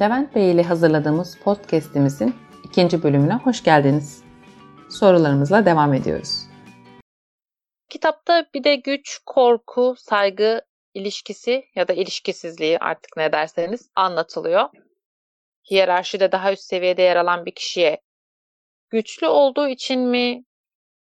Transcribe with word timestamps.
Levent 0.00 0.34
Bey 0.34 0.50
ile 0.50 0.62
hazırladığımız 0.62 1.38
podcast'imizin 1.38 2.34
ikinci 2.64 3.02
bölümüne 3.02 3.34
hoş 3.34 3.64
geldiniz. 3.64 4.24
Sorularımızla 4.90 5.66
devam 5.66 5.94
ediyoruz. 5.94 6.40
Kitapta 7.90 8.46
bir 8.54 8.64
de 8.64 8.76
güç, 8.76 9.18
korku, 9.26 9.94
saygı 9.98 10.60
ilişkisi 10.94 11.64
ya 11.74 11.88
da 11.88 11.92
ilişkisizliği 11.92 12.78
artık 12.78 13.16
ne 13.16 13.32
derseniz 13.32 13.90
anlatılıyor. 13.96 14.68
Hiyerarşide 15.70 16.32
daha 16.32 16.52
üst 16.52 16.62
seviyede 16.62 17.02
yer 17.02 17.16
alan 17.16 17.46
bir 17.46 17.54
kişiye 17.54 18.00
güçlü 18.90 19.26
olduğu 19.26 19.68
için 19.68 20.00
mi, 20.00 20.44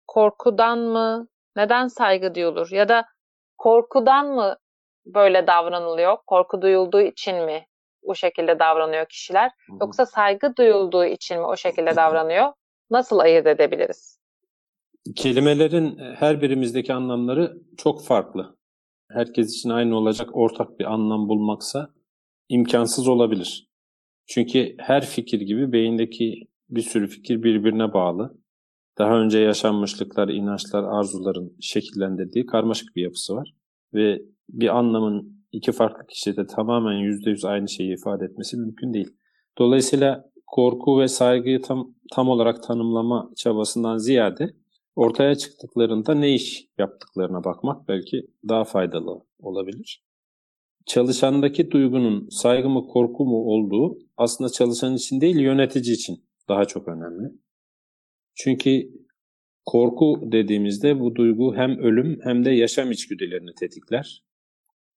korkudan 0.07 0.79
mı, 0.79 1.29
neden 1.57 1.89
saygı 1.89 2.35
duyulur 2.35 2.71
ya 2.71 2.89
da 2.89 3.05
korkudan 3.59 4.27
mı 4.27 4.57
böyle 5.07 5.47
davranılıyor, 5.47 6.17
korku 6.27 6.63
duyulduğu 6.63 7.01
için 7.01 7.45
mi 7.45 7.67
o 8.03 8.15
şekilde 8.15 8.59
davranıyor 8.59 9.07
kişiler 9.07 9.51
yoksa 9.81 10.07
saygı 10.07 10.57
duyulduğu 10.57 11.05
için 11.05 11.39
mi 11.39 11.47
o 11.47 11.57
şekilde 11.57 11.97
davranıyor? 11.97 12.53
Nasıl 12.91 13.19
ayırt 13.19 13.47
edebiliriz? 13.47 14.19
Kelimelerin 15.17 15.99
her 15.99 16.43
birimizdeki 16.43 16.95
anlamları 16.95 17.57
çok 17.77 18.05
farklı. 18.05 18.57
Herkes 19.11 19.59
için 19.59 19.71
aynı 19.71 19.97
olacak 19.97 20.29
ortak 20.33 20.79
bir 20.79 20.85
anlam 20.85 21.29
bulmaksa 21.29 21.91
imkansız 22.49 23.09
olabilir. 23.09 23.69
Çünkü 24.27 24.75
her 24.79 25.07
fikir 25.07 25.41
gibi 25.41 25.73
beyindeki 25.73 26.49
bir 26.71 26.83
sürü 26.83 27.09
fikir 27.09 27.43
birbirine 27.43 27.93
bağlı. 27.93 28.39
Daha 28.99 29.21
önce 29.21 29.39
yaşanmışlıklar, 29.39 30.29
inançlar, 30.29 30.85
arzuların 30.85 31.57
şekillendirdiği 31.61 32.47
karmaşık 32.47 32.97
bir 32.97 33.03
yapısı 33.03 33.37
var. 33.37 33.55
Ve 33.95 34.23
bir 34.49 34.69
anlamın 34.79 35.42
iki 35.53 35.73
farklı 35.73 36.07
kişide 36.07 36.47
tamamen 36.47 36.99
yüzde 36.99 37.31
yüz 37.31 37.45
aynı 37.45 37.69
şeyi 37.69 37.93
ifade 37.93 38.25
etmesi 38.25 38.57
mümkün 38.57 38.95
değil. 38.95 39.11
Dolayısıyla 39.59 40.25
korku 40.47 41.01
ve 41.01 41.09
saygıyı 41.09 41.63
tam, 41.63 41.95
tam 42.13 42.29
olarak 42.29 42.63
tanımlama 42.63 43.31
çabasından 43.37 43.97
ziyade 43.97 44.51
ortaya 44.97 45.35
çıktıklarında 45.35 46.15
ne 46.15 46.35
iş 46.35 46.67
yaptıklarına 46.79 47.45
bakmak 47.45 47.89
belki 47.89 48.27
daha 48.49 48.65
faydalı 48.65 49.27
olabilir. 49.39 50.05
Çalışandaki 50.87 51.71
duygunun 51.71 52.29
saygı 52.29 52.69
mı 52.69 52.87
korku 52.87 53.25
mu 53.25 53.37
olduğu 53.37 53.99
aslında 54.17 54.51
çalışan 54.51 54.95
için 54.95 55.21
değil 55.21 55.39
yönetici 55.39 55.95
için 55.95 56.25
daha 56.49 56.65
çok 56.65 56.89
önemli. 56.89 57.33
Çünkü 58.35 58.91
korku 59.65 60.21
dediğimizde 60.33 61.01
bu 61.01 61.15
duygu 61.15 61.55
hem 61.57 61.79
ölüm 61.79 62.19
hem 62.23 62.45
de 62.45 62.51
yaşam 62.51 62.91
içgüdülerini 62.91 63.55
tetikler. 63.61 64.23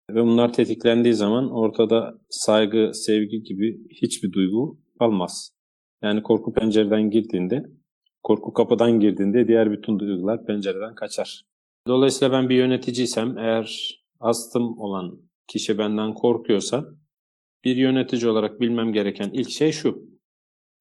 Ve 0.10 0.24
bunlar 0.24 0.54
tetiklendiği 0.54 1.14
zaman 1.14 1.52
ortada 1.52 2.20
saygı, 2.30 2.92
sevgi 2.94 3.44
gibi 3.44 3.88
hiçbir 3.90 4.32
duygu 4.32 4.80
kalmaz. 5.00 5.52
Yani 6.02 6.24
korku 6.24 6.54
pencereden 6.54 7.10
girdiğinde, 7.10 7.66
korku 8.24 8.54
kapıdan 8.54 9.00
girdiğinde 9.00 9.48
diğer 9.48 9.72
bütün 9.72 10.00
duygular 10.00 10.46
pencereden 10.46 10.96
kaçar. 10.96 11.46
Dolayısıyla 11.88 12.32
ben 12.32 12.50
bir 12.50 12.56
yöneticiysem 12.56 13.38
eğer 13.38 14.00
astım 14.20 14.78
olan 14.80 15.20
kişi 15.48 15.78
benden 15.78 16.14
korkuyorsa 16.14 16.86
bir 17.64 17.76
yönetici 17.76 18.28
olarak 18.28 18.62
bilmem 18.62 18.94
gereken 18.94 19.30
ilk 19.34 19.50
şey 19.50 19.72
şu. 19.72 20.10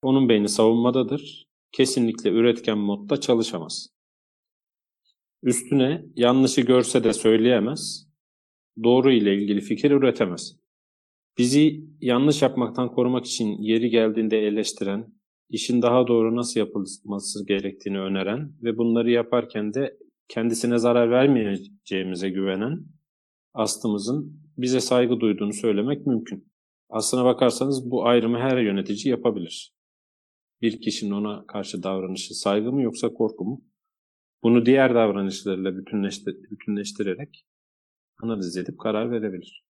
Onun 0.03 0.29
beyni 0.29 0.49
savunmadadır. 0.49 1.47
Kesinlikle 1.73 2.31
üretken 2.31 2.79
modda 2.79 3.21
çalışamaz. 3.21 3.89
Üstüne 5.43 6.05
yanlışı 6.17 6.61
görse 6.61 7.05
de 7.05 7.13
söyleyemez. 7.13 8.14
Doğru 8.83 9.13
ile 9.13 9.35
ilgili 9.35 9.61
fikir 9.61 9.91
üretemez. 9.91 10.57
Bizi 11.39 11.85
yanlış 12.01 12.43
yapmaktan 12.43 12.89
korumak 12.95 13.27
için 13.27 13.63
yeri 13.63 13.91
geldiğinde 13.91 14.39
eleştiren, 14.39 15.15
işin 15.51 15.83
daha 15.83 16.07
doğru 16.07 16.37
nasıl 16.37 16.61
yapılması 16.61 17.47
gerektiğini 17.47 18.01
öneren 18.01 18.53
ve 18.63 18.79
bunları 18.79 19.11
yaparken 19.11 19.75
de 19.75 19.97
kendisine 20.29 20.79
zarar 20.79 21.11
vermeyeceğimize 21.11 22.31
güvenen 22.31 22.85
astımızın 23.55 24.41
bize 24.59 24.81
saygı 24.81 25.21
duyduğunu 25.21 25.53
söylemek 25.53 26.07
mümkün. 26.07 26.49
Aslına 26.89 27.25
bakarsanız 27.25 27.91
bu 27.91 28.07
ayrımı 28.07 28.39
her 28.39 28.59
yönetici 28.59 29.11
yapabilir 29.11 29.75
bir 30.65 30.81
kişinin 30.81 31.11
ona 31.11 31.47
karşı 31.47 31.83
davranışı 31.83 32.35
saygı 32.35 32.73
mı 32.73 32.83
yoksa 32.83 33.15
korku 33.15 33.45
mu? 33.45 33.65
Bunu 34.43 34.67
diğer 34.67 34.95
davranışlarıyla 34.95 35.77
bütünleştir 35.77 36.37
bütünleştirerek 36.51 37.47
analiz 38.23 38.57
edip 38.57 38.81
karar 38.81 39.11
verebilir. 39.11 39.65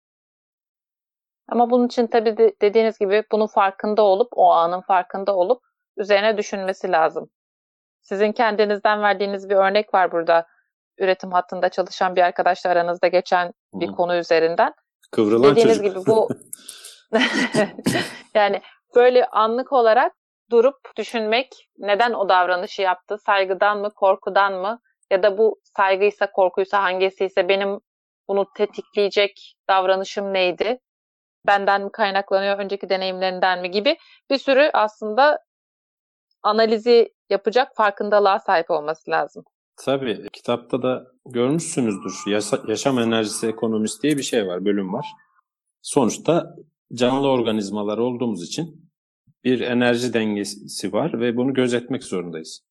Ama 1.48 1.70
bunun 1.70 1.86
için 1.86 2.06
tabii 2.06 2.36
de 2.36 2.54
dediğiniz 2.62 2.98
gibi 2.98 3.24
bunun 3.32 3.46
farkında 3.46 4.02
olup, 4.02 4.28
o 4.32 4.50
anın 4.50 4.80
farkında 4.80 5.36
olup 5.36 5.62
üzerine 5.96 6.38
düşünmesi 6.38 6.92
lazım. 6.92 7.30
Sizin 8.02 8.32
kendinizden 8.32 9.02
verdiğiniz 9.02 9.50
bir 9.50 9.54
örnek 9.54 9.94
var 9.94 10.12
burada. 10.12 10.46
Üretim 10.98 11.32
hattında 11.32 11.68
çalışan 11.68 12.16
bir 12.16 12.22
arkadaşla 12.22 12.70
aranızda 12.70 13.08
geçen 13.08 13.52
bir 13.74 13.88
Hı. 13.88 13.92
konu 13.92 14.16
üzerinden. 14.16 14.74
Kıvrılan 15.10 15.50
Dediğiniz 15.50 15.76
çocuk. 15.76 15.94
gibi 15.94 16.06
bu 16.06 16.28
yani 18.34 18.60
böyle 18.94 19.26
anlık 19.26 19.72
olarak 19.72 20.12
durup 20.50 20.76
düşünmek 20.96 21.68
neden 21.78 22.12
o 22.12 22.28
davranışı 22.28 22.82
yaptı? 22.82 23.18
Saygıdan 23.18 23.78
mı, 23.78 23.90
korkudan 23.90 24.52
mı? 24.52 24.80
Ya 25.10 25.22
da 25.22 25.38
bu 25.38 25.60
saygıysa, 25.76 26.32
korkuysa 26.32 26.82
hangisiyse 26.82 27.48
benim 27.48 27.80
bunu 28.28 28.46
tetikleyecek 28.56 29.54
davranışım 29.68 30.34
neydi? 30.34 30.78
Benden 31.46 31.82
mi 31.82 31.92
kaynaklanıyor, 31.92 32.58
önceki 32.58 32.88
deneyimlerinden 32.88 33.60
mi 33.60 33.70
gibi 33.70 33.96
bir 34.30 34.38
sürü 34.38 34.70
aslında 34.72 35.38
analizi 36.42 37.14
yapacak 37.30 37.76
farkındalığa 37.76 38.38
sahip 38.38 38.70
olması 38.70 39.10
lazım. 39.10 39.44
Tabii. 39.76 40.28
Kitapta 40.32 40.82
da 40.82 41.06
görmüşsünüzdür. 41.26 42.14
Yasa, 42.26 42.60
yaşam 42.68 42.98
enerjisi 42.98 43.46
ekonomisi 43.46 44.02
diye 44.02 44.16
bir 44.16 44.22
şey 44.22 44.46
var, 44.46 44.64
bölüm 44.64 44.92
var. 44.92 45.06
Sonuçta 45.82 46.56
canlı 46.94 47.28
organizmalar 47.28 47.98
olduğumuz 47.98 48.42
için 48.42 48.92
bir 49.44 49.60
enerji 49.60 50.14
dengesi 50.14 50.92
var 50.92 51.20
ve 51.20 51.36
bunu 51.36 51.54
gözetmek 51.54 52.04
zorundayız. 52.04 52.64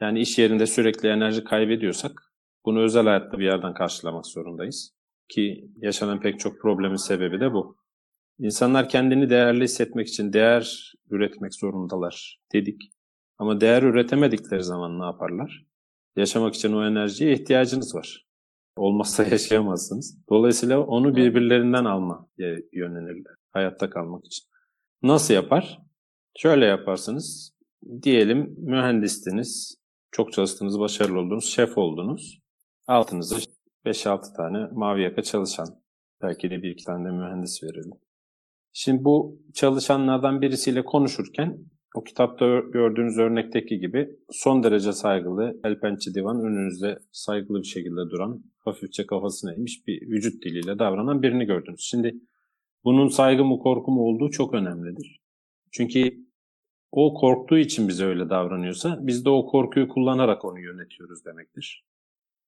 Yani 0.00 0.20
iş 0.20 0.38
yerinde 0.38 0.66
sürekli 0.66 1.08
enerji 1.08 1.44
kaybediyorsak 1.44 2.29
bunu 2.64 2.80
özel 2.82 3.04
hayatta 3.04 3.38
bir 3.38 3.44
yerden 3.44 3.74
karşılamak 3.74 4.26
zorundayız. 4.26 4.94
Ki 5.28 5.70
yaşanan 5.76 6.20
pek 6.20 6.40
çok 6.40 6.60
problemin 6.60 6.96
sebebi 6.96 7.40
de 7.40 7.52
bu. 7.52 7.76
İnsanlar 8.38 8.88
kendini 8.88 9.30
değerli 9.30 9.64
hissetmek 9.64 10.08
için 10.08 10.32
değer 10.32 10.92
üretmek 11.10 11.54
zorundalar 11.54 12.40
dedik. 12.52 12.82
Ama 13.38 13.60
değer 13.60 13.82
üretemedikleri 13.82 14.62
zaman 14.62 15.00
ne 15.00 15.04
yaparlar? 15.04 15.66
Yaşamak 16.16 16.54
için 16.54 16.72
o 16.72 16.86
enerjiye 16.86 17.32
ihtiyacınız 17.32 17.94
var. 17.94 18.26
Olmazsa 18.76 19.24
yaşayamazsınız. 19.30 20.18
Dolayısıyla 20.30 20.80
onu 20.80 21.16
birbirlerinden 21.16 21.84
alma 21.84 22.28
yönlenirler 22.72 23.34
hayatta 23.50 23.90
kalmak 23.90 24.26
için. 24.26 24.46
Nasıl 25.02 25.34
yapar? 25.34 25.78
Şöyle 26.38 26.64
yaparsınız. 26.64 27.54
Diyelim 28.02 28.54
mühendistiniz, 28.58 29.76
çok 30.10 30.32
çalıştınız, 30.32 30.78
başarılı 30.78 31.18
oldunuz, 31.18 31.44
şef 31.44 31.78
oldunuz. 31.78 32.40
Altınıza 32.90 33.36
5-6 33.84 34.36
tane 34.36 34.68
mavi 34.72 35.02
yaka 35.02 35.22
çalışan, 35.22 35.68
belki 36.22 36.50
de 36.50 36.62
bir 36.62 36.70
iki 36.70 36.84
tane 36.84 37.08
de 37.08 37.12
mühendis 37.12 37.62
verelim. 37.62 37.92
Şimdi 38.72 39.04
bu 39.04 39.38
çalışanlardan 39.54 40.42
birisiyle 40.42 40.84
konuşurken 40.84 41.58
o 41.94 42.04
kitapta 42.04 42.46
gördüğünüz 42.72 43.18
örnekteki 43.18 43.78
gibi 43.78 44.10
son 44.30 44.62
derece 44.62 44.92
saygılı, 44.92 45.60
el 45.64 45.80
pençe 45.80 46.14
divan 46.14 46.40
önünüzde 46.40 46.98
saygılı 47.12 47.58
bir 47.58 47.66
şekilde 47.66 48.10
duran, 48.10 48.44
hafifçe 48.58 49.06
kafasına 49.06 49.52
eğmiş 49.52 49.86
bir 49.86 50.02
vücut 50.02 50.44
diliyle 50.44 50.78
davranan 50.78 51.22
birini 51.22 51.44
gördünüz. 51.44 51.80
Şimdi 51.80 52.14
bunun 52.84 53.08
saygı 53.08 53.44
mı 53.44 53.58
korku 53.58 53.90
mu 53.90 54.02
olduğu 54.02 54.30
çok 54.30 54.54
önemlidir. 54.54 55.20
Çünkü 55.72 56.26
o 56.92 57.14
korktuğu 57.14 57.58
için 57.58 57.88
bize 57.88 58.04
öyle 58.04 58.30
davranıyorsa 58.30 58.98
biz 59.00 59.24
de 59.24 59.30
o 59.30 59.46
korkuyu 59.46 59.88
kullanarak 59.88 60.44
onu 60.44 60.60
yönetiyoruz 60.60 61.24
demektir. 61.24 61.89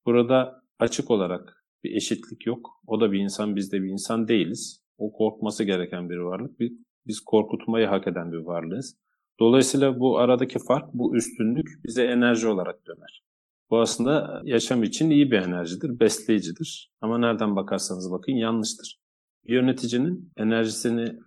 Burada 0.06 0.62
açık 0.78 1.10
olarak 1.10 1.64
bir 1.84 1.96
eşitlik 1.96 2.46
yok. 2.46 2.70
O 2.86 3.00
da 3.00 3.12
bir 3.12 3.18
insan, 3.18 3.56
biz 3.56 3.72
de 3.72 3.82
bir 3.82 3.88
insan 3.88 4.28
değiliz. 4.28 4.82
O 4.98 5.12
korkması 5.12 5.64
gereken 5.64 6.10
bir 6.10 6.16
varlık. 6.16 6.60
Biz 7.06 7.20
korkutmayı 7.20 7.86
hak 7.86 8.06
eden 8.06 8.32
bir 8.32 8.36
varlığız. 8.36 8.96
Dolayısıyla 9.40 10.00
bu 10.00 10.18
aradaki 10.18 10.58
fark, 10.58 10.94
bu 10.94 11.16
üstünlük 11.16 11.84
bize 11.84 12.04
enerji 12.04 12.48
olarak 12.48 12.86
döner. 12.86 13.22
Bu 13.70 13.80
aslında 13.80 14.42
yaşam 14.44 14.82
için 14.82 15.10
iyi 15.10 15.30
bir 15.30 15.38
enerjidir, 15.38 16.00
besleyicidir. 16.00 16.92
Ama 17.00 17.18
nereden 17.18 17.56
bakarsanız 17.56 18.12
bakın 18.12 18.32
yanlıştır. 18.32 19.00
Bir 19.46 19.54
yöneticinin 19.54 20.32
enerjisini 20.36 21.18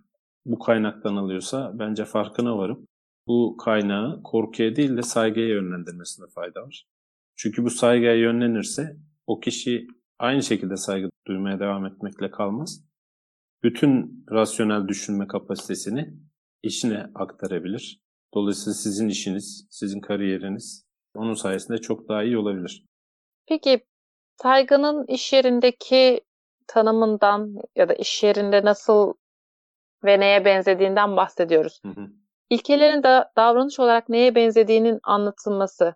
bu 0.46 0.58
kaynaktan 0.58 1.16
alıyorsa 1.16 1.72
bence 1.74 2.04
farkına 2.04 2.58
varıp 2.58 2.88
bu 3.26 3.56
kaynağı 3.64 4.22
korkuya 4.22 4.76
değil 4.76 4.96
de 4.96 5.02
saygıya 5.02 5.46
yönlendirmesine 5.46 6.26
fayda 6.34 6.62
var. 6.62 6.86
Çünkü 7.36 7.64
bu 7.64 7.70
saygıya 7.70 8.14
yönlenirse 8.14 8.96
o 9.26 9.40
kişi 9.40 9.86
aynı 10.18 10.42
şekilde 10.42 10.76
saygı 10.76 11.10
duymaya 11.26 11.60
devam 11.60 11.86
etmekle 11.86 12.30
kalmaz. 12.30 12.86
bütün 13.62 14.24
rasyonel 14.30 14.88
düşünme 14.88 15.26
kapasitesini 15.26 16.14
işine 16.62 17.06
aktarabilir. 17.14 18.00
Dolayısıyla 18.34 18.74
sizin 18.74 19.08
işiniz, 19.08 19.66
sizin 19.70 20.00
kariyeriniz 20.00 20.86
onun 21.14 21.34
sayesinde 21.34 21.78
çok 21.78 22.08
daha 22.08 22.22
iyi 22.22 22.38
olabilir. 22.38 22.84
Peki 23.48 23.84
saygının 24.42 25.06
iş 25.06 25.32
yerindeki 25.32 26.20
tanımından 26.66 27.54
ya 27.76 27.88
da 27.88 27.94
iş 27.94 28.22
yerinde 28.22 28.64
nasıl 28.64 29.14
ve 30.04 30.20
neye 30.20 30.44
benzediğinden 30.44 31.16
bahsediyoruz. 31.16 31.80
Hı 31.82 31.88
hı. 31.88 32.06
İlkelerin 32.50 33.02
da 33.02 33.32
davranış 33.36 33.80
olarak 33.80 34.08
neye 34.08 34.34
benzediğinin 34.34 35.00
anlatılması, 35.02 35.94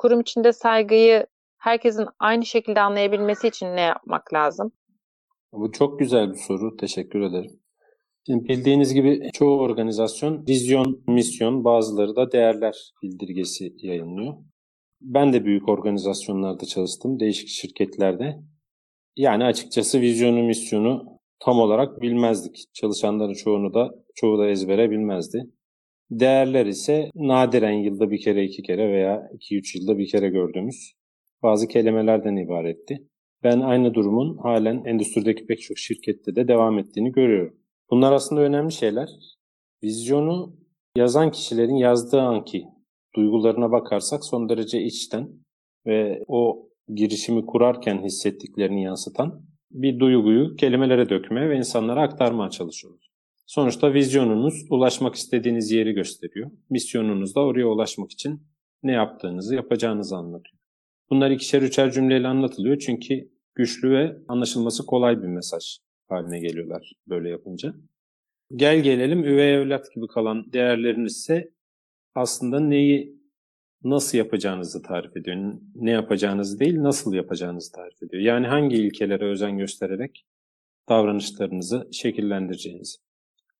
kurum 0.00 0.20
içinde 0.20 0.52
saygıyı 0.52 1.26
herkesin 1.58 2.06
aynı 2.18 2.46
şekilde 2.46 2.80
anlayabilmesi 2.80 3.48
için 3.48 3.66
ne 3.66 3.80
yapmak 3.80 4.34
lazım? 4.34 4.72
Bu 5.52 5.72
çok 5.72 5.98
güzel 5.98 6.30
bir 6.32 6.38
soru. 6.38 6.76
Teşekkür 6.76 7.20
ederim. 7.20 7.60
Şimdi 8.26 8.48
bildiğiniz 8.48 8.94
gibi 8.94 9.30
çoğu 9.32 9.60
organizasyon 9.60 10.46
vizyon, 10.48 11.02
misyon, 11.06 11.64
bazıları 11.64 12.16
da 12.16 12.32
değerler 12.32 12.92
bildirgesi 13.02 13.74
yayınlıyor. 13.76 14.34
Ben 15.00 15.32
de 15.32 15.44
büyük 15.44 15.68
organizasyonlarda 15.68 16.64
çalıştım, 16.64 17.20
değişik 17.20 17.48
şirketlerde. 17.48 18.36
Yani 19.16 19.44
açıkçası 19.44 20.00
vizyonu, 20.00 20.42
misyonu 20.42 21.18
tam 21.40 21.60
olarak 21.60 22.00
bilmezdik. 22.00 22.64
Çalışanların 22.74 23.34
çoğunu 23.34 23.74
da 23.74 23.90
çoğu 24.14 24.38
da 24.38 24.48
ezbere 24.48 24.90
bilmezdi. 24.90 25.50
Değerler 26.10 26.66
ise 26.66 27.10
nadiren 27.14 27.72
yılda 27.72 28.10
bir 28.10 28.20
kere, 28.20 28.44
iki 28.44 28.62
kere 28.62 28.92
veya 28.92 29.30
iki 29.34 29.58
üç 29.58 29.74
yılda 29.74 29.98
bir 29.98 30.08
kere 30.08 30.28
gördüğümüz 30.28 30.92
bazı 31.42 31.68
kelimelerden 31.68 32.36
ibaretti. 32.36 33.06
Ben 33.44 33.60
aynı 33.60 33.94
durumun 33.94 34.38
halen 34.38 34.84
endüstrideki 34.84 35.46
pek 35.46 35.60
çok 35.60 35.78
şirkette 35.78 36.36
de 36.36 36.48
devam 36.48 36.78
ettiğini 36.78 37.12
görüyorum. 37.12 37.56
Bunlar 37.90 38.12
aslında 38.12 38.40
önemli 38.40 38.72
şeyler. 38.72 39.08
Vizyonu 39.82 40.56
yazan 40.96 41.30
kişilerin 41.30 41.76
yazdığı 41.76 42.20
anki 42.20 42.64
duygularına 43.16 43.72
bakarsak 43.72 44.24
son 44.24 44.48
derece 44.48 44.82
içten 44.82 45.28
ve 45.86 46.24
o 46.28 46.68
girişimi 46.94 47.46
kurarken 47.46 48.02
hissettiklerini 48.04 48.82
yansıtan 48.82 49.44
bir 49.70 49.98
duyguyu 49.98 50.56
kelimelere 50.56 51.08
dökmeye 51.08 51.48
ve 51.50 51.56
insanlara 51.56 52.02
aktarmaya 52.02 52.50
çalışıyoruz. 52.50 53.09
Sonuçta 53.50 53.94
vizyonunuz 53.94 54.64
ulaşmak 54.70 55.14
istediğiniz 55.14 55.70
yeri 55.70 55.92
gösteriyor. 55.92 56.50
Misyonunuz 56.70 57.34
da 57.34 57.40
oraya 57.40 57.66
ulaşmak 57.66 58.12
için 58.12 58.42
ne 58.82 58.92
yaptığınızı, 58.92 59.54
yapacağınızı 59.54 60.16
anlatıyor. 60.16 60.58
Bunlar 61.10 61.30
ikişer 61.30 61.62
üçer 61.62 61.90
cümleyle 61.90 62.28
anlatılıyor 62.28 62.78
çünkü 62.78 63.30
güçlü 63.54 63.90
ve 63.90 64.16
anlaşılması 64.28 64.86
kolay 64.86 65.22
bir 65.22 65.26
mesaj 65.26 65.78
haline 66.08 66.40
geliyorlar 66.40 66.92
böyle 67.08 67.28
yapınca. 67.28 67.74
Gel 68.56 68.80
gelelim 68.80 69.24
üvey 69.24 69.54
evlat 69.54 69.94
gibi 69.94 70.06
kalan 70.06 70.52
değerleriniz 70.52 71.16
ise 71.16 71.50
aslında 72.14 72.60
neyi 72.60 73.20
nasıl 73.84 74.18
yapacağınızı 74.18 74.82
tarif 74.82 75.16
ediyor. 75.16 75.54
Ne 75.74 75.90
yapacağınızı 75.90 76.60
değil, 76.60 76.82
nasıl 76.82 77.14
yapacağınızı 77.14 77.72
tarif 77.72 78.02
ediyor. 78.02 78.22
Yani 78.22 78.46
hangi 78.46 78.76
ilkelere 78.76 79.24
özen 79.24 79.58
göstererek 79.58 80.26
davranışlarınızı 80.88 81.88
şekillendireceğinizi. 81.92 83.09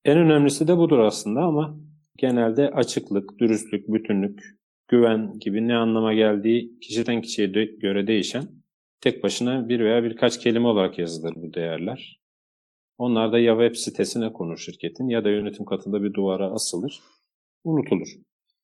En 0.05 0.17
önemlisi 0.17 0.67
de 0.67 0.77
budur 0.77 0.99
aslında 0.99 1.41
ama 1.41 1.79
genelde 2.17 2.69
açıklık, 2.69 3.39
dürüstlük, 3.39 3.87
bütünlük, 3.87 4.41
güven 4.87 5.39
gibi 5.39 5.67
ne 5.67 5.75
anlama 5.75 6.13
geldiği 6.13 6.79
kişiden 6.79 7.21
kişiye 7.21 7.47
göre 7.81 8.07
değişen 8.07 8.43
tek 9.01 9.23
başına 9.23 9.69
bir 9.69 9.79
veya 9.79 10.03
birkaç 10.03 10.39
kelime 10.39 10.67
olarak 10.67 10.99
yazılır 10.99 11.33
bu 11.35 11.53
değerler. 11.53 12.21
Onlar 12.97 13.31
da 13.31 13.39
ya 13.39 13.53
web 13.53 13.75
sitesine 13.75 14.33
konur 14.33 14.57
şirketin 14.57 15.09
ya 15.09 15.23
da 15.23 15.29
yönetim 15.29 15.65
katında 15.65 16.03
bir 16.03 16.13
duvara 16.13 16.51
asılır, 16.51 16.99
unutulur. 17.63 18.07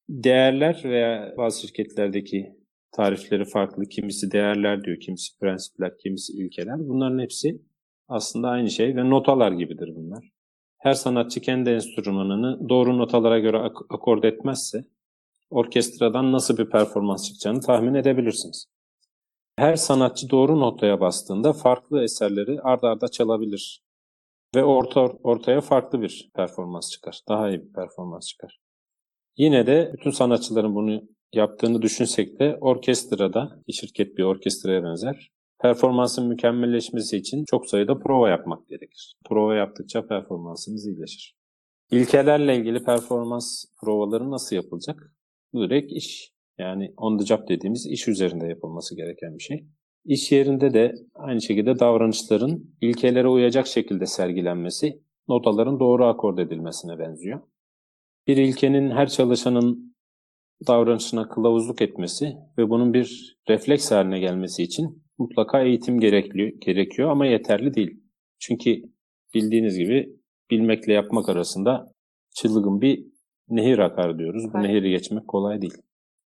Değerler 0.10 0.82
veya 0.84 1.34
bazı 1.38 1.62
şirketlerdeki 1.62 2.56
tarifleri 2.92 3.46
farklı. 3.46 3.84
Kimisi 3.86 4.32
değerler 4.32 4.84
diyor, 4.84 5.00
kimisi 5.00 5.40
prensipler, 5.40 5.98
kimisi 5.98 6.34
ilkeler. 6.34 6.80
Bunların 6.80 7.20
hepsi 7.20 7.62
aslında 8.08 8.50
aynı 8.50 8.70
şey 8.70 8.96
ve 8.96 9.10
notalar 9.10 9.52
gibidir 9.52 9.90
bunlar. 9.96 10.37
Her 10.88 10.94
sanatçı 10.94 11.42
kendi 11.42 11.70
enstrümanını 11.70 12.70
doğru 12.70 12.98
notalara 12.98 13.40
göre 13.40 13.58
ak- 13.58 13.86
akord 13.90 14.24
etmezse 14.24 14.86
orkestradan 15.50 16.32
nasıl 16.32 16.58
bir 16.58 16.70
performans 16.70 17.28
çıkacağını 17.28 17.62
tahmin 17.62 17.94
edebilirsiniz. 17.94 18.66
Her 19.56 19.76
sanatçı 19.76 20.30
doğru 20.30 20.60
notaya 20.60 21.02
bastığında 21.02 21.54
farklı 21.54 22.04
eserleri 22.04 22.62
ard 22.62 22.84
arda 22.84 23.08
çalabilir 23.08 23.82
ve 24.56 24.64
orta, 24.64 25.00
ortaya 25.02 25.62
farklı 25.62 26.02
bir 26.02 26.30
performans 26.36 26.92
çıkar. 26.92 27.22
Daha 27.30 27.50
iyi 27.50 27.62
bir 27.62 27.74
performans 27.74 28.28
çıkar. 28.28 28.60
Yine 29.38 29.68
de 29.68 29.92
bütün 29.94 30.12
sanatçıların 30.12 30.76
bunu 30.76 31.02
yaptığını 31.34 31.82
düşünsek 31.82 32.40
de 32.40 32.58
orkestrada, 32.62 33.60
şirket 33.72 34.18
bir 34.18 34.24
orkestraya 34.24 34.84
benzer, 34.84 35.30
performansın 35.62 36.28
mükemmelleşmesi 36.28 37.18
için 37.18 37.46
çok 37.50 37.70
sayıda 37.70 38.00
prova 38.00 38.30
yapmak 38.30 38.68
gerekir. 38.68 39.16
Prova 39.30 39.56
yaptıkça 39.56 40.08
performansınız 40.08 40.88
iyileşir. 40.88 41.36
İlkelerle 41.92 42.58
ilgili 42.58 42.84
performans 42.84 43.66
provaları 43.82 44.32
nasıl 44.32 44.56
yapılacak? 44.56 45.14
Bu 45.54 45.62
direkt 45.62 45.92
iş. 45.92 46.32
Yani 46.58 46.94
on 46.98 47.18
the 47.18 47.26
job 47.26 47.48
dediğimiz 47.50 47.86
iş 47.86 48.08
üzerinde 48.08 48.48
yapılması 48.48 48.96
gereken 48.96 49.38
bir 49.38 49.44
şey. 49.44 49.68
İş 50.06 50.32
yerinde 50.32 50.74
de 50.74 50.94
aynı 51.16 51.42
şekilde 51.42 51.80
davranışların 51.80 52.76
ilkelere 52.82 53.28
uyacak 53.28 53.68
şekilde 53.68 54.06
sergilenmesi, 54.06 55.02
notaların 55.28 55.80
doğru 55.80 56.06
akord 56.06 56.38
edilmesine 56.38 57.00
benziyor. 57.00 57.42
Bir 58.28 58.38
ilkenin 58.38 58.92
her 58.92 59.10
çalışanın 59.10 59.96
davranışına 60.68 61.30
kılavuzluk 61.30 61.82
etmesi 61.82 62.38
ve 62.58 62.70
bunun 62.70 62.94
bir 62.94 63.38
refleks 63.50 63.92
haline 63.92 64.20
gelmesi 64.20 64.64
için 64.64 65.07
mutlaka 65.18 65.62
eğitim 65.62 66.00
gerekli, 66.00 66.60
gerekiyor 66.60 67.10
ama 67.10 67.26
yeterli 67.26 67.74
değil. 67.74 68.02
Çünkü 68.40 68.82
bildiğiniz 69.34 69.78
gibi 69.78 70.18
bilmekle 70.52 70.94
yapmak 70.94 71.30
arasında 71.30 71.94
çılgın 72.36 72.82
bir 72.82 73.06
nehir 73.50 73.80
akar 73.80 74.20
diyoruz. 74.20 74.44
Bu 74.54 74.64
nehri 74.64 74.90
geçmek 74.90 75.28
kolay 75.28 75.62
değil. 75.62 75.78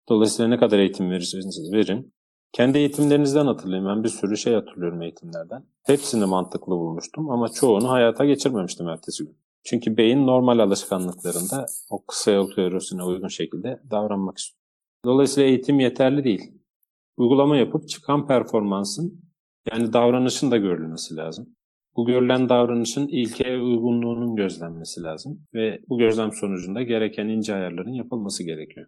Dolayısıyla 0.09 0.49
ne 0.49 0.57
kadar 0.57 0.79
eğitim 0.79 1.11
verirseniz 1.11 1.73
verin. 1.73 2.13
Kendi 2.53 2.77
eğitimlerinizden 2.77 3.45
hatırlayayım. 3.45 3.89
Ben 3.89 4.03
bir 4.03 4.09
sürü 4.09 4.37
şey 4.37 4.53
hatırlıyorum 4.53 5.01
eğitimlerden. 5.01 5.63
Hepsini 5.85 6.25
mantıklı 6.25 6.71
bulmuştum 6.71 7.29
ama 7.29 7.49
çoğunu 7.49 7.89
hayata 7.89 8.25
geçirmemiştim 8.25 8.87
ertesi 8.87 9.23
gün. 9.23 9.37
Çünkü 9.63 9.97
beyin 9.97 10.27
normal 10.27 10.59
alışkanlıklarında 10.59 11.65
o 11.89 12.05
kısa 12.05 12.31
yol 12.31 12.51
teorisine 12.51 13.03
uygun 13.03 13.27
şekilde 13.27 13.79
davranmak 13.91 14.37
istiyor. 14.37 14.61
Dolayısıyla 15.05 15.49
eğitim 15.49 15.79
yeterli 15.79 16.23
değil. 16.23 16.51
Uygulama 17.17 17.57
yapıp 17.57 17.89
çıkan 17.89 18.27
performansın 18.27 19.21
yani 19.71 19.93
davranışın 19.93 20.51
da 20.51 20.57
görülmesi 20.57 21.15
lazım. 21.15 21.55
Bu 21.95 22.05
görülen 22.05 22.49
davranışın 22.49 23.07
ilkeye 23.07 23.59
uygunluğunun 23.61 24.35
gözlenmesi 24.35 25.03
lazım 25.03 25.41
ve 25.53 25.79
bu 25.89 25.97
gözlem 25.97 26.31
sonucunda 26.31 26.81
gereken 26.83 27.27
ince 27.27 27.55
ayarların 27.55 27.93
yapılması 27.93 28.43
gerekiyor. 28.43 28.87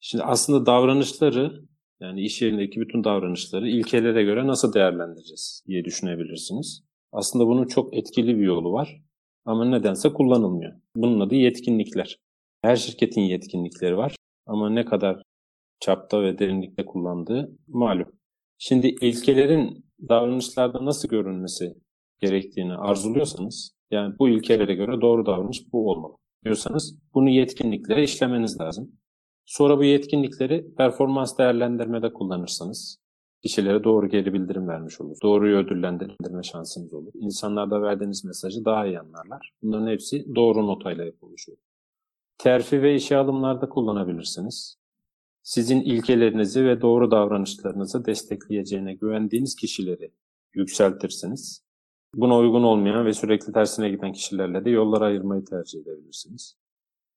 Şimdi 0.00 0.24
aslında 0.24 0.66
davranışları 0.66 1.62
yani 2.00 2.20
iş 2.20 2.42
yerindeki 2.42 2.80
bütün 2.80 3.04
davranışları 3.04 3.68
ilkelere 3.68 4.22
göre 4.22 4.46
nasıl 4.46 4.72
değerlendireceğiz 4.72 5.62
diye 5.66 5.84
düşünebilirsiniz. 5.84 6.84
Aslında 7.12 7.46
bunun 7.46 7.66
çok 7.66 7.96
etkili 7.96 8.36
bir 8.38 8.44
yolu 8.44 8.72
var 8.72 9.02
ama 9.44 9.64
nedense 9.64 10.12
kullanılmıyor. 10.12 10.72
Bunun 10.96 11.20
adı 11.20 11.34
yetkinlikler. 11.34 12.18
Her 12.62 12.76
şirketin 12.76 13.20
yetkinlikleri 13.20 13.96
var 13.96 14.16
ama 14.46 14.70
ne 14.70 14.84
kadar 14.84 15.22
çapta 15.80 16.22
ve 16.22 16.38
derinlikte 16.38 16.84
kullandığı 16.84 17.50
malum. 17.68 18.12
Şimdi 18.58 18.86
ilkelerin 18.86 19.84
davranışlarda 20.08 20.84
nasıl 20.84 21.08
görünmesi 21.08 21.74
gerektiğini 22.20 22.74
arzuluyorsanız, 22.74 23.76
yani 23.90 24.14
bu 24.18 24.28
ilkelere 24.28 24.74
göre 24.74 25.00
doğru 25.00 25.26
davranış 25.26 25.72
bu 25.72 25.90
olmalı 25.90 26.14
diyorsanız 26.44 26.98
bunu 27.14 27.28
yetkinliklere 27.28 28.02
işlemeniz 28.02 28.60
lazım. 28.60 28.92
Sonra 29.44 29.78
bu 29.78 29.84
yetkinlikleri 29.84 30.74
performans 30.74 31.38
değerlendirmede 31.38 32.12
kullanırsanız 32.12 32.98
kişilere 33.42 33.84
doğru 33.84 34.08
geri 34.08 34.32
bildirim 34.32 34.68
vermiş 34.68 35.00
olur. 35.00 35.16
Doğruyu 35.22 35.56
ödüllendirme 35.56 36.42
şansınız 36.42 36.94
olur. 36.94 37.12
İnsanlar 37.14 37.70
da 37.70 37.82
verdiğiniz 37.82 38.24
mesajı 38.24 38.64
daha 38.64 38.86
iyi 38.86 39.00
anlarlar. 39.00 39.52
Bunların 39.62 39.86
hepsi 39.86 40.34
doğru 40.34 40.66
notayla 40.66 41.04
yapılmış 41.04 41.48
olur. 41.48 41.58
Terfi 42.38 42.82
ve 42.82 42.94
işe 42.94 43.16
alımlarda 43.16 43.68
kullanabilirsiniz. 43.68 44.75
Sizin 45.46 45.80
ilkelerinizi 45.80 46.64
ve 46.64 46.80
doğru 46.80 47.10
davranışlarınızı 47.10 48.04
destekleyeceğine 48.04 48.94
güvendiğiniz 48.94 49.56
kişileri 49.56 50.12
yükseltirsiniz. 50.54 51.64
Buna 52.14 52.38
uygun 52.38 52.62
olmayan 52.62 53.06
ve 53.06 53.12
sürekli 53.12 53.52
tersine 53.52 53.88
giden 53.88 54.12
kişilerle 54.12 54.64
de 54.64 54.70
yollara 54.70 55.04
ayırmayı 55.04 55.44
tercih 55.44 55.80
edebilirsiniz. 55.80 56.56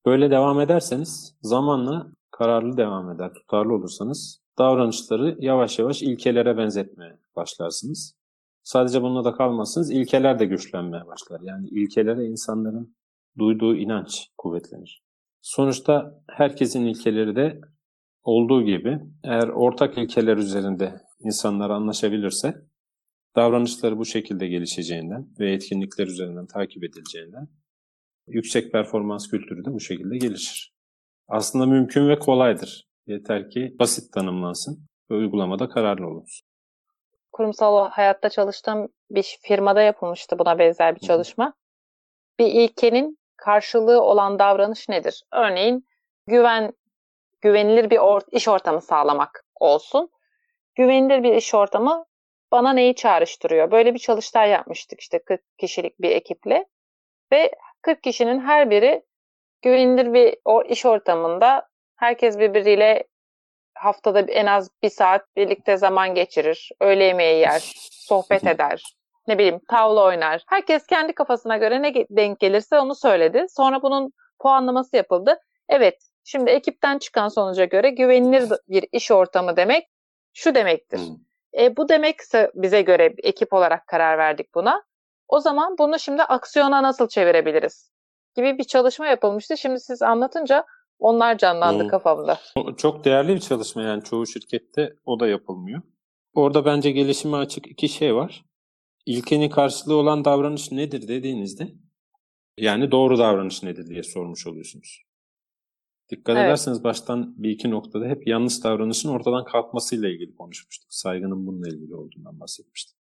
Böyle 0.05 0.31
devam 0.31 0.61
ederseniz 0.61 1.35
zamanla 1.41 2.11
kararlı 2.31 2.77
devam 2.77 3.11
eder, 3.11 3.33
tutarlı 3.33 3.73
olursanız 3.73 4.41
davranışları 4.57 5.37
yavaş 5.39 5.79
yavaş 5.79 6.01
ilkelere 6.01 6.57
benzetmeye 6.57 7.17
başlarsınız. 7.35 8.15
Sadece 8.63 9.01
bununla 9.01 9.25
da 9.25 9.33
kalmazsınız. 9.33 9.91
İlkeler 9.91 10.39
de 10.39 10.45
güçlenmeye 10.45 11.07
başlar. 11.07 11.41
Yani 11.43 11.67
ilkelere 11.67 12.25
insanların 12.25 12.95
duyduğu 13.37 13.75
inanç 13.75 14.27
kuvvetlenir. 14.37 15.03
Sonuçta 15.41 16.21
herkesin 16.27 16.85
ilkeleri 16.85 17.35
de 17.35 17.61
olduğu 18.23 18.63
gibi 18.65 18.99
eğer 19.23 19.47
ortak 19.47 19.97
ilkeler 19.97 20.37
üzerinde 20.37 20.93
insanlar 21.19 21.69
anlaşabilirse 21.69 22.53
davranışları 23.35 23.97
bu 23.97 24.05
şekilde 24.05 24.47
gelişeceğinden 24.47 25.27
ve 25.39 25.53
etkinlikler 25.53 26.07
üzerinden 26.07 26.47
takip 26.47 26.83
edileceğinden 26.83 27.47
yüksek 28.27 28.71
performans 28.71 29.27
kültürü 29.29 29.65
de 29.65 29.73
bu 29.73 29.79
şekilde 29.79 30.17
gelişir. 30.17 30.73
Aslında 31.27 31.65
mümkün 31.65 32.09
ve 32.09 32.19
kolaydır. 32.19 32.87
Yeter 33.07 33.49
ki 33.49 33.75
basit 33.79 34.13
tanımlansın 34.13 34.85
ve 35.11 35.15
uygulamada 35.15 35.69
kararlı 35.69 36.07
olunsun. 36.07 36.47
Kurumsal 37.31 37.89
hayatta 37.89 38.29
çalıştığım 38.29 38.87
bir 39.11 39.37
firmada 39.41 39.81
yapılmıştı 39.81 40.39
buna 40.39 40.59
benzer 40.59 40.95
bir 40.95 40.99
çalışma. 40.99 41.53
Bir 42.39 42.45
ilkenin 42.45 43.17
karşılığı 43.37 44.01
olan 44.01 44.39
davranış 44.39 44.89
nedir? 44.89 45.23
Örneğin 45.33 45.85
güven 46.27 46.73
güvenilir 47.41 47.89
bir 47.89 47.97
or- 47.97 48.29
iş 48.31 48.47
ortamı 48.47 48.81
sağlamak 48.81 49.45
olsun. 49.59 50.09
Güvenilir 50.75 51.23
bir 51.23 51.33
iş 51.33 51.53
ortamı 51.53 52.05
bana 52.51 52.73
neyi 52.73 52.95
çağrıştırıyor? 52.95 53.71
Böyle 53.71 53.93
bir 53.93 53.99
çalıştay 53.99 54.49
yapmıştık 54.49 54.99
işte 54.99 55.19
40 55.19 55.41
kişilik 55.57 56.01
bir 56.01 56.11
ekiple 56.11 56.65
ve 57.31 57.51
40 57.81 58.03
kişinin 58.03 58.39
her 58.39 58.69
biri 58.69 59.03
güvenilir 59.61 60.13
bir 60.13 60.35
o 60.45 60.63
iş 60.63 60.85
ortamında 60.85 61.67
herkes 61.95 62.39
birbiriyle 62.39 63.03
haftada 63.73 64.19
en 64.19 64.45
az 64.45 64.69
bir 64.83 64.89
saat 64.89 65.35
birlikte 65.35 65.77
zaman 65.77 66.15
geçirir, 66.15 66.71
öğle 66.79 67.03
yemeği 67.03 67.39
yer, 67.39 67.59
sohbet 67.91 68.47
eder, 68.47 68.83
ne 69.27 69.37
bileyim 69.37 69.59
tavla 69.69 70.03
oynar. 70.03 70.43
Herkes 70.47 70.87
kendi 70.87 71.13
kafasına 71.13 71.57
göre 71.57 71.81
ne 71.81 71.93
denk 71.93 72.39
gelirse 72.39 72.79
onu 72.79 72.95
söyledi. 72.95 73.45
Sonra 73.49 73.81
bunun 73.81 74.11
puanlaması 74.39 74.95
yapıldı. 74.95 75.39
Evet, 75.69 76.08
şimdi 76.29 76.49
ekipten 76.51 76.97
çıkan 76.97 77.27
sonuca 77.27 77.65
göre 77.65 77.89
güvenilir 77.89 78.49
bir 78.67 78.85
iş 78.91 79.11
ortamı 79.11 79.57
demek 79.57 79.87
şu 80.33 80.55
demektir. 80.55 80.97
Hmm. 80.97 81.15
E, 81.59 81.77
bu 81.77 81.89
demekse 81.89 82.51
bize 82.55 82.81
göre 82.81 83.15
ekip 83.23 83.53
olarak 83.53 83.87
karar 83.87 84.17
verdik 84.17 84.55
buna. 84.55 84.83
O 85.27 85.39
zaman 85.39 85.75
bunu 85.79 85.99
şimdi 85.99 86.23
aksiyona 86.23 86.83
nasıl 86.83 87.07
çevirebiliriz? 87.07 87.91
Gibi 88.35 88.57
bir 88.57 88.63
çalışma 88.63 89.07
yapılmıştı. 89.07 89.57
Şimdi 89.57 89.79
siz 89.79 90.01
anlatınca 90.01 90.65
onlar 90.99 91.37
canlandı 91.37 91.83
hmm. 91.83 91.89
kafamda. 91.89 92.39
Çok 92.77 93.05
değerli 93.05 93.35
bir 93.35 93.39
çalışma 93.39 93.81
yani 93.81 94.03
çoğu 94.03 94.27
şirkette 94.27 94.93
o 95.05 95.19
da 95.19 95.27
yapılmıyor. 95.27 95.81
Orada 96.33 96.65
bence 96.65 96.91
gelişime 96.91 97.37
açık 97.37 97.67
iki 97.67 97.89
şey 97.89 98.15
var. 98.15 98.45
İlkenin 99.05 99.49
karşılığı 99.49 99.95
olan 99.95 100.25
davranış 100.25 100.71
nedir 100.71 101.07
dediğinizde 101.07 101.67
yani 102.57 102.91
doğru 102.91 103.17
davranış 103.17 103.63
nedir 103.63 103.87
diye 103.87 104.03
sormuş 104.03 104.47
oluyorsunuz. 104.47 105.08
Dikkat 106.11 106.35
evet. 106.35 106.45
ederseniz 106.45 106.83
baştan 106.83 107.33
bir 107.37 107.49
iki 107.49 107.69
noktada 107.69 108.05
hep 108.05 108.27
yanlış 108.27 108.63
davranışın 108.63 109.09
ortadan 109.09 109.45
kalkmasıyla 109.45 110.09
ilgili 110.09 110.35
konuşmuştuk. 110.35 110.93
Saygının 110.93 111.47
bununla 111.47 111.67
ilgili 111.67 111.95
olduğundan 111.95 112.39
bahsetmiştik. 112.39 112.97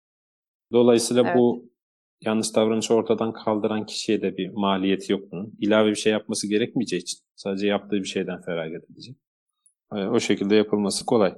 Dolayısıyla 0.71 1.23
evet. 1.23 1.35
bu 1.37 1.71
yanlış 2.21 2.55
davranışı 2.55 2.93
ortadan 2.93 3.33
kaldıran 3.33 3.85
kişiye 3.85 4.21
de 4.21 4.37
bir 4.37 4.49
maliyeti 4.49 5.11
yok 5.11 5.31
bunun. 5.31 5.53
İlave 5.59 5.89
bir 5.89 5.95
şey 5.95 6.11
yapması 6.11 6.49
gerekmeyeceği 6.49 7.01
için 7.01 7.19
sadece 7.35 7.67
yaptığı 7.67 7.95
bir 7.95 8.07
şeyden 8.07 8.41
feragat 8.41 8.83
edecek. 8.91 9.15
O 9.91 10.19
şekilde 10.19 10.55
yapılması 10.55 11.05
kolay. 11.05 11.35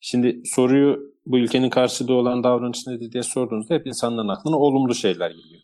Şimdi 0.00 0.42
soruyu 0.44 1.14
bu 1.26 1.38
ülkenin 1.38 1.70
karşılığı 1.70 2.14
olan 2.14 2.44
davranış 2.44 2.86
nedir 2.86 3.12
diye 3.12 3.22
sorduğunuzda 3.22 3.74
hep 3.74 3.86
insanların 3.86 4.28
aklına 4.28 4.58
olumlu 4.58 4.94
şeyler 4.94 5.30
geliyor. 5.30 5.62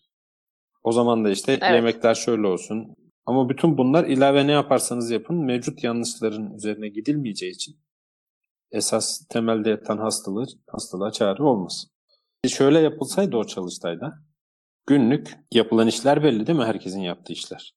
O 0.82 0.92
zaman 0.92 1.24
da 1.24 1.30
işte 1.30 1.52
evet. 1.52 1.74
yemekler 1.74 2.14
şöyle 2.14 2.46
olsun. 2.46 2.96
Ama 3.30 3.48
bütün 3.48 3.78
bunlar 3.78 4.04
ilave 4.04 4.46
ne 4.46 4.52
yaparsanız 4.52 5.10
yapın 5.10 5.36
mevcut 5.44 5.84
yanlışların 5.84 6.54
üzerine 6.54 6.88
gidilmeyeceği 6.88 7.52
için 7.52 7.76
esas 8.70 9.26
temelde 9.28 9.70
yatan 9.70 9.98
hastalığı, 9.98 10.46
hastalığa 10.68 11.10
çare 11.10 11.42
olmaz. 11.42 11.86
Şöyle 12.48 12.78
yapılsaydı 12.78 13.36
o 13.36 13.44
çalıştayda 13.44 14.12
günlük 14.86 15.38
yapılan 15.52 15.86
işler 15.86 16.22
belli 16.22 16.46
değil 16.46 16.58
mi? 16.58 16.64
Herkesin 16.64 17.00
yaptığı 17.00 17.32
işler. 17.32 17.74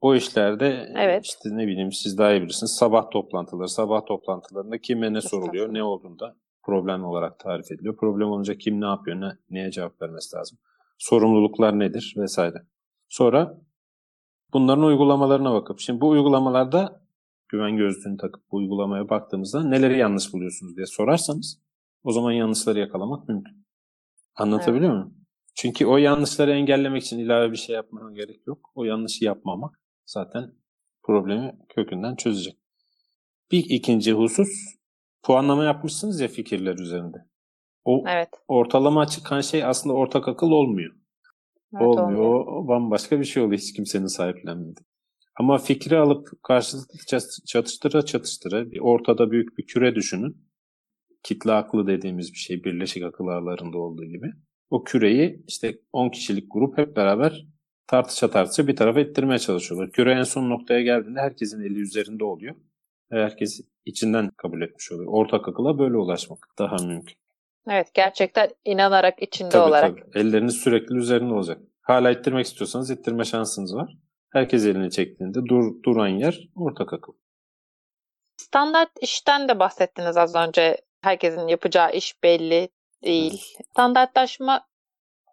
O 0.00 0.14
işlerde 0.14 0.92
evet. 0.96 1.26
işte 1.26 1.48
ne 1.52 1.66
bileyim 1.66 1.92
siz 1.92 2.18
daha 2.18 2.32
iyi 2.32 2.42
bilirsiniz 2.42 2.72
sabah 2.72 3.10
toplantıları, 3.10 3.68
sabah 3.68 4.06
toplantılarında 4.06 4.78
kime 4.78 5.12
ne 5.12 5.20
soruluyor, 5.20 5.74
ne 5.74 5.82
olduğunda 5.82 6.36
problem 6.62 7.04
olarak 7.04 7.38
tarif 7.38 7.72
ediliyor. 7.72 7.96
Problem 7.96 8.28
olunca 8.28 8.54
kim 8.58 8.80
ne 8.80 8.86
yapıyor, 8.86 9.20
ne, 9.20 9.32
neye 9.50 9.70
cevap 9.70 10.02
vermesi 10.02 10.36
lazım. 10.36 10.58
Sorumluluklar 10.98 11.78
nedir 11.78 12.14
vesaire. 12.16 12.62
Sonra 13.08 13.67
bunların 14.52 14.84
uygulamalarına 14.84 15.54
bakıp, 15.54 15.80
şimdi 15.80 16.00
bu 16.00 16.08
uygulamalarda 16.08 17.02
güven 17.48 17.76
gözlüğünü 17.76 18.16
takıp 18.16 18.42
bu 18.52 18.56
uygulamaya 18.56 19.08
baktığımızda 19.08 19.64
neleri 19.64 19.98
yanlış 19.98 20.32
buluyorsunuz 20.32 20.76
diye 20.76 20.86
sorarsanız 20.86 21.60
o 22.02 22.12
zaman 22.12 22.32
yanlışları 22.32 22.78
yakalamak 22.78 23.28
mümkün. 23.28 23.66
Anlatabiliyor 24.36 24.92
evet. 24.94 25.04
muyum? 25.04 25.18
Çünkü 25.54 25.86
o 25.86 25.96
yanlışları 25.96 26.50
engellemek 26.50 27.02
için 27.02 27.18
ilave 27.18 27.52
bir 27.52 27.56
şey 27.56 27.74
yapmana 27.74 28.12
gerek 28.12 28.46
yok. 28.46 28.70
O 28.74 28.84
yanlışı 28.84 29.24
yapmamak 29.24 29.80
zaten 30.06 30.52
problemi 31.02 31.58
kökünden 31.68 32.16
çözecek. 32.16 32.58
Bir 33.52 33.64
ikinci 33.68 34.12
husus 34.12 34.48
puanlama 35.22 35.64
yapmışsınız 35.64 36.20
ya 36.20 36.28
fikirler 36.28 36.78
üzerinde. 36.78 37.16
O 37.84 38.04
evet. 38.08 38.28
ortalama 38.48 39.06
çıkan 39.06 39.40
şey 39.40 39.64
aslında 39.64 39.94
ortak 39.94 40.28
akıl 40.28 40.50
olmuyor. 40.50 40.94
Evet, 41.74 41.82
olmuyor. 41.82 42.18
olmuyor. 42.18 42.46
O 42.46 42.68
bambaşka 42.68 43.20
bir 43.20 43.24
şey 43.24 43.42
oluyor 43.42 43.60
hiç 43.60 43.72
kimsenin 43.72 44.06
sahiplenmediği. 44.06 44.86
Ama 45.38 45.58
fikri 45.58 45.98
alıp 45.98 46.28
karşılıklı 46.42 46.98
çatıştıra 47.46 48.04
çatıştıra 48.04 48.70
bir 48.70 48.80
ortada 48.80 49.30
büyük 49.30 49.58
bir 49.58 49.66
küre 49.66 49.94
düşünün. 49.94 50.48
Kitle 51.22 51.52
aklı 51.52 51.86
dediğimiz 51.86 52.32
bir 52.32 52.38
şey 52.38 52.64
birleşik 52.64 53.04
akıl 53.04 53.26
ağlarında 53.26 53.78
olduğu 53.78 54.04
gibi. 54.04 54.32
O 54.70 54.84
küreyi 54.84 55.44
işte 55.48 55.78
10 55.92 56.10
kişilik 56.10 56.46
grup 56.50 56.78
hep 56.78 56.96
beraber 56.96 57.46
tartışa 57.86 58.30
tartışa 58.30 58.66
bir 58.66 58.76
tarafa 58.76 59.00
ittirmeye 59.00 59.38
çalışıyorlar. 59.38 59.92
Küre 59.92 60.12
en 60.12 60.22
son 60.22 60.50
noktaya 60.50 60.82
geldiğinde 60.82 61.20
herkesin 61.20 61.60
eli 61.60 61.80
üzerinde 61.80 62.24
oluyor. 62.24 62.54
Herkes 63.10 63.60
içinden 63.84 64.30
kabul 64.36 64.62
etmiş 64.62 64.92
oluyor. 64.92 65.12
Ortak 65.12 65.48
akıla 65.48 65.78
böyle 65.78 65.96
ulaşmak 65.96 66.38
daha 66.58 66.76
mümkün. 66.86 67.16
Evet 67.68 67.94
gerçekten 67.94 68.50
inanarak 68.64 69.22
içinde 69.22 69.50
tabii, 69.50 69.62
olarak. 69.62 69.90
Tabii. 69.90 70.18
Elleriniz 70.18 70.54
sürekli 70.54 70.96
üzerinde 70.96 71.34
olacak. 71.34 71.58
Hala 71.80 72.10
ittirmek 72.10 72.46
istiyorsanız 72.46 72.90
ittirme 72.90 73.24
şansınız 73.24 73.74
var. 73.74 73.96
Herkes 74.32 74.66
elini 74.66 74.90
çektiğinde 74.90 75.38
dur, 75.48 75.82
duran 75.82 76.08
yer 76.08 76.48
ortak 76.56 76.92
akıl. 76.92 77.12
Standart 78.36 78.90
işten 79.00 79.48
de 79.48 79.58
bahsettiniz 79.58 80.16
az 80.16 80.34
önce. 80.34 80.80
Herkesin 81.00 81.48
yapacağı 81.48 81.92
iş 81.92 82.22
belli 82.22 82.68
değil. 83.04 83.42
Standartlaşma 83.70 84.66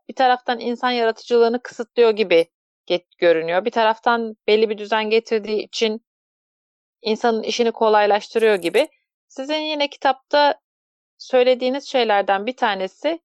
bir 0.09 0.15
taraftan 0.15 0.59
insan 0.59 0.91
yaratıcılığını 0.91 1.61
kısıtlıyor 1.61 2.11
gibi 2.11 2.47
görünüyor. 3.17 3.65
Bir 3.65 3.71
taraftan 3.71 4.35
belli 4.47 4.69
bir 4.69 4.77
düzen 4.77 5.09
getirdiği 5.09 5.63
için 5.63 6.05
insanın 7.01 7.43
işini 7.43 7.71
kolaylaştırıyor 7.71 8.55
gibi. 8.55 8.87
Sizin 9.27 9.59
yine 9.59 9.89
kitapta 9.89 10.59
söylediğiniz 11.17 11.87
şeylerden 11.87 12.45
bir 12.45 12.55
tanesi 12.55 13.19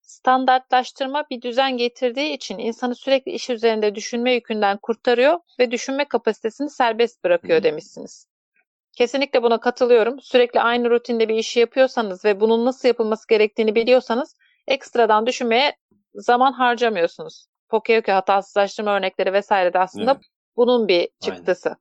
standartlaştırma 0.00 1.24
bir 1.30 1.42
düzen 1.42 1.76
getirdiği 1.76 2.32
için 2.32 2.58
insanı 2.58 2.94
sürekli 2.94 3.32
iş 3.32 3.50
üzerinde 3.50 3.94
düşünme 3.94 4.32
yükünden 4.32 4.76
kurtarıyor 4.76 5.38
ve 5.58 5.70
düşünme 5.70 6.04
kapasitesini 6.04 6.70
serbest 6.70 7.24
bırakıyor 7.24 7.62
demişsiniz. 7.62 8.26
Kesinlikle 8.96 9.42
buna 9.42 9.60
katılıyorum. 9.60 10.20
Sürekli 10.20 10.60
aynı 10.60 10.90
rutinde 10.90 11.28
bir 11.28 11.34
işi 11.34 11.60
yapıyorsanız 11.60 12.24
ve 12.24 12.40
bunun 12.40 12.64
nasıl 12.64 12.88
yapılması 12.88 13.28
gerektiğini 13.28 13.74
biliyorsanız 13.74 14.36
ekstradan 14.66 15.26
düşünmeye 15.26 15.76
zaman 16.14 16.52
harcamıyorsunuz. 16.52 17.46
Pokeyoke 17.68 18.12
hatasızlaştırma 18.12 18.96
örnekleri 18.96 19.32
vesaire 19.32 19.72
de 19.72 19.78
aslında 19.78 20.12
evet. 20.12 20.24
bunun 20.56 20.88
bir 20.88 21.08
çıktısı. 21.20 21.68
Aynen. 21.68 21.78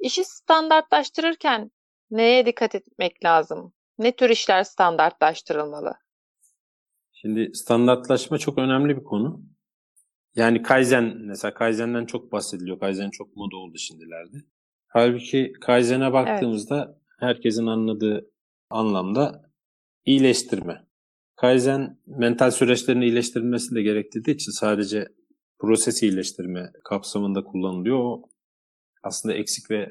İşi 0.00 0.24
standartlaştırırken 0.24 1.70
neye 2.10 2.46
dikkat 2.46 2.74
etmek 2.74 3.24
lazım? 3.24 3.72
Ne 4.00 4.16
tür 4.16 4.30
işler 4.30 4.64
standartlaştırılmalı? 4.64 5.94
Şimdi 7.12 7.50
standartlaşma 7.54 8.38
çok 8.38 8.58
önemli 8.58 8.96
bir 8.96 9.04
konu. 9.04 9.42
Yani 10.34 10.62
Kaizen 10.62 11.16
mesela 11.16 11.54
Kaizen'den 11.54 12.06
çok 12.06 12.32
bahsediliyor. 12.32 12.80
Kaizen 12.80 13.10
çok 13.10 13.36
moda 13.36 13.56
oldu 13.56 13.78
şimdilerde. 13.78 14.36
Halbuki 14.86 15.52
Kaizen'e 15.60 16.12
baktığımızda 16.12 16.84
evet. 16.86 16.96
herkesin 17.18 17.66
anladığı 17.66 18.30
anlamda 18.70 19.50
iyileştirme. 20.04 20.86
Kaizen 21.36 21.98
mental 22.06 22.50
süreçlerin 22.50 23.00
iyileştirilmesini 23.00 23.76
de 23.76 23.82
gerektirdiği 23.82 24.34
için 24.34 24.52
sadece 24.52 25.08
proses 25.58 26.02
iyileştirme 26.02 26.72
kapsamında 26.84 27.44
kullanılıyor. 27.44 27.98
O 27.98 28.22
aslında 29.02 29.34
eksik 29.34 29.70
ve 29.70 29.90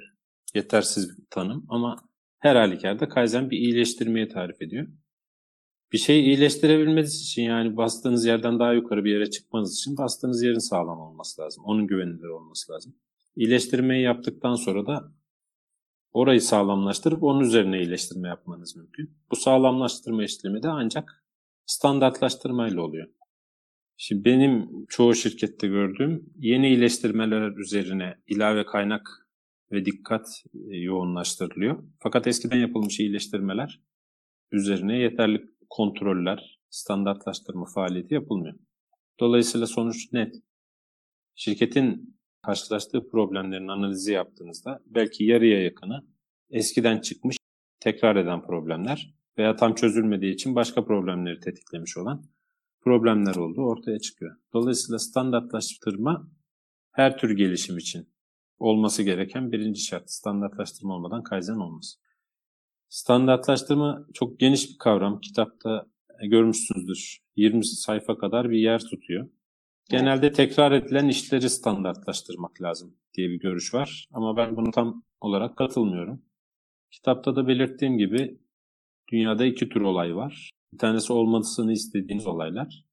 yetersiz 0.55 1.17
bir 1.17 1.25
tanım 1.29 1.65
ama 1.69 2.08
her 2.39 2.55
halükarda 2.55 3.10
Kaizen 3.10 3.50
bir 3.50 3.58
iyileştirmeyi 3.58 4.27
tarif 4.27 4.62
ediyor. 4.62 4.88
Bir 5.91 5.98
şeyi 5.98 6.24
iyileştirebilmeniz 6.24 7.22
için 7.22 7.43
yani 7.43 7.77
bastığınız 7.77 8.25
yerden 8.25 8.60
daha 8.60 8.74
yukarı 8.74 9.05
bir 9.05 9.12
yere 9.12 9.29
çıkmanız 9.29 9.79
için 9.79 9.98
bastığınız 9.98 10.43
yerin 10.43 10.69
sağlam 10.69 11.00
olması 11.00 11.41
lazım. 11.41 11.63
Onun 11.65 11.88
güvenilir 11.88 12.27
olması 12.27 12.72
lazım. 12.72 12.96
İyileştirmeyi 13.36 14.03
yaptıktan 14.03 14.55
sonra 14.55 14.88
da 14.88 15.13
orayı 16.12 16.41
sağlamlaştırıp 16.41 17.24
onun 17.24 17.39
üzerine 17.39 17.79
iyileştirme 17.79 18.27
yapmanız 18.27 18.75
mümkün. 18.75 19.17
Bu 19.31 19.36
sağlamlaştırma 19.36 20.24
işlemi 20.24 20.63
de 20.63 20.69
ancak 20.69 21.25
standartlaştırmayla 21.65 22.81
oluyor. 22.81 23.08
Şimdi 23.98 24.25
benim 24.25 24.86
çoğu 24.86 25.15
şirkette 25.15 25.67
gördüğüm 25.67 26.34
yeni 26.36 26.67
iyileştirmeler 26.67 27.58
üzerine 27.58 28.17
ilave 28.27 28.65
kaynak 28.65 29.28
ve 29.71 29.85
dikkat 29.85 30.43
e, 30.69 30.77
yoğunlaştırılıyor. 30.77 31.83
Fakat 31.99 32.27
eskiden 32.27 32.57
yapılmış 32.57 32.99
iyileştirmeler 32.99 33.81
üzerine 34.51 34.97
yeterli 34.97 35.49
kontroller, 35.69 36.59
standartlaştırma 36.69 37.65
faaliyeti 37.65 38.13
yapılmıyor. 38.13 38.55
Dolayısıyla 39.19 39.67
sonuç 39.67 40.13
net. 40.13 40.35
Şirketin 41.35 42.19
karşılaştığı 42.41 43.09
problemlerin 43.09 43.67
analizi 43.67 44.11
yaptığınızda 44.11 44.79
belki 44.85 45.23
yarıya 45.23 45.63
yakını 45.63 46.07
eskiden 46.49 47.01
çıkmış 47.01 47.38
tekrar 47.79 48.15
eden 48.15 48.41
problemler 48.41 49.13
veya 49.38 49.55
tam 49.55 49.75
çözülmediği 49.75 50.33
için 50.33 50.55
başka 50.55 50.85
problemleri 50.85 51.39
tetiklemiş 51.39 51.97
olan 51.97 52.23
problemler 52.81 53.35
olduğu 53.35 53.61
ortaya 53.61 53.99
çıkıyor. 53.99 54.35
Dolayısıyla 54.53 54.99
standartlaştırma 54.99 56.31
her 56.91 57.17
tür 57.17 57.38
gelişim 57.38 57.77
için 57.77 58.09
olması 58.59 59.03
gereken 59.03 59.51
birinci 59.51 59.81
şart. 59.81 60.11
Standartlaştırma 60.11 60.95
olmadan 60.95 61.23
kaizen 61.23 61.55
olmaz. 61.55 61.99
Standartlaştırma 62.89 64.07
çok 64.13 64.39
geniş 64.39 64.69
bir 64.69 64.77
kavram. 64.77 65.21
Kitapta 65.21 65.85
görmüşsünüzdür. 66.23 67.19
20 67.35 67.65
sayfa 67.65 68.17
kadar 68.17 68.49
bir 68.49 68.57
yer 68.57 68.79
tutuyor. 68.79 69.29
Genelde 69.89 70.31
tekrar 70.31 70.71
edilen 70.71 71.07
işleri 71.07 71.49
standartlaştırmak 71.49 72.61
lazım 72.61 72.95
diye 73.13 73.29
bir 73.29 73.39
görüş 73.39 73.73
var. 73.73 74.07
Ama 74.11 74.37
ben 74.37 74.57
bunu 74.57 74.71
tam 74.71 75.03
olarak 75.21 75.57
katılmıyorum. 75.57 76.21
Kitapta 76.91 77.35
da 77.35 77.47
belirttiğim 77.47 77.97
gibi 77.97 78.39
dünyada 79.11 79.45
iki 79.45 79.69
tür 79.69 79.81
olay 79.81 80.15
var. 80.15 80.49
Bir 80.73 80.77
tanesi 80.77 81.13
olmasını 81.13 81.71
istediğiniz 81.71 82.27
olaylar. 82.27 82.85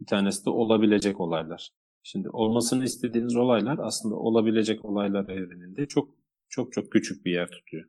Bir 0.00 0.06
tanesi 0.06 0.44
de 0.44 0.50
olabilecek 0.50 1.20
olaylar. 1.20 1.70
Şimdi 2.02 2.30
olmasını 2.30 2.84
istediğiniz 2.84 3.36
olaylar 3.36 3.78
aslında 3.78 4.14
olabilecek 4.14 4.84
olaylar 4.84 5.28
evreninde 5.28 5.86
çok 5.86 6.14
çok 6.48 6.72
çok 6.72 6.92
küçük 6.92 7.26
bir 7.26 7.32
yer 7.32 7.50
tutuyor. 7.50 7.88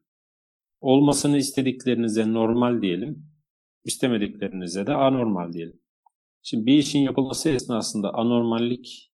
Olmasını 0.82 1.38
istediklerinize 1.38 2.34
normal 2.34 2.82
diyelim, 2.82 3.25
istemediklerinize 3.84 4.88
de 4.88 4.93
anormal 4.93 5.53
diyelim. 5.53 5.79
Şimdi 6.41 6.65
bir 6.65 6.77
işin 6.77 7.00
yapılması 7.00 7.50
esnasında 7.50 8.13
anormallik 8.13 9.12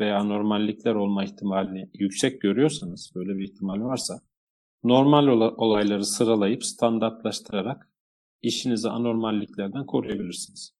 veya 0.00 0.18
anormallikler 0.18 0.94
olma 0.94 1.24
ihtimalini 1.24 1.90
yüksek 1.94 2.40
görüyorsanız, 2.40 3.12
böyle 3.14 3.38
bir 3.38 3.44
ihtimal 3.44 3.80
varsa, 3.80 4.20
normal 4.84 5.26
olayları 5.56 6.04
sıralayıp 6.04 6.64
standartlaştırarak 6.64 7.88
işinizi 8.42 8.88
anormalliklerden 8.88 9.86
koruyabilirsiniz. 9.86 10.74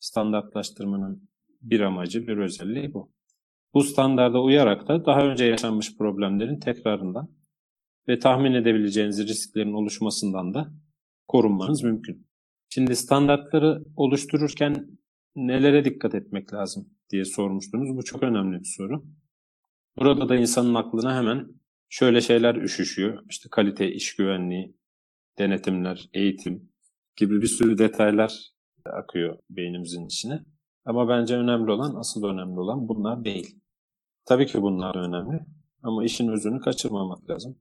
Standartlaştırmanın 0.00 1.28
bir 1.70 1.80
amacı, 1.80 2.26
bir 2.26 2.36
özelliği 2.36 2.94
bu. 2.94 3.12
Bu 3.74 3.82
standarda 3.82 4.42
uyarak 4.42 4.88
da 4.88 5.06
daha 5.06 5.20
önce 5.20 5.44
yaşanmış 5.44 5.96
problemlerin 5.98 6.60
tekrarından 6.60 7.28
ve 8.08 8.18
tahmin 8.18 8.52
edebileceğiniz 8.52 9.28
risklerin 9.28 9.72
oluşmasından 9.72 10.54
da 10.54 10.72
korunmanız 11.28 11.82
mümkün. 11.82 12.26
Şimdi 12.68 12.96
standartları 12.96 13.84
oluştururken 13.96 14.86
nelere 15.36 15.84
dikkat 15.84 16.14
etmek 16.14 16.52
lazım 16.52 16.88
diye 17.10 17.24
sormuştunuz. 17.24 17.96
Bu 17.96 18.04
çok 18.04 18.22
önemli 18.22 18.58
bir 18.58 18.74
soru. 18.76 19.04
Burada 19.98 20.28
da 20.28 20.36
insanın 20.36 20.74
aklına 20.74 21.16
hemen 21.16 21.48
şöyle 21.88 22.20
şeyler 22.20 22.54
üşüşüyor. 22.54 23.24
İşte 23.30 23.48
kalite, 23.52 23.92
iş 23.92 24.16
güvenliği, 24.16 24.76
denetimler, 25.38 26.08
eğitim 26.12 26.72
gibi 27.16 27.42
bir 27.42 27.46
sürü 27.46 27.78
detaylar 27.78 28.50
akıyor 28.86 29.38
beynimizin 29.50 30.06
içine. 30.06 30.44
Ama 30.84 31.08
bence 31.08 31.36
önemli 31.36 31.70
olan, 31.70 31.94
asıl 31.94 32.24
önemli 32.24 32.60
olan 32.60 32.88
bunlar 32.88 33.24
değil. 33.24 33.60
Tabii 34.24 34.46
ki 34.46 34.62
bunlar 34.62 34.96
önemli 34.96 35.40
ama 35.82 36.04
işin 36.04 36.28
özünü 36.28 36.60
kaçırmamak 36.60 37.30
lazım. 37.30 37.56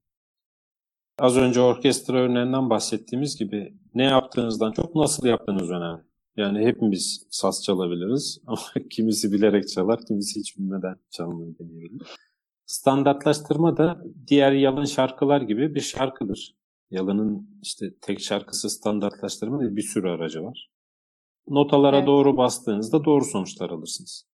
Az 1.17 1.37
önce 1.37 1.61
orkestra 1.61 2.17
örneğinden 2.17 2.69
bahsettiğimiz 2.69 3.39
gibi 3.39 3.77
ne 3.93 4.03
yaptığınızdan 4.03 4.71
çok 4.71 4.95
nasıl 4.95 5.27
yaptığınız 5.27 5.69
önemli. 5.69 6.01
Yani 6.37 6.65
hepimiz 6.65 7.27
saz 7.29 7.63
çalabiliriz 7.63 8.41
ama 8.47 8.59
kimisi 8.91 9.31
bilerek 9.31 9.67
çalar, 9.67 9.99
kimisi 10.07 10.39
hiç 10.39 10.57
bilmeden 10.57 10.95
çalmayı 11.11 11.59
deneyebilir. 11.59 12.07
Standartlaştırma 12.65 13.77
da 13.77 14.03
diğer 14.27 14.51
yalın 14.51 14.85
şarkılar 14.85 15.41
gibi 15.41 15.75
bir 15.75 15.81
şarkıdır. 15.81 16.55
Yalının 16.91 17.59
işte 17.61 17.85
tek 18.01 18.21
şarkısı 18.21 18.69
standartlaştırma 18.69 19.59
değil, 19.59 19.75
bir 19.75 19.81
sürü 19.81 20.09
aracı 20.09 20.43
var. 20.43 20.72
Notalara 21.47 21.97
evet. 21.97 22.07
doğru 22.07 22.37
bastığınızda 22.37 23.05
doğru 23.05 23.25
sonuçlar 23.25 23.69
alırsınız. 23.69 24.27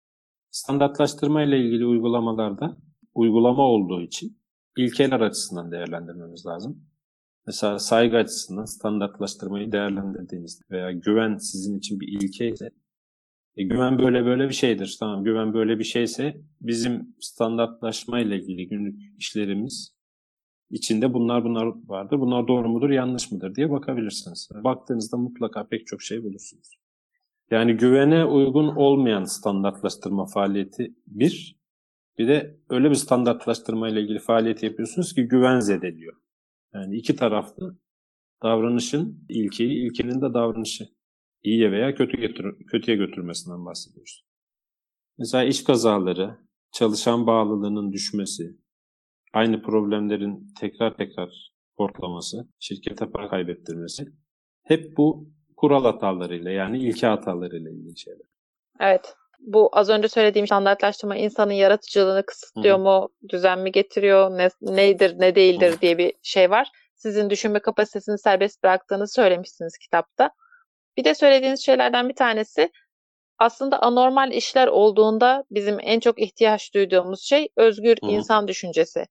Standartlaştırma 0.50 1.42
ile 1.42 1.58
ilgili 1.58 1.86
uygulamalarda 1.86 2.76
uygulama 3.14 3.62
olduğu 3.62 4.02
için 4.02 4.38
ilkeler 4.76 5.20
açısından 5.20 5.72
değerlendirmemiz 5.72 6.46
lazım. 6.46 6.86
Mesela 7.46 7.78
saygı 7.78 8.16
açısından 8.16 8.64
standartlaştırmayı 8.64 9.72
değerlendirdiğinizde 9.72 10.64
veya 10.70 10.92
güven 10.92 11.36
sizin 11.36 11.78
için 11.78 12.00
bir 12.00 12.08
ilke 12.08 12.48
ise 12.48 12.70
e, 13.56 13.62
güven 13.62 13.98
böyle 13.98 14.24
böyle 14.24 14.48
bir 14.48 14.54
şeydir. 14.54 14.96
Tamam 15.00 15.24
güven 15.24 15.54
böyle 15.54 15.78
bir 15.78 15.84
şeyse 15.84 16.40
bizim 16.60 17.14
standartlaşma 17.20 18.20
ile 18.20 18.36
ilgili 18.36 18.68
günlük 18.68 19.00
işlerimiz 19.18 19.96
içinde 20.70 21.14
bunlar 21.14 21.44
bunlar 21.44 21.66
vardır. 21.86 22.20
Bunlar 22.20 22.48
doğru 22.48 22.68
mudur 22.68 22.90
yanlış 22.90 23.32
mıdır 23.32 23.54
diye 23.54 23.70
bakabilirsiniz. 23.70 24.48
Baktığınızda 24.64 25.16
mutlaka 25.16 25.68
pek 25.68 25.86
çok 25.86 26.02
şey 26.02 26.22
bulursunuz. 26.22 26.85
Yani 27.50 27.76
güvene 27.76 28.24
uygun 28.24 28.68
olmayan 28.76 29.24
standartlaştırma 29.24 30.26
faaliyeti 30.26 30.94
bir, 31.06 31.56
bir 32.18 32.28
de 32.28 32.60
öyle 32.70 32.90
bir 32.90 32.94
standartlaştırma 32.94 33.88
ile 33.88 34.00
ilgili 34.00 34.18
faaliyet 34.18 34.62
yapıyorsunuz 34.62 35.14
ki 35.14 35.22
güven 35.22 35.60
zedeliyor. 35.60 36.16
Yani 36.74 36.96
iki 36.96 37.16
taraflı 37.16 37.78
davranışın 38.42 39.26
ilkeyi, 39.28 39.86
ilkenin 39.86 40.20
de 40.20 40.34
davranışı 40.34 40.88
iyiye 41.42 41.72
veya 41.72 41.94
kötü 41.94 42.16
götür, 42.16 42.66
kötüye 42.66 42.96
götürmesinden 42.96 43.66
bahsediyoruz. 43.66 44.26
Mesela 45.18 45.44
iş 45.44 45.64
kazaları, 45.64 46.38
çalışan 46.72 47.26
bağlılığının 47.26 47.92
düşmesi, 47.92 48.56
aynı 49.32 49.62
problemlerin 49.62 50.52
tekrar 50.60 50.96
tekrar 50.96 51.52
ortalaması, 51.76 52.48
şirkete 52.58 53.10
para 53.10 53.28
kaybettirmesi 53.28 54.04
hep 54.62 54.96
bu 54.96 55.35
kural 55.56 55.84
hatalarıyla 55.84 56.50
yani 56.50 56.78
ilke 56.78 57.06
hatalarıyla 57.06 57.70
ilgili 57.70 57.98
şeyler. 57.98 58.26
Evet. 58.80 59.14
Bu 59.40 59.68
az 59.72 59.88
önce 59.88 60.08
söylediğim 60.08 60.46
standartlaştırma 60.46 61.16
insanın 61.16 61.52
yaratıcılığını 61.52 62.26
kısıtlıyor 62.26 62.76
Hı-hı. 62.76 62.84
mu, 62.84 63.08
düzen 63.28 63.58
mi 63.58 63.72
getiriyor, 63.72 64.30
ne, 64.30 64.48
nedir, 64.60 65.14
ne 65.18 65.34
değildir 65.34 65.72
Hı-hı. 65.72 65.80
diye 65.80 65.98
bir 65.98 66.12
şey 66.22 66.50
var. 66.50 66.68
Sizin 66.94 67.30
düşünme 67.30 67.58
kapasitesini 67.58 68.18
serbest 68.18 68.62
bıraktığını 68.62 69.08
söylemişsiniz 69.08 69.78
kitapta. 69.78 70.30
Bir 70.96 71.04
de 71.04 71.14
söylediğiniz 71.14 71.64
şeylerden 71.64 72.08
bir 72.08 72.14
tanesi 72.14 72.70
aslında 73.38 73.82
anormal 73.82 74.32
işler 74.32 74.66
olduğunda 74.68 75.44
bizim 75.50 75.78
en 75.80 76.00
çok 76.00 76.22
ihtiyaç 76.22 76.74
duyduğumuz 76.74 77.22
şey 77.22 77.48
özgür 77.56 77.96
Hı-hı. 78.02 78.10
insan 78.10 78.48
düşüncesi. 78.48 79.06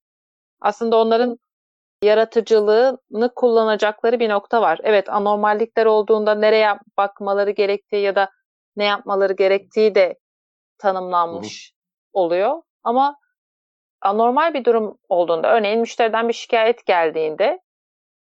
Aslında 0.62 0.98
onların 0.98 1.40
yaratıcılığını 2.04 3.34
kullanacakları 3.36 4.20
bir 4.20 4.30
nokta 4.30 4.62
var. 4.62 4.80
Evet 4.84 5.10
anormallikler 5.10 5.86
olduğunda 5.86 6.36
nereye 6.36 6.78
bakmaları 6.98 7.52
gerektiği 7.52 8.02
ya 8.02 8.16
da 8.16 8.30
ne 8.76 8.86
yapmaları 8.86 9.34
gerektiği 9.34 9.96
de 9.96 10.20
tanımlanmış 10.78 11.74
oluyor. 12.14 12.62
Ama 12.84 13.16
anormal 14.02 14.54
bir 14.54 14.66
durum 14.66 14.98
olduğunda 15.10 15.56
örneğin 15.56 15.80
müşteriden 15.80 16.28
bir 16.28 16.34
şikayet 16.34 16.86
geldiğinde 16.86 17.60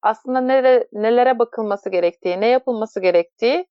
aslında 0.02 0.42
nere, 0.42 0.88
nelere 0.94 1.40
bakılması 1.40 1.90
gerektiği, 1.90 2.42
ne 2.42 2.48
yapılması 2.48 3.02
gerektiği 3.02 3.66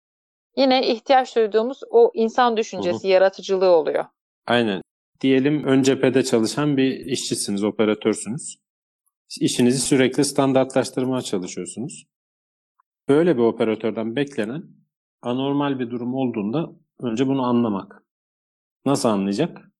yine 0.57 0.87
ihtiyaç 0.87 1.35
duyduğumuz 1.35 1.79
o 1.89 2.11
insan 2.13 2.57
düşüncesi, 2.57 3.07
yaratıcılığı 3.07 3.69
oluyor. 3.69 4.05
Aynen. 4.47 4.81
Diyelim 5.21 5.63
ön 5.63 5.81
cephede 5.83 6.23
çalışan 6.23 6.77
bir 6.77 7.05
işçisiniz, 7.05 7.63
operatörsünüz 7.63 8.60
işinizi 9.39 9.79
sürekli 9.79 10.25
standartlaştırmaya 10.25 11.21
çalışıyorsunuz. 11.21 12.05
Böyle 13.09 13.37
bir 13.37 13.41
operatörden 13.41 14.15
beklenen 14.15 14.63
anormal 15.21 15.79
bir 15.79 15.91
durum 15.91 16.13
olduğunda 16.13 16.71
önce 16.99 17.27
bunu 17.27 17.43
anlamak. 17.43 18.03
Nasıl 18.85 19.09
anlayacak? 19.09 19.71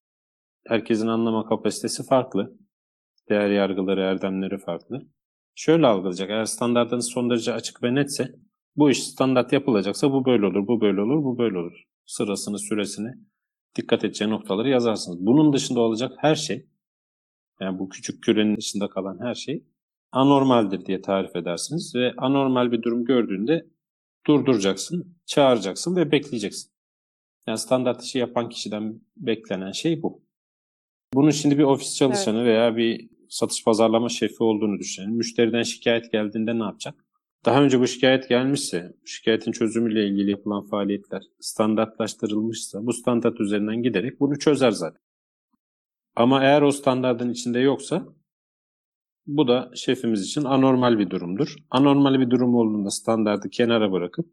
Herkesin 0.67 1.07
anlama 1.07 1.45
kapasitesi 1.45 2.03
farklı. 2.03 2.57
Değer 3.29 3.49
yargıları, 3.49 4.01
erdemleri 4.01 4.57
farklı. 4.57 5.07
Şöyle 5.55 5.87
algılayacak. 5.87 6.29
Eğer 6.29 6.45
standartınız 6.45 7.09
son 7.09 7.29
derece 7.29 7.53
açık 7.53 7.83
ve 7.83 7.95
netse 7.95 8.35
Bu 8.75 8.91
iş 8.91 9.03
standart 9.03 9.53
yapılacaksa 9.53 10.11
bu 10.11 10.25
böyle 10.25 10.45
olur, 10.45 10.67
bu 10.67 10.81
böyle 10.81 11.01
olur, 11.01 11.23
bu 11.23 11.37
böyle 11.37 11.57
olur. 11.57 11.83
Sırasını, 12.05 12.59
süresini, 12.59 13.11
dikkat 13.75 14.03
edeceği 14.03 14.29
noktaları 14.29 14.69
yazarsınız. 14.69 15.25
Bunun 15.25 15.53
dışında 15.53 15.79
olacak 15.79 16.11
her 16.17 16.35
şey, 16.35 16.67
yani 17.61 17.79
bu 17.79 17.89
küçük 17.89 18.23
kürenin 18.23 18.57
dışında 18.57 18.87
kalan 18.87 19.19
her 19.19 19.35
şey 19.35 19.63
anormaldir 20.11 20.85
diye 20.85 21.01
tarif 21.01 21.35
edersiniz 21.35 21.95
ve 21.95 22.13
anormal 22.17 22.71
bir 22.71 22.81
durum 22.81 23.05
gördüğünde 23.05 23.65
durduracaksın, 24.27 25.17
çağıracaksın 25.25 25.95
ve 25.95 26.11
bekleyeceksin. 26.11 26.71
Yani 27.47 27.57
standart 27.57 28.03
işi 28.03 28.17
yapan 28.17 28.49
kişiden 28.49 29.01
beklenen 29.17 29.71
şey 29.71 30.01
bu. 30.01 30.23
Bunun 31.13 31.29
şimdi 31.29 31.57
bir 31.57 31.63
ofis 31.63 31.95
çalışanı 31.95 32.37
evet. 32.37 32.47
veya 32.47 32.77
bir 32.77 33.09
satış 33.29 33.63
pazarlama 33.63 34.09
şefi 34.09 34.43
olduğunu 34.43 34.79
düşünelim. 34.79 35.13
Müşteriden 35.13 35.63
şikayet 35.63 36.11
geldiğinde 36.11 36.59
ne 36.59 36.63
yapacak? 36.63 37.05
Daha 37.45 37.63
önce 37.63 37.79
bu 37.79 37.87
şikayet 37.87 38.29
gelmişse, 38.29 38.93
şikayetin 39.05 39.51
çözümüyle 39.51 40.07
ilgili 40.07 40.31
yapılan 40.31 40.63
faaliyetler 40.63 41.21
standartlaştırılmışsa 41.39 42.85
bu 42.85 42.93
standart 42.93 43.41
üzerinden 43.41 43.83
giderek 43.83 44.19
bunu 44.19 44.39
çözer 44.39 44.71
zaten. 44.71 45.01
Ama 46.21 46.43
eğer 46.43 46.61
o 46.61 46.71
standartın 46.71 47.29
içinde 47.29 47.59
yoksa 47.59 48.05
bu 49.27 49.47
da 49.47 49.71
şefimiz 49.75 50.21
için 50.21 50.43
anormal 50.43 50.99
bir 50.99 51.09
durumdur. 51.09 51.55
Anormal 51.69 52.19
bir 52.19 52.29
durum 52.29 52.55
olduğunda 52.55 52.89
standartı 52.89 53.49
kenara 53.49 53.91
bırakıp 53.91 54.25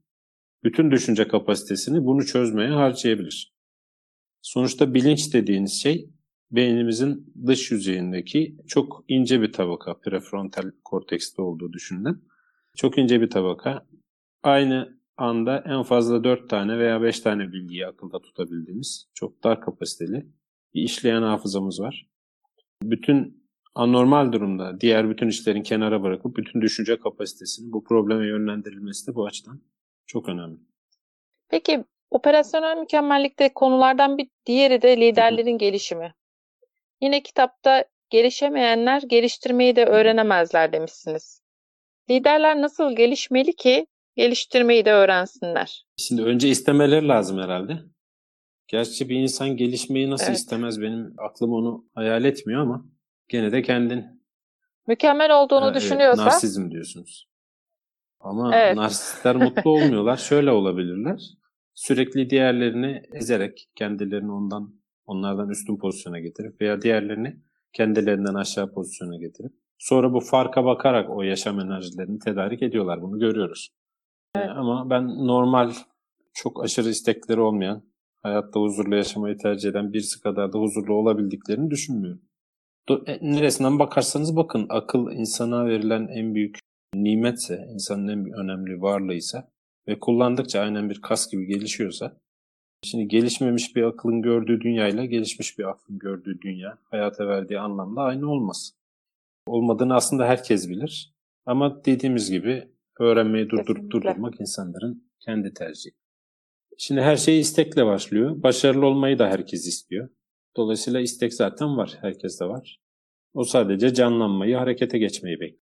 bütün 0.64 0.90
düşünce 0.90 1.28
kapasitesini 1.28 2.04
bunu 2.04 2.26
çözmeye 2.26 2.70
harcayabilir. 2.70 3.54
Sonuçta 4.42 4.94
bilinç 4.94 5.34
dediğiniz 5.34 5.82
şey 5.82 6.10
beynimizin 6.50 7.34
dış 7.46 7.70
yüzeyindeki 7.70 8.56
çok 8.66 9.04
ince 9.08 9.42
bir 9.42 9.52
tabaka, 9.52 10.00
prefrontal 10.00 10.70
kortekste 10.84 11.42
olduğu 11.42 11.72
düşünülen 11.72 12.20
çok 12.76 12.98
ince 12.98 13.20
bir 13.20 13.30
tabaka. 13.30 13.86
Aynı 14.42 14.98
anda 15.16 15.64
en 15.66 15.82
fazla 15.82 16.24
4 16.24 16.50
tane 16.50 16.78
veya 16.78 17.02
5 17.02 17.20
tane 17.20 17.52
bilgiyi 17.52 17.86
akılda 17.86 18.20
tutabildiğimiz 18.20 19.08
çok 19.14 19.44
dar 19.44 19.60
kapasiteli 19.60 20.37
bir 20.74 20.82
işleyen 20.82 21.22
hafızamız 21.22 21.80
var. 21.80 22.06
Bütün 22.82 23.48
anormal 23.74 24.32
durumda 24.32 24.80
diğer 24.80 25.10
bütün 25.10 25.28
işlerin 25.28 25.62
kenara 25.62 26.02
bırakıp 26.02 26.36
bütün 26.36 26.60
düşünce 26.60 26.98
kapasitesini 26.98 27.72
bu 27.72 27.84
probleme 27.84 28.26
yönlendirilmesi 28.26 29.06
de 29.06 29.14
bu 29.14 29.26
açıdan 29.26 29.62
çok 30.06 30.28
önemli. 30.28 30.58
Peki 31.48 31.84
operasyonel 32.10 32.76
mükemmellikte 32.76 33.52
konulardan 33.54 34.18
bir 34.18 34.28
diğeri 34.46 34.82
de 34.82 34.96
liderlerin 34.96 35.58
gelişimi. 35.58 36.14
Yine 37.00 37.22
kitapta 37.22 37.84
gelişemeyenler 38.10 39.02
geliştirmeyi 39.02 39.76
de 39.76 39.84
öğrenemezler 39.84 40.72
demişsiniz. 40.72 41.42
Liderler 42.10 42.62
nasıl 42.62 42.96
gelişmeli 42.96 43.56
ki 43.56 43.86
geliştirmeyi 44.16 44.84
de 44.84 44.92
öğrensinler? 44.92 45.86
Şimdi 45.96 46.22
önce 46.22 46.48
istemeleri 46.48 47.08
lazım 47.08 47.38
herhalde. 47.38 47.78
Gerçi 48.68 49.08
bir 49.08 49.16
insan 49.16 49.56
gelişmeyi 49.56 50.10
nasıl 50.10 50.26
evet. 50.26 50.36
istemez 50.36 50.80
benim 50.80 51.14
aklım 51.18 51.52
onu 51.52 51.84
hayal 51.94 52.24
etmiyor 52.24 52.62
ama 52.62 52.84
gene 53.28 53.52
de 53.52 53.62
kendin 53.62 54.22
mükemmel 54.86 55.40
olduğunu 55.40 55.64
ha, 55.64 55.74
düşünüyorsa 55.74 56.22
evet, 56.22 56.32
narsizm 56.32 56.70
diyorsunuz. 56.70 57.28
Ama 58.20 58.56
evet. 58.56 58.76
narsistler 58.76 59.36
mutlu 59.36 59.70
olmuyorlar. 59.70 60.16
Şöyle 60.16 60.50
olabilirler. 60.50 61.20
Sürekli 61.74 62.30
diğerlerini 62.30 63.02
ezerek 63.12 63.68
kendilerini 63.74 64.32
ondan 64.32 64.74
onlardan 65.06 65.48
üstün 65.48 65.78
pozisyona 65.78 66.18
getirip 66.18 66.60
veya 66.60 66.82
diğerlerini 66.82 67.36
kendilerinden 67.72 68.34
aşağı 68.34 68.72
pozisyona 68.72 69.16
getirip 69.16 69.52
sonra 69.78 70.12
bu 70.12 70.20
farka 70.20 70.64
bakarak 70.64 71.10
o 71.10 71.22
yaşam 71.22 71.60
enerjilerini 71.60 72.18
tedarik 72.18 72.62
ediyorlar. 72.62 73.02
Bunu 73.02 73.18
görüyoruz. 73.18 73.68
Evet. 74.34 74.50
Ama 74.56 74.90
ben 74.90 75.26
normal 75.26 75.72
çok 76.34 76.64
aşırı 76.64 76.88
istekleri 76.88 77.40
olmayan, 77.40 77.82
hayatta 78.28 78.60
huzurlu 78.60 78.96
yaşamayı 78.96 79.36
tercih 79.36 79.70
eden 79.70 79.92
birisi 79.92 80.20
kadar 80.20 80.52
da 80.52 80.58
huzurlu 80.58 80.94
olabildiklerini 80.94 81.70
düşünmüyorum. 81.70 82.22
E, 83.06 83.18
neresinden 83.22 83.78
bakarsanız 83.78 84.36
bakın 84.36 84.66
akıl 84.68 85.12
insana 85.12 85.66
verilen 85.66 86.08
en 86.08 86.34
büyük 86.34 86.58
nimetse, 86.94 87.68
insanın 87.74 88.08
en 88.08 88.32
önemli 88.32 88.82
varlığıysa 88.82 89.48
ve 89.88 89.98
kullandıkça 90.00 90.60
aynen 90.60 90.90
bir 90.90 91.00
kas 91.00 91.30
gibi 91.30 91.46
gelişiyorsa 91.46 92.16
Şimdi 92.82 93.08
gelişmemiş 93.08 93.76
bir 93.76 93.82
akılın 93.82 94.22
gördüğü 94.22 94.60
dünyayla 94.60 95.04
gelişmiş 95.04 95.58
bir 95.58 95.64
aklın 95.64 95.98
gördüğü 95.98 96.40
dünya 96.40 96.78
hayata 96.84 97.28
verdiği 97.28 97.60
anlamda 97.60 98.02
aynı 98.02 98.30
olmaz. 98.30 98.74
Olmadığını 99.46 99.94
aslında 99.94 100.26
herkes 100.26 100.68
bilir. 100.68 101.14
Ama 101.46 101.84
dediğimiz 101.84 102.30
gibi 102.30 102.68
öğrenmeyi 102.98 103.44
durdurup 103.44 103.66
Kesinlikle. 103.66 103.90
durdurmak 103.90 104.40
insanların 104.40 105.10
kendi 105.20 105.54
tercihi. 105.54 105.94
Şimdi 106.80 107.00
her 107.00 107.16
şey 107.16 107.40
istekle 107.40 107.86
başlıyor. 107.86 108.42
Başarılı 108.42 108.86
olmayı 108.86 109.18
da 109.18 109.28
herkes 109.28 109.66
istiyor. 109.66 110.08
Dolayısıyla 110.56 111.00
istek 111.00 111.34
zaten 111.34 111.76
var. 111.76 111.98
Herkeste 112.00 112.44
var. 112.44 112.80
O 113.34 113.44
sadece 113.44 113.94
canlanmayı, 113.94 114.56
harekete 114.56 114.98
geçmeyi 114.98 115.40
bekliyor. 115.40 115.62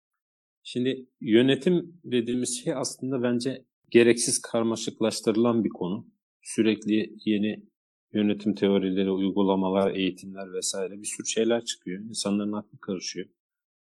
Şimdi 0.63 1.09
yönetim 1.21 1.99
dediğimiz 2.03 2.63
şey 2.63 2.73
aslında 2.73 3.23
bence 3.23 3.65
gereksiz 3.91 4.41
karmaşıklaştırılan 4.41 5.63
bir 5.63 5.69
konu 5.69 6.07
sürekli 6.41 7.13
yeni 7.25 7.65
yönetim 8.13 8.55
teorileri, 8.55 9.11
uygulamalar, 9.11 9.95
eğitimler 9.95 10.53
vesaire 10.53 11.01
bir 11.01 11.07
sürü 11.07 11.27
şeyler 11.27 11.65
çıkıyor. 11.65 12.03
İnsanların 12.03 12.53
aklı 12.53 12.79
karışıyor. 12.79 13.27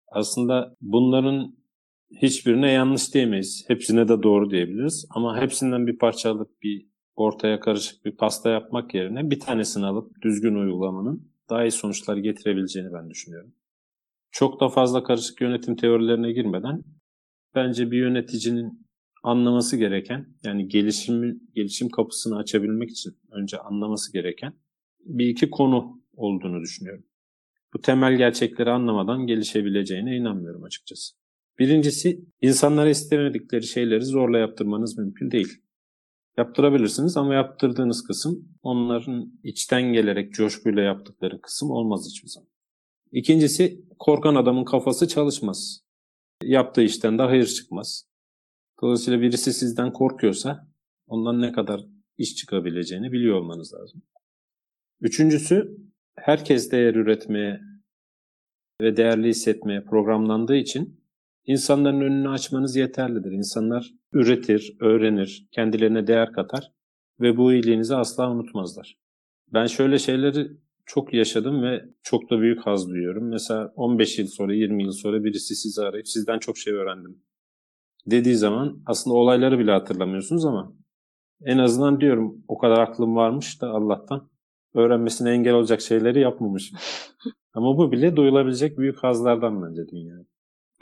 Aslında 0.08 0.76
bunların 0.80 1.56
hiçbirine 2.22 2.70
yanlış 2.70 3.14
diyemeyiz. 3.14 3.64
Hepsine 3.68 4.08
de 4.08 4.22
doğru 4.22 4.50
diyebiliriz. 4.50 5.06
Ama 5.10 5.40
hepsinden 5.40 5.86
bir 5.86 5.98
parça 5.98 6.30
alıp 6.30 6.62
bir 6.62 6.91
ortaya 7.14 7.60
karışık 7.60 8.04
bir 8.04 8.16
pasta 8.16 8.50
yapmak 8.50 8.94
yerine 8.94 9.30
bir 9.30 9.40
tanesini 9.40 9.86
alıp 9.86 10.22
düzgün 10.22 10.54
uygulamanın 10.54 11.32
daha 11.50 11.64
iyi 11.64 11.70
sonuçlar 11.70 12.16
getirebileceğini 12.16 12.92
ben 12.92 13.10
düşünüyorum. 13.10 13.54
Çok 14.30 14.60
da 14.60 14.68
fazla 14.68 15.04
karışık 15.04 15.40
yönetim 15.40 15.76
teorilerine 15.76 16.32
girmeden 16.32 16.82
bence 17.54 17.90
bir 17.90 17.98
yöneticinin 17.98 18.86
anlaması 19.22 19.76
gereken 19.76 20.26
yani 20.44 20.68
gelişim 20.68 21.40
gelişim 21.54 21.88
kapısını 21.88 22.38
açabilmek 22.38 22.90
için 22.90 23.12
önce 23.30 23.58
anlaması 23.58 24.12
gereken 24.12 24.52
bir 25.04 25.26
iki 25.26 25.50
konu 25.50 26.02
olduğunu 26.16 26.60
düşünüyorum. 26.60 27.04
Bu 27.74 27.80
temel 27.80 28.16
gerçekleri 28.16 28.70
anlamadan 28.70 29.26
gelişebileceğine 29.26 30.16
inanmıyorum 30.16 30.64
açıkçası. 30.64 31.14
Birincisi 31.58 32.24
insanlara 32.40 32.88
istemedikleri 32.88 33.62
şeyleri 33.62 34.04
zorla 34.04 34.38
yaptırmanız 34.38 34.98
mümkün 34.98 35.30
değil. 35.30 35.62
Yaptırabilirsiniz 36.36 37.16
ama 37.16 37.34
yaptırdığınız 37.34 38.04
kısım 38.04 38.48
onların 38.62 39.32
içten 39.44 39.82
gelerek 39.82 40.32
coşkuyla 40.32 40.82
yaptıkları 40.82 41.40
kısım 41.40 41.70
olmaz 41.70 42.06
hiçbir 42.10 42.28
zaman. 42.28 42.48
İkincisi 43.12 43.84
korkan 43.98 44.34
adamın 44.34 44.64
kafası 44.64 45.08
çalışmaz. 45.08 45.80
Yaptığı 46.42 46.82
işten 46.82 47.18
de 47.18 47.22
hayır 47.22 47.46
çıkmaz. 47.46 48.08
Dolayısıyla 48.82 49.20
birisi 49.20 49.52
sizden 49.52 49.92
korkuyorsa 49.92 50.68
ondan 51.06 51.40
ne 51.40 51.52
kadar 51.52 51.86
iş 52.18 52.36
çıkabileceğini 52.36 53.12
biliyor 53.12 53.36
olmanız 53.36 53.74
lazım. 53.74 54.02
Üçüncüsü 55.00 55.76
herkes 56.16 56.70
değer 56.70 56.94
üretmeye 56.94 57.60
ve 58.80 58.96
değerli 58.96 59.28
hissetmeye 59.28 59.84
programlandığı 59.84 60.56
için 60.56 61.01
insanların 61.46 62.00
önünü 62.00 62.28
açmanız 62.28 62.76
yeterlidir. 62.76 63.32
İnsanlar 63.32 63.90
üretir, 64.12 64.76
öğrenir, 64.80 65.48
kendilerine 65.50 66.06
değer 66.06 66.32
katar 66.32 66.72
ve 67.20 67.36
bu 67.36 67.52
iyiliğinizi 67.52 67.96
asla 67.96 68.30
unutmazlar. 68.30 68.98
Ben 69.52 69.66
şöyle 69.66 69.98
şeyleri 69.98 70.50
çok 70.86 71.14
yaşadım 71.14 71.62
ve 71.62 71.84
çok 72.02 72.30
da 72.30 72.40
büyük 72.40 72.66
haz 72.66 72.88
duyuyorum. 72.88 73.28
Mesela 73.28 73.72
15 73.76 74.18
yıl 74.18 74.26
sonra, 74.26 74.54
20 74.54 74.82
yıl 74.84 74.92
sonra 74.92 75.24
birisi 75.24 75.54
sizi 75.54 75.82
arayıp 75.82 76.08
sizden 76.08 76.38
çok 76.38 76.58
şey 76.58 76.74
öğrendim 76.74 77.22
dediği 78.06 78.34
zaman 78.34 78.82
aslında 78.86 79.16
olayları 79.16 79.58
bile 79.58 79.70
hatırlamıyorsunuz 79.70 80.44
ama 80.44 80.72
en 81.44 81.58
azından 81.58 82.00
diyorum 82.00 82.44
o 82.48 82.58
kadar 82.58 82.78
aklım 82.78 83.16
varmış 83.16 83.62
da 83.62 83.70
Allah'tan 83.70 84.30
öğrenmesine 84.74 85.30
engel 85.30 85.54
olacak 85.54 85.80
şeyleri 85.80 86.20
yapmamışım. 86.20 86.78
ama 87.54 87.78
bu 87.78 87.92
bile 87.92 88.16
duyulabilecek 88.16 88.78
büyük 88.78 89.02
hazlardan 89.02 89.62
bence 89.62 89.88
dünya. 89.88 90.14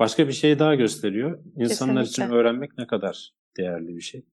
Başka 0.00 0.28
bir 0.28 0.32
şey 0.32 0.58
daha 0.58 0.74
gösteriyor. 0.74 1.44
İnsanlar 1.56 2.04
Kesinlikle. 2.04 2.24
için 2.24 2.34
öğrenmek 2.36 2.78
ne 2.78 2.86
kadar 2.86 3.30
değerli 3.56 3.96
bir 3.96 4.00
şey. 4.00 4.24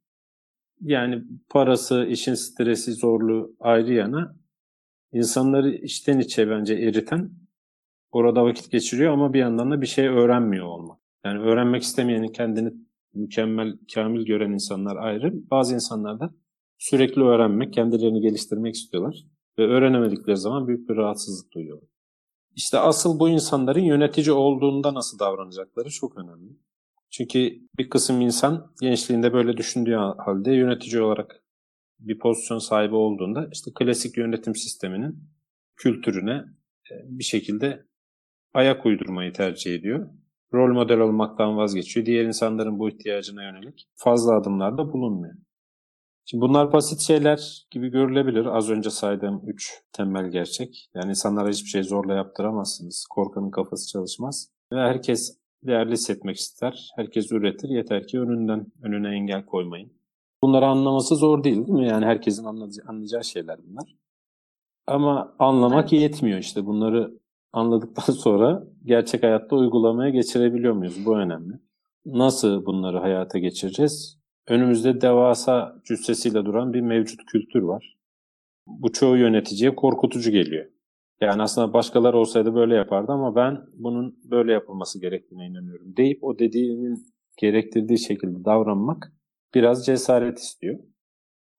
Yani 0.81 1.23
parası, 1.49 2.05
işin 2.09 2.33
stresi, 2.33 2.93
zorluğu 2.93 3.55
ayrı 3.59 3.93
yana 3.93 4.35
insanları 5.11 5.69
içten 5.69 6.19
içe 6.19 6.49
bence 6.49 6.73
eriten 6.73 7.31
orada 8.11 8.43
vakit 8.43 8.71
geçiriyor 8.71 9.13
ama 9.13 9.33
bir 9.33 9.39
yandan 9.39 9.71
da 9.71 9.81
bir 9.81 9.87
şey 9.87 10.07
öğrenmiyor 10.07 10.65
olmak. 10.65 10.99
Yani 11.25 11.39
öğrenmek 11.39 11.83
istemeyenin 11.83 12.31
kendini 12.31 12.73
mükemmel, 13.13 13.77
kamil 13.93 14.25
gören 14.25 14.51
insanlar 14.51 14.95
ayrı. 14.95 15.33
Bazı 15.51 15.75
insanlar 15.75 16.19
da 16.19 16.33
sürekli 16.77 17.21
öğrenmek, 17.21 17.73
kendilerini 17.73 18.21
geliştirmek 18.21 18.75
istiyorlar. 18.75 19.23
Ve 19.59 19.63
öğrenemedikleri 19.63 20.37
zaman 20.37 20.67
büyük 20.67 20.89
bir 20.89 20.95
rahatsızlık 20.95 21.53
duyuyorlar. 21.53 21.96
İşte 22.57 22.79
asıl 22.79 23.19
bu 23.19 23.29
insanların 23.29 23.83
yönetici 23.83 24.31
olduğunda 24.31 24.93
nasıl 24.93 25.19
davranacakları 25.19 25.89
çok 25.89 26.17
önemli. 26.17 26.51
Çünkü 27.09 27.53
bir 27.77 27.89
kısım 27.89 28.21
insan 28.21 28.73
gençliğinde 28.81 29.33
böyle 29.33 29.57
düşündüğü 29.57 29.95
halde 29.95 30.51
yönetici 30.51 31.01
olarak 31.01 31.43
bir 31.99 32.19
pozisyon 32.19 32.57
sahibi 32.57 32.95
olduğunda 32.95 33.49
işte 33.53 33.71
klasik 33.75 34.17
yönetim 34.17 34.55
sisteminin 34.55 35.29
kültürüne 35.75 36.33
e, 36.91 36.93
bir 37.09 37.23
şekilde 37.23 37.85
ayak 38.53 38.85
uydurmayı 38.85 39.33
tercih 39.33 39.75
ediyor. 39.75 40.09
Rol 40.53 40.73
model 40.73 40.99
olmaktan 40.99 41.57
vazgeçiyor. 41.57 42.05
Diğer 42.05 42.25
insanların 42.25 42.79
bu 42.79 42.89
ihtiyacına 42.89 43.43
yönelik 43.43 43.87
fazla 43.95 44.37
adımlarda 44.37 44.93
bulunmuyor. 44.93 45.35
Şimdi 46.29 46.41
bunlar 46.41 46.73
basit 46.73 47.01
şeyler 47.01 47.67
gibi 47.71 47.89
görülebilir. 47.89 48.45
Az 48.45 48.69
önce 48.69 48.89
saydığım 48.89 49.41
üç 49.47 49.83
temel 49.93 50.31
gerçek. 50.31 50.89
Yani 50.95 51.09
insanlara 51.09 51.49
hiçbir 51.49 51.69
şey 51.69 51.83
zorla 51.83 52.13
yaptıramazsınız. 52.13 53.05
Korkanın 53.09 53.51
kafası 53.51 53.87
çalışmaz. 53.87 54.49
Ve 54.73 54.79
herkes 54.79 55.37
değerli 55.63 55.91
hissetmek 55.91 56.37
ister. 56.37 56.89
Herkes 56.95 57.31
üretir. 57.31 57.69
Yeter 57.69 58.07
ki 58.07 58.19
önünden 58.19 58.65
önüne 58.83 59.15
engel 59.15 59.45
koymayın. 59.45 59.91
Bunları 60.43 60.65
anlaması 60.65 61.15
zor 61.15 61.43
değil 61.43 61.55
değil 61.57 61.69
mi? 61.69 61.87
Yani 61.87 62.05
herkesin 62.05 62.45
anlayacağı 62.87 63.23
şeyler 63.23 63.59
bunlar. 63.69 63.95
Ama 64.87 65.35
anlamak 65.39 65.93
evet. 65.93 66.01
yetmiyor 66.01 66.39
işte. 66.39 66.65
Bunları 66.65 67.19
anladıktan 67.53 68.13
sonra 68.13 68.63
gerçek 68.85 69.23
hayatta 69.23 69.55
uygulamaya 69.55 70.09
geçirebiliyor 70.09 70.73
muyuz? 70.73 71.05
Bu 71.05 71.17
önemli. 71.17 71.53
Nasıl 72.05 72.65
bunları 72.65 72.97
hayata 72.97 73.39
geçireceğiz? 73.39 74.17
Önümüzde 74.47 75.01
devasa 75.01 75.81
cüssesiyle 75.83 76.45
duran 76.45 76.73
bir 76.73 76.81
mevcut 76.81 77.25
kültür 77.25 77.61
var. 77.61 77.97
Bu 78.67 78.91
çoğu 78.91 79.17
yöneticiye 79.17 79.75
korkutucu 79.75 80.31
geliyor. 80.31 80.65
Yani 81.21 81.41
aslında 81.41 81.73
başkalar 81.73 82.13
olsaydı 82.13 82.55
böyle 82.55 82.75
yapardı 82.75 83.11
ama 83.11 83.35
ben 83.35 83.57
bunun 83.73 84.19
böyle 84.23 84.51
yapılması 84.53 85.01
gerektiğine 85.01 85.45
inanıyorum 85.45 85.97
deyip 85.97 86.23
o 86.23 86.39
dediğinin 86.39 87.05
gerektirdiği 87.37 87.99
şekilde 87.99 88.45
davranmak 88.45 89.13
biraz 89.53 89.85
cesaret 89.85 90.39
istiyor. 90.39 90.79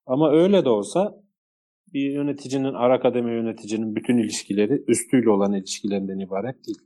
Ama 0.06 0.30
öyle 0.32 0.64
de 0.64 0.68
olsa 0.68 1.22
bir 1.92 2.10
yöneticinin, 2.10 2.74
ara 2.74 3.00
kademe 3.00 3.32
yöneticinin 3.32 3.96
bütün 3.96 4.18
ilişkileri 4.18 4.84
üstüyle 4.88 5.30
olan 5.30 5.52
ilişkilerinden 5.52 6.18
ibaret 6.18 6.66
değil. 6.66 6.78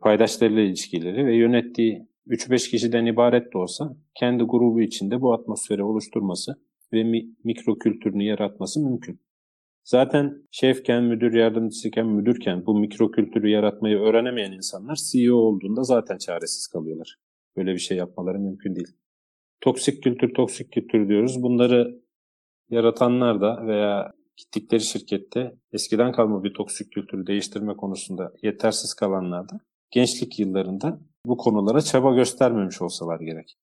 Paydaşlarıyla 0.00 0.62
ilişkileri 0.62 1.26
ve 1.26 1.36
yönettiği 1.36 2.08
3-5 2.26 2.70
kişiden 2.70 3.06
ibaret 3.06 3.52
de 3.54 3.58
olsa 3.58 3.96
kendi 4.14 4.44
grubu 4.44 4.80
içinde 4.80 5.20
bu 5.20 5.32
atmosferi 5.32 5.82
oluşturması 5.82 6.54
ve 6.92 7.04
mi- 7.04 7.28
mikro 7.44 7.78
kültürünü 7.78 8.24
yaratması 8.24 8.80
mümkün. 8.80 9.20
Zaten 9.84 10.46
şefken, 10.50 11.04
müdür 11.04 11.34
yardımcısıyken, 11.34 12.06
müdürken 12.06 12.66
bu 12.66 12.78
mikro 12.78 13.10
kültürü 13.10 13.48
yaratmayı 13.48 13.98
öğrenemeyen 13.98 14.52
insanlar 14.52 14.98
CEO 15.12 15.36
olduğunda 15.36 15.82
zaten 15.82 16.18
çaresiz 16.18 16.66
kalıyorlar. 16.66 17.16
Böyle 17.56 17.72
bir 17.72 17.78
şey 17.78 17.96
yapmaları 17.96 18.38
mümkün 18.38 18.76
değil. 18.76 18.96
Toksik 19.60 20.02
kültür, 20.02 20.34
toksik 20.34 20.72
kültür 20.72 21.08
diyoruz. 21.08 21.42
Bunları 21.42 22.02
yaratanlar 22.70 23.40
da 23.40 23.66
veya 23.66 24.12
gittikleri 24.36 24.80
şirkette 24.80 25.54
eskiden 25.72 26.12
kalma 26.12 26.44
bir 26.44 26.54
toksik 26.54 26.92
kültürü 26.92 27.26
değiştirme 27.26 27.76
konusunda 27.76 28.32
yetersiz 28.42 28.94
kalanlar 28.94 29.48
da 29.48 29.60
gençlik 29.90 30.38
yıllarında 30.38 31.00
bu 31.26 31.36
konulara 31.36 31.80
çaba 31.80 32.14
göstermemiş 32.14 32.82
olsalar 32.82 33.20
gerek. 33.20 33.56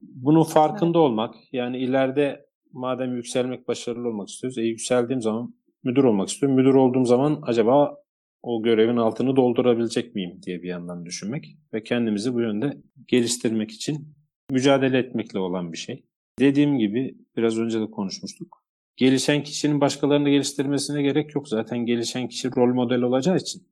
Bunun 0.00 0.42
farkında 0.42 0.98
evet. 0.98 1.10
olmak, 1.10 1.34
yani 1.52 1.78
ileride 1.78 2.46
madem 2.72 3.16
yükselmek, 3.16 3.68
başarılı 3.68 4.08
olmak 4.08 4.28
istiyoruz, 4.28 4.58
e 4.58 4.62
yükseldiğim 4.62 5.22
zaman 5.22 5.54
müdür 5.84 6.04
olmak 6.04 6.28
istiyorum. 6.28 6.56
Müdür 6.56 6.74
olduğum 6.74 7.04
zaman 7.04 7.38
acaba 7.42 7.96
o 8.42 8.62
görevin 8.62 8.96
altını 8.96 9.36
doldurabilecek 9.36 10.14
miyim 10.14 10.40
diye 10.42 10.62
bir 10.62 10.68
yandan 10.68 11.04
düşünmek 11.04 11.56
ve 11.74 11.82
kendimizi 11.82 12.34
bu 12.34 12.40
yönde 12.40 12.82
geliştirmek 13.08 13.70
için 13.70 14.14
mücadele 14.50 14.98
etmekle 14.98 15.38
olan 15.38 15.72
bir 15.72 15.78
şey. 15.78 16.04
Dediğim 16.38 16.78
gibi 16.78 17.16
biraz 17.36 17.58
önce 17.58 17.80
de 17.80 17.90
konuşmuştuk. 17.90 18.62
Gelişen 18.96 19.42
kişinin 19.42 19.80
başkalarını 19.80 20.30
geliştirmesine 20.30 21.02
gerek 21.02 21.34
yok. 21.34 21.48
Zaten 21.48 21.78
gelişen 21.78 22.28
kişi 22.28 22.56
rol 22.56 22.74
model 22.74 23.02
olacağı 23.02 23.36
için 23.36 23.62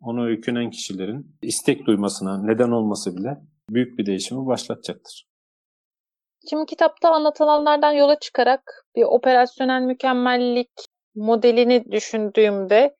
ona 0.00 0.24
öykünen 0.24 0.70
kişilerin 0.70 1.36
istek 1.42 1.86
duymasına 1.86 2.42
neden 2.42 2.70
olması 2.70 3.16
bile 3.16 3.36
büyük 3.70 3.98
bir 3.98 4.06
değişimi 4.06 4.46
başlatacaktır. 4.46 5.26
Şimdi 6.50 6.66
kitapta 6.66 7.10
anlatılanlardan 7.10 7.92
yola 7.92 8.18
çıkarak 8.18 8.86
bir 8.96 9.02
operasyonel 9.02 9.82
mükemmellik 9.82 10.70
modelini 11.14 11.92
düşündüğümde 11.92 12.96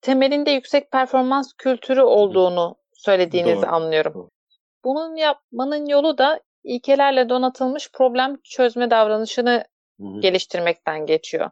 temelinde 0.00 0.50
yüksek 0.50 0.90
performans 0.90 1.52
kültürü 1.58 2.00
olduğunu 2.00 2.76
söylediğinizi 2.92 3.62
Doğru. 3.62 3.70
anlıyorum. 3.70 4.30
Bunun 4.84 5.16
yapmanın 5.16 5.86
yolu 5.86 6.18
da 6.18 6.40
ilkelerle 6.64 7.28
donatılmış 7.28 7.92
problem 7.92 8.36
çözme 8.44 8.90
davranışını 8.90 9.64
Hı-hı. 10.00 10.20
geliştirmekten 10.20 11.06
geçiyor. 11.06 11.50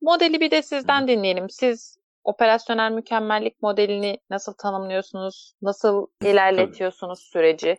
Modeli 0.00 0.40
bir 0.40 0.50
de 0.50 0.62
sizden 0.62 1.00
Hı-hı. 1.00 1.08
dinleyelim. 1.08 1.50
Siz 1.50 1.96
operasyonel 2.24 2.92
mükemmellik 2.92 3.62
modelini 3.62 4.18
nasıl 4.30 4.52
tanımlıyorsunuz? 4.52 5.54
Nasıl 5.62 6.06
ilerletiyorsunuz 6.24 7.18
Tabii. 7.18 7.30
süreci? 7.32 7.76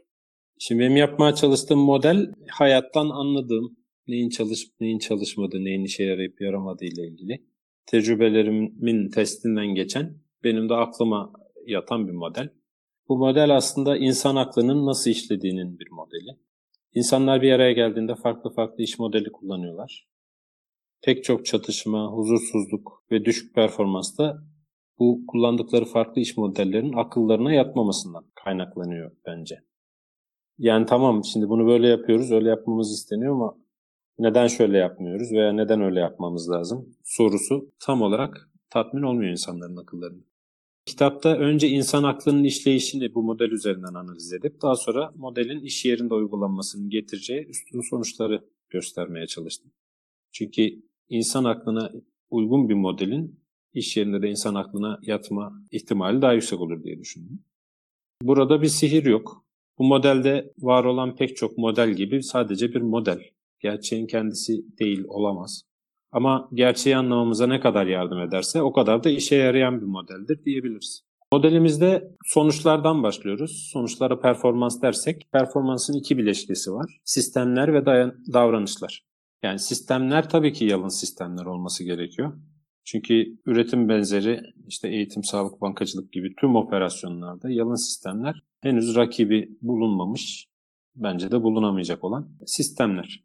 Şimdi 0.59 0.81
benim 0.81 0.97
yapmaya 0.97 1.35
çalıştığım 1.35 1.79
model 1.79 2.33
hayattan 2.49 3.09
anladığım 3.09 3.77
neyin 4.07 4.29
çalışıp 4.29 4.79
neyin 4.79 4.99
çalışmadığı, 4.99 5.63
neyin 5.63 5.83
işe 5.83 6.03
yarayıp 6.03 6.41
yaramadığı 6.41 6.85
ile 6.85 7.07
ilgili 7.07 7.45
tecrübelerimin 7.85 9.09
testinden 9.09 9.67
geçen 9.67 10.17
benim 10.43 10.69
de 10.69 10.73
aklıma 10.73 11.33
yatan 11.65 12.07
bir 12.07 12.13
model. 12.13 12.49
Bu 13.09 13.17
model 13.17 13.55
aslında 13.55 13.97
insan 13.97 14.35
aklının 14.35 14.85
nasıl 14.85 15.11
işlediğinin 15.11 15.79
bir 15.79 15.87
modeli. 15.91 16.39
İnsanlar 16.93 17.41
bir 17.41 17.51
araya 17.51 17.71
geldiğinde 17.71 18.15
farklı 18.15 18.53
farklı 18.53 18.83
iş 18.83 18.99
modeli 18.99 19.31
kullanıyorlar. 19.31 20.07
Pek 21.05 21.23
çok 21.23 21.45
çatışma, 21.45 22.11
huzursuzluk 22.11 23.03
ve 23.11 23.25
düşük 23.25 23.55
performans 23.55 24.17
da 24.17 24.43
bu 24.99 25.23
kullandıkları 25.27 25.85
farklı 25.85 26.21
iş 26.21 26.37
modellerinin 26.37 26.93
akıllarına 26.93 27.53
yatmamasından 27.53 28.25
kaynaklanıyor 28.43 29.11
bence. 29.25 29.59
Yani 30.57 30.85
tamam 30.85 31.23
şimdi 31.23 31.49
bunu 31.49 31.67
böyle 31.67 31.87
yapıyoruz, 31.87 32.31
öyle 32.31 32.49
yapmamız 32.49 32.91
isteniyor 32.91 33.33
ama 33.33 33.57
neden 34.19 34.47
şöyle 34.47 34.77
yapmıyoruz 34.77 35.31
veya 35.31 35.53
neden 35.53 35.81
öyle 35.81 35.99
yapmamız 35.99 36.49
lazım 36.49 36.95
sorusu 37.03 37.71
tam 37.79 38.01
olarak 38.01 38.49
tatmin 38.69 39.01
olmuyor 39.01 39.31
insanların 39.31 39.77
akıllarında. 39.77 40.25
Kitapta 40.85 41.37
önce 41.37 41.67
insan 41.67 42.03
aklının 42.03 42.43
işleyişini 42.43 43.13
bu 43.15 43.23
model 43.23 43.51
üzerinden 43.51 43.93
analiz 43.93 44.33
edip 44.33 44.61
daha 44.61 44.75
sonra 44.75 45.11
modelin 45.15 45.61
iş 45.61 45.85
yerinde 45.85 46.13
uygulanmasının 46.13 46.89
getireceği 46.89 47.45
üstün 47.45 47.81
sonuçları 47.81 48.45
göstermeye 48.69 49.27
çalıştım. 49.27 49.71
Çünkü 50.31 50.81
insan 51.09 51.43
aklına 51.43 51.91
uygun 52.29 52.69
bir 52.69 52.73
modelin 52.73 53.39
iş 53.73 53.97
yerinde 53.97 54.21
de 54.21 54.29
insan 54.29 54.55
aklına 54.55 54.99
yatma 55.01 55.61
ihtimali 55.71 56.21
daha 56.21 56.33
yüksek 56.33 56.61
olur 56.61 56.83
diye 56.83 56.99
düşündüm. 56.99 57.39
Burada 58.21 58.61
bir 58.61 58.67
sihir 58.67 59.05
yok. 59.05 59.45
Bu 59.77 59.83
modelde 59.83 60.53
var 60.57 60.83
olan 60.83 61.15
pek 61.15 61.37
çok 61.37 61.57
model 61.57 61.91
gibi 61.93 62.23
sadece 62.23 62.73
bir 62.73 62.81
model. 62.81 63.19
Gerçeğin 63.59 64.07
kendisi 64.07 64.77
değil, 64.79 65.03
olamaz. 65.07 65.63
Ama 66.11 66.49
gerçeği 66.53 66.97
anlamamıza 66.97 67.47
ne 67.47 67.59
kadar 67.59 67.85
yardım 67.85 68.19
ederse 68.19 68.61
o 68.61 68.73
kadar 68.73 69.03
da 69.03 69.09
işe 69.09 69.35
yarayan 69.35 69.81
bir 69.81 69.85
modeldir 69.85 70.45
diyebiliriz. 70.45 71.03
Modelimizde 71.31 72.11
sonuçlardan 72.25 73.03
başlıyoruz. 73.03 73.69
Sonuçlara 73.71 74.19
performans 74.19 74.81
dersek, 74.81 75.27
performansın 75.31 75.93
iki 75.93 76.17
bileşkesi 76.17 76.73
var. 76.73 76.99
Sistemler 77.03 77.73
ve 77.73 77.85
davranışlar. 78.33 79.05
Yani 79.45 79.59
sistemler 79.59 80.29
tabii 80.29 80.53
ki 80.53 80.65
yalın 80.65 80.87
sistemler 80.87 81.45
olması 81.45 81.83
gerekiyor. 81.83 82.33
Çünkü 82.85 83.39
üretim 83.45 83.89
benzeri 83.89 84.41
işte 84.67 84.87
eğitim, 84.87 85.23
sağlık, 85.23 85.61
bankacılık 85.61 86.11
gibi 86.11 86.35
tüm 86.39 86.55
operasyonlarda 86.55 87.49
yalın 87.49 87.75
sistemler 87.75 88.35
henüz 88.61 88.95
rakibi 88.95 89.57
bulunmamış, 89.61 90.47
bence 90.95 91.31
de 91.31 91.43
bulunamayacak 91.43 92.03
olan 92.03 92.37
sistemler. 92.45 93.23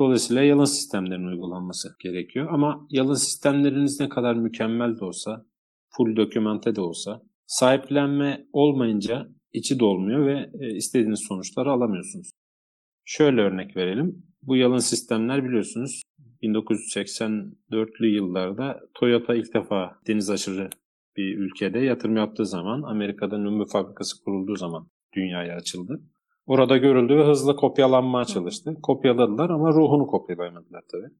Dolayısıyla 0.00 0.42
yalın 0.42 0.64
sistemlerin 0.64 1.26
uygulanması 1.26 1.88
gerekiyor. 2.00 2.48
Ama 2.52 2.86
yalın 2.90 3.14
sistemleriniz 3.14 4.00
ne 4.00 4.08
kadar 4.08 4.34
mükemmel 4.34 4.98
de 4.98 5.04
olsa, 5.04 5.46
full 5.88 6.16
dokümante 6.16 6.76
de 6.76 6.80
olsa, 6.80 7.22
sahiplenme 7.46 8.46
olmayınca 8.52 9.28
içi 9.52 9.78
dolmuyor 9.78 10.26
ve 10.26 10.50
e, 10.60 10.76
istediğiniz 10.76 11.20
sonuçları 11.28 11.70
alamıyorsunuz. 11.70 12.30
Şöyle 13.12 13.40
örnek 13.40 13.76
verelim. 13.76 14.22
Bu 14.42 14.56
yalın 14.56 14.78
sistemler 14.78 15.44
biliyorsunuz 15.44 16.02
1984'lü 16.42 18.06
yıllarda 18.06 18.80
Toyota 18.94 19.34
ilk 19.34 19.54
defa 19.54 19.98
deniz 20.06 20.30
aşırı 20.30 20.70
bir 21.16 21.38
ülkede 21.38 21.78
yatırım 21.78 22.16
yaptığı 22.16 22.46
zaman 22.46 22.82
Amerika'da 22.82 23.38
Numbu 23.38 23.64
fabrikası 23.64 24.24
kurulduğu 24.24 24.56
zaman 24.56 24.88
dünyaya 25.12 25.56
açıldı. 25.56 26.00
Orada 26.46 26.76
görüldü 26.76 27.16
ve 27.16 27.24
hızlı 27.24 27.56
kopyalanmaya 27.56 28.24
çalıştı. 28.24 28.74
Kopyaladılar 28.82 29.50
ama 29.50 29.72
ruhunu 29.72 30.06
kopyalayamadılar 30.06 30.82
tabii. 30.92 31.10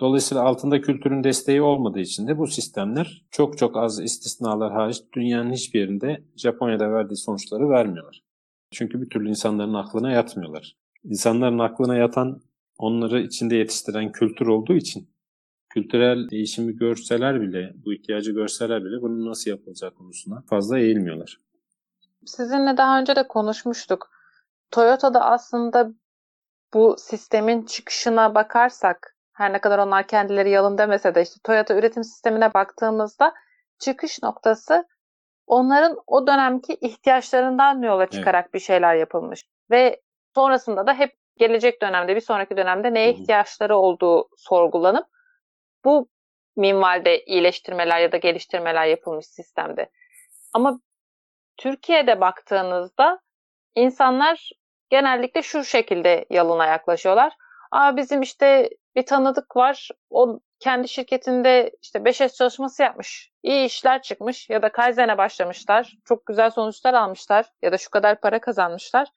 Dolayısıyla 0.00 0.42
altında 0.42 0.80
kültürün 0.80 1.24
desteği 1.24 1.62
olmadığı 1.62 2.00
için 2.00 2.28
de 2.28 2.38
bu 2.38 2.46
sistemler 2.46 3.24
çok 3.30 3.58
çok 3.58 3.76
az 3.76 4.00
istisnalar 4.00 4.72
hariç 4.72 4.98
dünyanın 5.12 5.52
hiçbir 5.52 5.80
yerinde 5.80 6.24
Japonya'da 6.36 6.92
verdiği 6.92 7.16
sonuçları 7.16 7.68
vermiyorlar. 7.68 8.22
Çünkü 8.70 9.02
bir 9.02 9.10
türlü 9.10 9.28
insanların 9.28 9.74
aklına 9.74 10.12
yatmıyorlar. 10.12 10.85
İnsanların 11.06 11.58
aklına 11.58 11.96
yatan 11.96 12.40
onları 12.78 13.20
içinde 13.20 13.56
yetiştiren 13.56 14.12
kültür 14.12 14.46
olduğu 14.46 14.74
için 14.74 15.08
kültürel 15.68 16.30
değişimi 16.30 16.76
görseler 16.76 17.40
bile, 17.40 17.72
bu 17.84 17.94
ihtiyacı 17.94 18.32
görseler 18.32 18.84
bile 18.84 19.02
bunun 19.02 19.30
nasıl 19.30 19.50
yapılacağı 19.50 19.94
konusuna 19.94 20.42
fazla 20.50 20.78
eğilmiyorlar. 20.78 21.40
Sizinle 22.26 22.76
daha 22.76 23.00
önce 23.00 23.16
de 23.16 23.28
konuşmuştuk. 23.28 24.10
Toyota'da 24.70 25.24
aslında 25.24 25.92
bu 26.74 26.96
sistemin 26.98 27.62
çıkışına 27.62 28.34
bakarsak 28.34 29.16
her 29.32 29.52
ne 29.52 29.60
kadar 29.60 29.78
onlar 29.78 30.06
kendileri 30.06 30.50
yalın 30.50 30.78
demese 30.78 31.14
de 31.14 31.22
işte 31.22 31.40
Toyota 31.44 31.74
üretim 31.74 32.04
sistemine 32.04 32.54
baktığımızda 32.54 33.34
çıkış 33.78 34.22
noktası 34.22 34.84
onların 35.46 35.96
o 36.06 36.26
dönemki 36.26 36.74
ihtiyaçlarından 36.74 37.82
yola 37.82 38.06
çıkarak 38.06 38.44
evet. 38.44 38.54
bir 38.54 38.60
şeyler 38.60 38.94
yapılmış. 38.94 39.44
Ve 39.70 40.00
sonrasında 40.36 40.86
da 40.86 40.94
hep 40.94 41.16
gelecek 41.36 41.82
dönemde, 41.82 42.16
bir 42.16 42.20
sonraki 42.20 42.56
dönemde 42.56 42.94
neye 42.94 43.12
ihtiyaçları 43.12 43.76
olduğu 43.76 44.28
sorgulanıp 44.36 45.06
bu 45.84 46.08
minvalde 46.56 47.24
iyileştirmeler 47.24 47.98
ya 48.00 48.12
da 48.12 48.16
geliştirmeler 48.16 48.86
yapılmış 48.86 49.26
sistemde. 49.26 49.90
Ama 50.52 50.80
Türkiye'de 51.56 52.20
baktığınızda 52.20 53.20
insanlar 53.74 54.50
genellikle 54.90 55.42
şu 55.42 55.64
şekilde 55.64 56.26
yalına 56.30 56.66
yaklaşıyorlar. 56.66 57.32
Aa 57.70 57.96
bizim 57.96 58.22
işte 58.22 58.70
bir 58.96 59.06
tanıdık 59.06 59.56
var. 59.56 59.88
O 60.10 60.40
kendi 60.60 60.88
şirketinde 60.88 61.70
işte 61.82 61.98
5S 61.98 62.36
çalışması 62.36 62.82
yapmış. 62.82 63.30
İyi 63.42 63.66
işler 63.66 64.02
çıkmış 64.02 64.50
ya 64.50 64.62
da 64.62 64.72
Kaizen'e 64.72 65.18
başlamışlar. 65.18 65.92
Çok 66.04 66.26
güzel 66.26 66.50
sonuçlar 66.50 66.94
almışlar 66.94 67.46
ya 67.62 67.72
da 67.72 67.78
şu 67.78 67.90
kadar 67.90 68.20
para 68.20 68.40
kazanmışlar. 68.40 69.08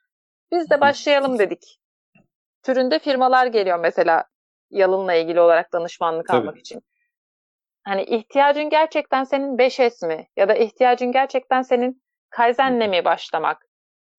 Biz 0.52 0.70
de 0.70 0.82
başlayalım 0.82 1.40
dedik. 1.40 1.80
Türünde 2.64 3.00
firmalar 3.00 3.46
geliyor 3.46 3.80
mesela 3.80 4.26
yalınla 4.70 5.14
ilgili 5.14 5.42
olarak 5.42 5.74
danışmanlık 5.74 6.28
Tabii. 6.28 6.38
almak 6.38 6.58
için. 6.58 6.82
Hani 7.84 8.04
ihtiyacın 8.04 8.70
gerçekten 8.70 9.24
senin 9.24 9.58
5S 9.58 10.08
mi? 10.08 10.28
Ya 10.38 10.50
da 10.50 10.56
ihtiyacın 10.56 11.12
gerçekten 11.12 11.62
senin 11.62 12.04
Kaizen'le 12.30 12.90
mi 12.90 13.06
başlamak? 13.06 13.66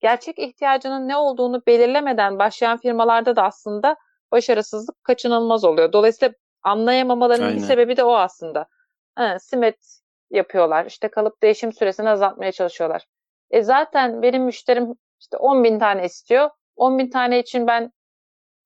Gerçek 0.00 0.38
ihtiyacının 0.38 1.08
ne 1.08 1.16
olduğunu 1.16 1.62
belirlemeden 1.66 2.38
başlayan 2.38 2.78
firmalarda 2.78 3.36
da 3.36 3.42
aslında 3.42 3.96
başarısızlık 4.32 5.04
kaçınılmaz 5.04 5.64
oluyor. 5.64 5.92
Dolayısıyla 5.92 6.34
anlayamamalarının 6.62 7.46
Aynen. 7.46 7.56
bir 7.58 7.62
sebebi 7.62 7.96
de 7.96 8.04
o 8.04 8.14
aslında. 8.14 8.66
Ha, 9.14 9.38
simet 9.38 10.00
yapıyorlar. 10.30 10.86
İşte 10.86 11.08
kalıp 11.08 11.42
değişim 11.42 11.72
süresini 11.72 12.10
azaltmaya 12.10 12.52
çalışıyorlar. 12.52 13.06
E 13.50 13.62
zaten 13.62 14.22
benim 14.22 14.42
müşterim 14.42 14.94
işte 15.20 15.36
10 15.36 15.64
bin 15.64 15.78
tane 15.78 16.04
istiyor. 16.04 16.50
10 16.76 16.98
bin 16.98 17.10
tane 17.10 17.40
için 17.40 17.66
ben 17.66 17.92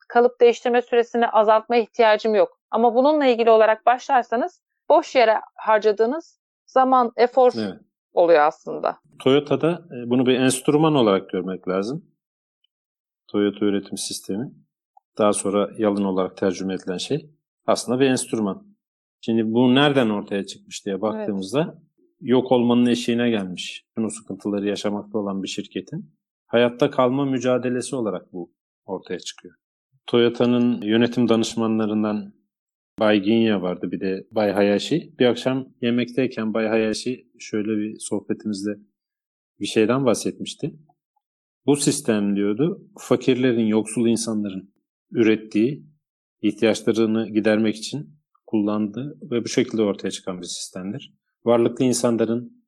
kalıp 0.08 0.40
değiştirme 0.40 0.82
süresini 0.82 1.28
azaltma 1.28 1.76
ihtiyacım 1.76 2.34
yok. 2.34 2.58
Ama 2.70 2.94
bununla 2.94 3.26
ilgili 3.26 3.50
olarak 3.50 3.86
başlarsanız 3.86 4.62
boş 4.88 5.14
yere 5.14 5.40
harcadığınız 5.54 6.40
zaman, 6.66 7.12
efor 7.16 7.52
evet. 7.56 7.80
oluyor 8.12 8.40
aslında. 8.40 8.98
Toyota'da 9.18 9.70
e, 9.70 10.10
bunu 10.10 10.26
bir 10.26 10.40
enstrüman 10.40 10.94
olarak 10.94 11.30
görmek 11.30 11.68
lazım. 11.68 12.04
Toyota 13.28 13.64
üretim 13.64 13.98
sistemi. 13.98 14.52
Daha 15.18 15.32
sonra 15.32 15.70
yalın 15.78 16.04
olarak 16.04 16.36
tercüme 16.36 16.74
edilen 16.74 16.96
şey 16.96 17.30
aslında 17.66 18.00
bir 18.00 18.06
enstrüman. 18.06 18.66
Şimdi 19.20 19.52
bu 19.52 19.74
nereden 19.74 20.10
ortaya 20.10 20.46
çıkmış 20.46 20.86
diye 20.86 21.00
baktığımızda 21.00 21.62
evet. 21.62 21.82
yok 22.20 22.52
olmanın 22.52 22.86
eşiğine 22.86 23.30
gelmiş. 23.30 23.86
Bunu 23.96 24.10
sıkıntıları 24.10 24.68
yaşamakta 24.68 25.18
olan 25.18 25.42
bir 25.42 25.48
şirketin 25.48 26.14
hayatta 26.54 26.90
kalma 26.90 27.24
mücadelesi 27.24 27.96
olarak 27.96 28.32
bu 28.32 28.52
ortaya 28.84 29.18
çıkıyor. 29.18 29.54
Toyota'nın 30.06 30.82
yönetim 30.82 31.28
danışmanlarından 31.28 32.34
Bay 33.00 33.22
Ginya 33.22 33.62
vardı 33.62 33.88
bir 33.92 34.00
de 34.00 34.26
Bay 34.30 34.52
Hayashi. 34.52 35.14
Bir 35.18 35.26
akşam 35.26 35.68
yemekteyken 35.80 36.54
Bay 36.54 36.66
Hayashi 36.66 37.28
şöyle 37.38 37.68
bir 37.68 37.96
sohbetimizde 37.98 38.70
bir 39.60 39.66
şeyden 39.66 40.04
bahsetmişti. 40.04 40.74
Bu 41.66 41.76
sistem 41.76 42.36
diyordu 42.36 42.88
fakirlerin, 42.98 43.66
yoksul 43.66 44.06
insanların 44.06 44.74
ürettiği 45.10 45.86
ihtiyaçlarını 46.42 47.28
gidermek 47.28 47.76
için 47.76 48.20
kullandığı 48.46 49.18
ve 49.30 49.44
bu 49.44 49.48
şekilde 49.48 49.82
ortaya 49.82 50.10
çıkan 50.10 50.40
bir 50.40 50.46
sistemdir. 50.46 51.14
Varlıklı 51.44 51.84
insanların 51.84 52.63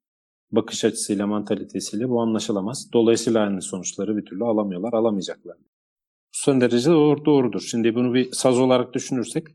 bakış 0.52 0.84
açısıyla, 0.84 1.26
mantalitesiyle 1.26 2.08
bu 2.08 2.20
anlaşılamaz. 2.20 2.92
Dolayısıyla 2.92 3.42
aynı 3.42 3.62
sonuçları 3.62 4.16
bir 4.16 4.24
türlü 4.24 4.44
alamıyorlar, 4.44 4.92
alamayacaklar. 4.92 5.56
Son 6.32 6.60
derece 6.60 6.90
doğru, 6.90 7.24
doğrudur. 7.24 7.60
Şimdi 7.60 7.94
bunu 7.94 8.14
bir 8.14 8.32
saz 8.32 8.58
olarak 8.58 8.94
düşünürsek, 8.94 9.46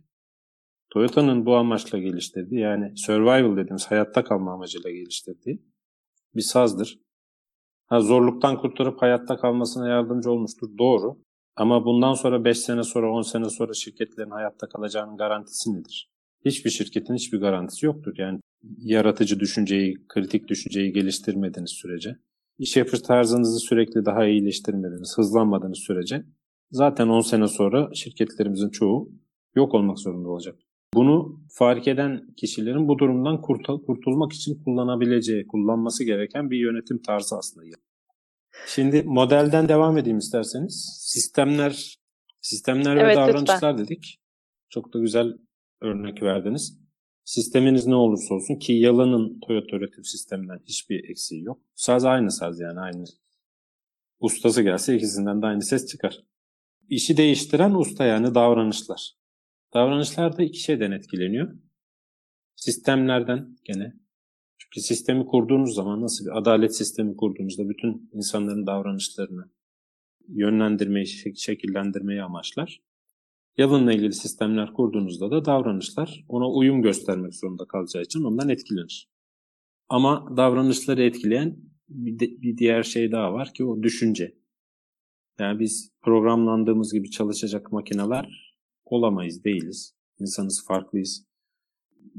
Toyota'nın 0.89 1.45
bu 1.45 1.55
amaçla 1.55 1.97
geliştirdiği, 1.99 2.61
yani 2.61 2.97
survival 2.97 3.57
dediğimiz 3.57 3.91
hayatta 3.91 4.23
kalma 4.23 4.53
amacıyla 4.53 4.91
geliştirdiği 4.91 5.61
bir 6.35 6.41
sazdır. 6.41 6.99
Ha, 7.85 8.01
zorluktan 8.01 8.61
kurtarıp 8.61 9.01
hayatta 9.01 9.37
kalmasına 9.37 9.89
yardımcı 9.89 10.31
olmuştur. 10.31 10.77
Doğru. 10.77 11.17
Ama 11.55 11.85
bundan 11.85 12.13
sonra 12.13 12.45
5 12.45 12.59
sene 12.59 12.83
sonra 12.83 13.11
10 13.11 13.21
sene 13.21 13.49
sonra 13.49 13.73
şirketlerin 13.73 14.29
hayatta 14.29 14.69
kalacağının 14.69 15.17
garantisi 15.17 15.73
nedir? 15.73 16.09
Hiçbir 16.45 16.69
şirketin 16.69 17.15
hiçbir 17.15 17.39
garantisi 17.39 17.85
yoktur. 17.85 18.13
Yani 18.17 18.39
yaratıcı 18.77 19.39
düşünceyi, 19.39 19.97
kritik 20.07 20.47
düşünceyi 20.47 20.93
geliştirmediğiniz 20.93 21.71
sürece, 21.71 22.15
iş 22.57 22.77
yapış 22.77 23.01
tarzınızı 23.01 23.59
sürekli 23.59 24.05
daha 24.05 24.25
iyileştirmediğiniz, 24.25 25.13
hızlanmadığınız 25.17 25.79
sürece 25.79 26.23
zaten 26.71 27.07
10 27.07 27.21
sene 27.21 27.47
sonra 27.47 27.89
şirketlerimizin 27.93 28.69
çoğu 28.69 29.11
yok 29.55 29.73
olmak 29.73 29.99
zorunda 29.99 30.29
olacak. 30.29 30.55
Bunu 30.93 31.41
fark 31.53 31.87
eden 31.87 32.33
kişilerin 32.37 32.87
bu 32.87 32.99
durumdan 32.99 33.41
kurtulmak 33.41 34.33
için 34.33 34.63
kullanabileceği, 34.63 35.47
kullanması 35.47 36.03
gereken 36.03 36.51
bir 36.51 36.57
yönetim 36.57 37.01
tarzı 37.01 37.35
aslında. 37.37 37.65
Şimdi 38.67 39.03
modelden 39.03 39.69
devam 39.69 39.97
edeyim 39.97 40.17
isterseniz. 40.17 40.97
Sistemler, 40.99 41.97
sistemler 42.41 42.95
evet, 42.95 43.11
ve 43.11 43.15
davranışlar 43.15 43.55
lütfen. 43.55 43.77
dedik. 43.77 44.19
Çok 44.69 44.93
da 44.93 44.99
güzel 44.99 45.33
örnek 45.81 46.23
verdiniz. 46.23 46.81
Sisteminiz 47.23 47.87
ne 47.87 47.95
olursa 47.95 48.33
olsun 48.33 48.55
ki 48.55 48.73
Yalan'ın 48.73 49.39
Toyota 49.39 49.75
üretim 49.75 50.03
sisteminden 50.03 50.59
hiçbir 50.65 51.09
eksiği 51.09 51.43
yok. 51.43 51.61
Saz 51.75 52.05
aynı 52.05 52.31
saz 52.31 52.59
yani 52.59 52.79
aynı. 52.79 53.05
Ustası 54.19 54.61
gelse 54.61 54.95
ikisinden 54.95 55.41
de 55.41 55.45
aynı 55.45 55.61
ses 55.61 55.87
çıkar. 55.87 56.23
İşi 56.89 57.17
değiştiren 57.17 57.73
usta 57.73 58.05
yani 58.05 58.35
davranışlar. 58.35 59.11
Davranışlar 59.73 60.37
da 60.37 60.43
iki 60.43 60.59
şeyden 60.59 60.91
etkileniyor. 60.91 61.57
Sistemlerden 62.55 63.57
gene 63.63 63.93
çünkü 64.57 64.81
sistemi 64.81 65.25
kurduğunuz 65.25 65.75
zaman 65.75 66.01
nasıl 66.01 66.25
bir 66.25 66.37
adalet 66.37 66.75
sistemi 66.75 67.17
kurduğunuzda 67.17 67.69
bütün 67.69 68.09
insanların 68.13 68.67
davranışlarını 68.67 69.49
yönlendirmeyi, 70.27 71.07
şekillendirmeyi 71.37 72.23
amaçlar. 72.23 72.81
Yalınla 73.57 73.93
ilgili 73.93 74.13
sistemler 74.13 74.73
kurduğunuzda 74.73 75.31
da 75.31 75.45
davranışlar 75.45 76.25
ona 76.27 76.49
uyum 76.49 76.81
göstermek 76.81 77.35
zorunda 77.35 77.65
kalacağı 77.65 78.03
için 78.03 78.23
ondan 78.23 78.49
etkilenir. 78.49 79.09
Ama 79.89 80.37
davranışları 80.37 81.03
etkileyen 81.03 81.57
bir, 81.89 82.19
de, 82.19 82.41
bir 82.41 82.57
diğer 82.57 82.83
şey 82.83 83.11
daha 83.11 83.33
var 83.33 83.53
ki 83.53 83.65
o 83.65 83.83
düşünce. 83.83 84.35
Yani 85.39 85.59
biz 85.59 85.91
programlandığımız 86.01 86.93
gibi 86.93 87.11
çalışacak 87.11 87.71
makineler 87.71 88.55
olamayız, 88.85 89.43
değiliz. 89.43 89.95
İnsanız, 90.19 90.65
farklıyız. 90.67 91.25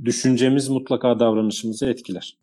Düşüncemiz 0.04 0.68
mutlaka 0.68 1.20
davranışımızı 1.20 1.86
etkiler. 1.86 2.38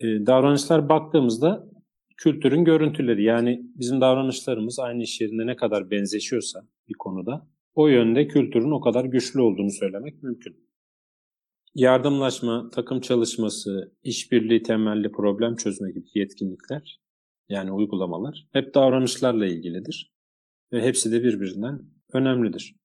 Ee, 0.00 0.06
davranışlar 0.06 0.88
baktığımızda 0.88 1.68
kültürün 2.16 2.64
görüntüleri 2.64 3.24
yani 3.24 3.62
bizim 3.74 4.00
davranışlarımız 4.00 4.78
aynı 4.78 5.02
iş 5.02 5.20
yerinde 5.20 5.46
ne 5.46 5.56
kadar 5.56 5.90
benzeşiyorsa 5.90 6.68
bir 6.88 6.94
konuda 6.94 7.48
o 7.74 7.88
yönde 7.88 8.28
kültürün 8.28 8.70
o 8.70 8.80
kadar 8.80 9.04
güçlü 9.04 9.40
olduğunu 9.40 9.70
söylemek 9.70 10.22
mümkün. 10.22 10.64
Yardımlaşma, 11.74 12.70
takım 12.70 13.00
çalışması, 13.00 13.92
işbirliği 14.02 14.62
temelli 14.62 15.12
problem 15.12 15.56
çözme 15.56 15.92
gibi 15.92 16.06
yetkinlikler 16.14 17.00
yani 17.48 17.72
uygulamalar 17.72 18.48
hep 18.52 18.74
davranışlarla 18.74 19.46
ilgilidir 19.46 20.12
ve 20.72 20.82
hepsi 20.82 21.12
de 21.12 21.24
birbirinden 21.24 21.82
önemlidir. 22.12 22.76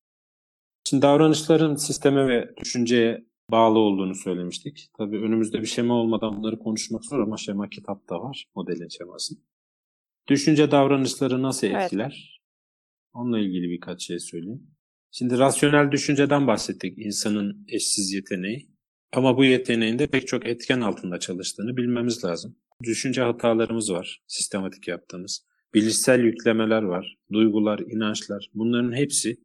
Şimdi 0.89 1.01
davranışların 1.01 1.75
sisteme 1.75 2.27
ve 2.27 2.55
düşünceye 2.61 3.25
bağlı 3.51 3.79
olduğunu 3.79 4.15
söylemiştik. 4.15 4.89
Tabii 4.97 5.17
önümüzde 5.17 5.61
bir 5.61 5.67
şema 5.67 5.93
olmadan 5.93 6.37
bunları 6.37 6.59
konuşmak 6.59 7.05
zor 7.05 7.19
ama 7.19 7.37
şema 7.37 7.69
kitapta 7.69 8.21
var, 8.21 8.45
modelin 8.55 8.87
şeması. 8.87 9.35
Düşünce 10.27 10.71
davranışları 10.71 11.41
nasıl 11.41 11.67
etkiler? 11.67 12.39
Evet. 12.39 12.39
Onunla 13.13 13.39
ilgili 13.39 13.69
birkaç 13.69 14.03
şey 14.03 14.19
söyleyeyim. 14.19 14.67
Şimdi 15.11 15.37
rasyonel 15.37 15.91
düşünceden 15.91 16.47
bahsettik 16.47 16.97
insanın 16.97 17.65
eşsiz 17.67 18.13
yeteneği. 18.13 18.69
Ama 19.13 19.37
bu 19.37 19.45
yeteneğin 19.45 19.99
de 19.99 20.07
pek 20.07 20.27
çok 20.27 20.45
etken 20.45 20.81
altında 20.81 21.19
çalıştığını 21.19 21.77
bilmemiz 21.77 22.25
lazım. 22.25 22.55
Düşünce 22.83 23.21
hatalarımız 23.21 23.91
var, 23.91 24.21
sistematik 24.27 24.87
yaptığımız. 24.87 25.45
bilişsel 25.73 26.23
yüklemeler 26.23 26.81
var, 26.81 27.17
duygular, 27.31 27.79
inançlar. 27.79 28.49
Bunların 28.53 28.95
hepsi 28.95 29.37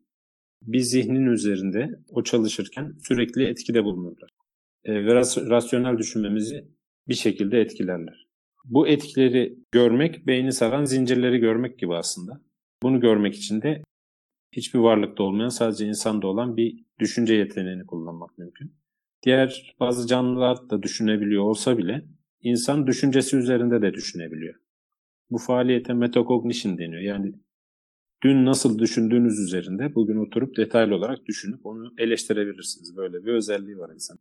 bir 0.62 0.80
zihnin 0.80 1.26
üzerinde 1.26 1.90
o 2.08 2.22
çalışırken 2.22 2.92
sürekli 3.08 3.44
etkide 3.44 3.84
bulunurlar. 3.84 4.30
E, 4.84 5.06
ve 5.06 5.14
rasyonel 5.50 5.98
düşünmemizi 5.98 6.68
bir 7.08 7.14
şekilde 7.14 7.60
etkilerler. 7.60 8.26
Bu 8.64 8.88
etkileri 8.88 9.58
görmek, 9.72 10.26
beyni 10.26 10.52
saran 10.52 10.84
zincirleri 10.84 11.38
görmek 11.38 11.78
gibi 11.78 11.94
aslında. 11.94 12.40
Bunu 12.82 13.00
görmek 13.00 13.34
için 13.34 13.62
de 13.62 13.82
hiçbir 14.56 14.78
varlıkta 14.78 15.22
olmayan, 15.22 15.48
sadece 15.48 15.86
insanda 15.86 16.26
olan 16.26 16.56
bir 16.56 16.84
düşünce 16.98 17.34
yeteneğini 17.34 17.86
kullanmak 17.86 18.38
mümkün. 18.38 18.74
Diğer 19.24 19.76
bazı 19.80 20.06
canlılar 20.06 20.70
da 20.70 20.82
düşünebiliyor 20.82 21.42
olsa 21.42 21.78
bile 21.78 22.04
insan 22.40 22.86
düşüncesi 22.86 23.36
üzerinde 23.36 23.82
de 23.82 23.94
düşünebiliyor. 23.94 24.54
Bu 25.30 25.38
faaliyete 25.38 25.94
metacognition 25.94 26.78
deniyor. 26.78 27.02
Yani 27.02 27.32
dün 28.22 28.44
nasıl 28.44 28.78
düşündüğünüz 28.78 29.38
üzerinde 29.38 29.94
bugün 29.94 30.16
oturup 30.16 30.56
detaylı 30.56 30.94
olarak 30.94 31.26
düşünüp 31.26 31.66
onu 31.66 31.92
eleştirebilirsiniz. 31.98 32.96
Böyle 32.96 33.24
bir 33.24 33.32
özelliği 33.32 33.78
var 33.78 33.94
insan. 33.94 34.18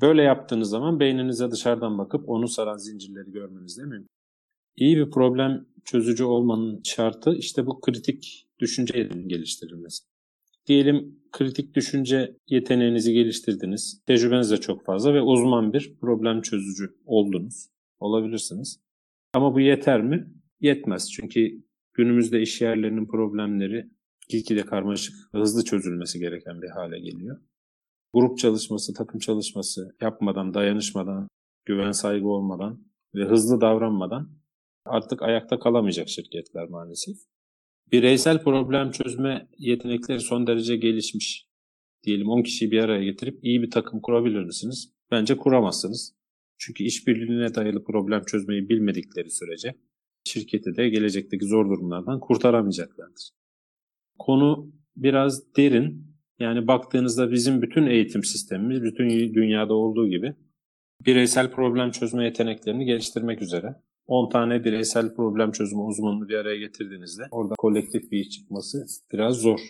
Böyle 0.00 0.22
yaptığınız 0.22 0.70
zaman 0.70 1.00
beyninize 1.00 1.50
dışarıdan 1.50 1.98
bakıp 1.98 2.28
onu 2.28 2.48
saran 2.48 2.76
zincirleri 2.76 3.32
görmeniz 3.32 3.78
de 3.78 3.82
mümkün. 3.82 4.15
İyi 4.76 4.96
bir 4.96 5.10
problem 5.10 5.66
çözücü 5.84 6.24
olmanın 6.24 6.80
şartı 6.84 7.34
işte 7.34 7.66
bu 7.66 7.80
kritik 7.80 8.46
düşünce 8.58 9.08
geliştirilmesi. 9.26 10.04
Diyelim 10.66 11.20
kritik 11.32 11.74
düşünce 11.74 12.36
yeteneğinizi 12.48 13.12
geliştirdiniz. 13.12 14.02
Tecrübeniz 14.06 14.50
de 14.50 14.56
çok 14.56 14.84
fazla 14.84 15.14
ve 15.14 15.20
uzman 15.20 15.72
bir 15.72 15.96
problem 16.00 16.42
çözücü 16.42 16.96
oldunuz. 17.04 17.68
Olabilirsiniz. 17.98 18.80
Ama 19.32 19.54
bu 19.54 19.60
yeter 19.60 20.02
mi? 20.02 20.32
Yetmez. 20.60 21.12
Çünkü 21.12 21.64
günümüzde 21.94 22.40
iş 22.42 22.60
yerlerinin 22.60 23.06
problemleri 23.06 23.90
gitgide 24.28 24.62
karmaşık 24.62 25.14
hızlı 25.32 25.64
çözülmesi 25.64 26.18
gereken 26.18 26.62
bir 26.62 26.68
hale 26.68 26.98
geliyor. 26.98 27.40
Grup 28.12 28.38
çalışması, 28.38 28.94
takım 28.94 29.20
çalışması 29.20 29.96
yapmadan, 30.00 30.54
dayanışmadan, 30.54 31.28
güven 31.64 31.92
saygı 31.92 32.28
olmadan 32.28 32.84
ve 33.14 33.24
hızlı 33.24 33.60
davranmadan 33.60 34.30
artık 34.86 35.22
ayakta 35.22 35.58
kalamayacak 35.58 36.08
şirketler 36.08 36.68
maalesef. 36.68 37.16
Bireysel 37.92 38.42
problem 38.42 38.90
çözme 38.90 39.48
yetenekleri 39.58 40.20
son 40.20 40.46
derece 40.46 40.76
gelişmiş. 40.76 41.46
Diyelim 42.02 42.28
10 42.28 42.42
kişiyi 42.42 42.70
bir 42.70 42.78
araya 42.78 43.04
getirip 43.04 43.38
iyi 43.44 43.62
bir 43.62 43.70
takım 43.70 44.00
kurabilir 44.00 44.44
misiniz? 44.44 44.92
Bence 45.10 45.36
kuramazsınız. 45.36 46.16
Çünkü 46.58 46.84
işbirliğine 46.84 47.54
dayalı 47.54 47.84
problem 47.84 48.22
çözmeyi 48.24 48.68
bilmedikleri 48.68 49.30
sürece 49.30 49.74
şirketi 50.24 50.76
de 50.76 50.88
gelecekteki 50.88 51.46
zor 51.46 51.66
durumlardan 51.66 52.20
kurtaramayacaklardır. 52.20 53.30
Konu 54.18 54.72
biraz 54.96 55.56
derin. 55.56 56.06
Yani 56.38 56.66
baktığınızda 56.66 57.32
bizim 57.32 57.62
bütün 57.62 57.86
eğitim 57.86 58.24
sistemimiz, 58.24 58.82
bütün 58.82 59.08
dünyada 59.34 59.74
olduğu 59.74 60.08
gibi 60.08 60.34
bireysel 61.06 61.50
problem 61.50 61.90
çözme 61.90 62.24
yeteneklerini 62.24 62.84
geliştirmek 62.84 63.42
üzere. 63.42 63.74
10 64.06 64.30
tane 64.30 64.64
bireysel 64.64 65.14
problem 65.14 65.52
çözümü 65.52 65.82
uzmanını 65.82 66.28
bir 66.28 66.34
araya 66.34 66.56
getirdiğinizde 66.56 67.22
orada 67.30 67.54
kolektif 67.58 68.12
bir 68.12 68.18
iş 68.18 68.30
çıkması 68.30 68.86
biraz 69.12 69.36
zor. 69.36 69.60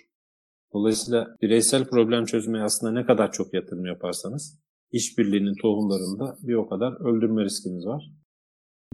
Dolayısıyla 0.74 1.36
bireysel 1.42 1.84
problem 1.84 2.24
çözmeye 2.24 2.64
aslında 2.64 2.92
ne 2.92 3.06
kadar 3.06 3.32
çok 3.32 3.54
yatırım 3.54 3.86
yaparsanız 3.86 4.58
işbirliğinin 4.92 5.54
tohumlarını 5.62 6.18
da 6.18 6.36
bir 6.42 6.54
o 6.54 6.68
kadar 6.68 7.00
öldürme 7.00 7.44
riskiniz 7.44 7.86
var. 7.86 8.10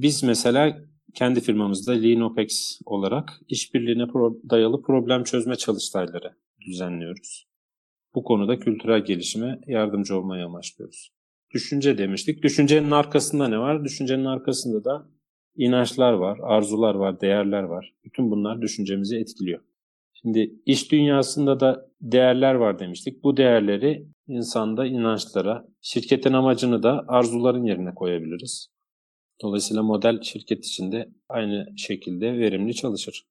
Biz 0.01 0.22
mesela 0.22 0.78
kendi 1.14 1.40
firmamızda 1.40 1.93
Lean 1.93 2.20
OPEX 2.20 2.80
olarak 2.86 3.40
işbirliğine 3.49 4.03
pro- 4.03 4.51
dayalı 4.51 4.82
problem 4.82 5.24
çözme 5.24 5.57
çalıştayları 5.57 6.36
düzenliyoruz. 6.66 7.47
Bu 8.14 8.22
konuda 8.22 8.59
kültürel 8.59 9.05
gelişime 9.05 9.61
yardımcı 9.66 10.18
olmayı 10.18 10.45
amaçlıyoruz. 10.45 11.12
Düşünce 11.55 11.99
demiştik. 11.99 12.43
Düşüncenin 12.43 12.90
arkasında 12.90 13.49
ne 13.49 13.59
var? 13.59 13.84
Düşüncenin 13.84 14.24
arkasında 14.24 14.84
da 14.84 15.09
inançlar 15.57 16.12
var, 16.12 16.38
arzular 16.42 16.94
var, 16.94 17.20
değerler 17.20 17.62
var. 17.62 17.92
Bütün 18.05 18.30
bunlar 18.30 18.62
düşüncemizi 18.62 19.16
etkiliyor. 19.16 19.61
Şimdi 20.14 20.55
iş 20.66 20.92
dünyasında 20.92 21.61
da 21.61 21.88
değerler 22.00 22.55
var 22.55 22.78
demiştik. 22.78 23.24
Bu 23.24 23.36
değerleri 23.36 24.07
insanda 24.28 24.86
inançlara, 24.86 25.68
şirketin 25.80 26.32
amacını 26.32 26.82
da 26.82 27.05
arzuların 27.09 27.64
yerine 27.64 27.94
koyabiliriz. 27.94 28.68
Dolayısıyla 29.42 29.82
model 29.82 30.22
şirket 30.22 30.64
içinde 30.66 31.09
aynı 31.28 31.66
şekilde 31.76 32.38
verimli 32.38 32.74
çalışır. 32.74 33.24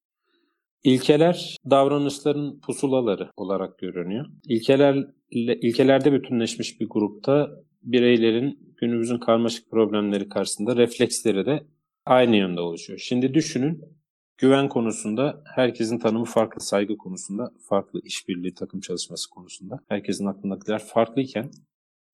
İlkeler 0.84 1.58
davranışların 1.70 2.60
pusulaları 2.60 3.32
olarak 3.38 3.78
görünüyor. 3.78 4.26
İlkeler, 4.46 5.08
ilkelerde 5.32 6.14
bütünleşmiş 6.14 6.82
bir 6.82 6.90
grupta 6.90 7.52
bireylerin 7.84 8.74
günümüzün 8.78 9.18
karmaşık 9.18 9.72
problemleri 9.72 10.30
karşısında 10.30 10.76
refleksleri 10.76 11.46
de 11.46 11.64
aynı 12.06 12.36
yönde 12.36 12.62
oluşuyor. 12.62 13.00
Şimdi 13.00 13.34
düşünün 13.34 13.82
güven 14.38 14.70
konusunda 14.70 15.44
herkesin 15.56 16.00
tanımı 16.00 16.26
farklı, 16.26 16.62
saygı 16.62 16.98
konusunda 16.98 17.52
farklı, 17.70 18.02
işbirliği, 18.04 18.54
takım 18.54 18.80
çalışması 18.80 19.30
konusunda 19.30 19.80
herkesin 19.90 20.26
aklındakiler 20.26 20.80
farklıyken 20.80 21.52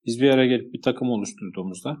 biz 0.06 0.20
bir 0.20 0.30
araya 0.30 0.46
gelip 0.46 0.72
bir 0.72 0.82
takım 0.82 1.10
oluşturduğumuzda 1.10 1.96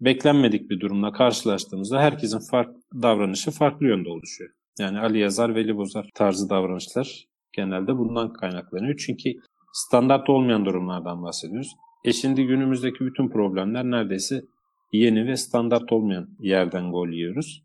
beklenmedik 0.00 0.70
bir 0.70 0.80
durumla 0.80 1.12
karşılaştığımızda 1.12 2.00
herkesin 2.00 2.50
fark, 2.50 2.76
davranışı 3.02 3.50
farklı 3.50 3.86
yönde 3.86 4.08
oluşuyor. 4.08 4.50
Yani 4.78 4.98
Ali 4.98 5.18
Yazar, 5.18 5.54
Veli 5.54 5.76
Bozar 5.76 6.08
tarzı 6.14 6.50
davranışlar 6.50 7.24
genelde 7.52 7.98
bundan 7.98 8.32
kaynaklanıyor. 8.32 8.96
Çünkü 9.06 9.30
standart 9.72 10.30
olmayan 10.30 10.64
durumlardan 10.64 11.22
bahsediyoruz. 11.22 11.72
E 12.04 12.12
şimdi 12.12 12.46
günümüzdeki 12.46 13.00
bütün 13.00 13.28
problemler 13.28 13.84
neredeyse 13.84 14.42
yeni 14.92 15.26
ve 15.26 15.36
standart 15.36 15.92
olmayan 15.92 16.28
yerden 16.40 16.90
gol 16.90 17.08
yiyoruz. 17.08 17.64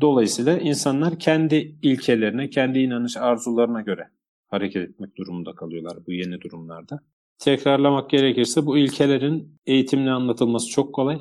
Dolayısıyla 0.00 0.58
insanlar 0.58 1.18
kendi 1.18 1.76
ilkelerine, 1.82 2.50
kendi 2.50 2.78
inanış 2.78 3.16
arzularına 3.16 3.80
göre 3.80 4.08
hareket 4.48 4.90
etmek 4.90 5.16
durumunda 5.16 5.54
kalıyorlar 5.54 6.06
bu 6.06 6.12
yeni 6.12 6.40
durumlarda. 6.40 7.00
Tekrarlamak 7.38 8.10
gerekirse 8.10 8.66
bu 8.66 8.78
ilkelerin 8.78 9.58
eğitimle 9.66 10.10
anlatılması 10.10 10.68
çok 10.68 10.94
kolay 10.94 11.18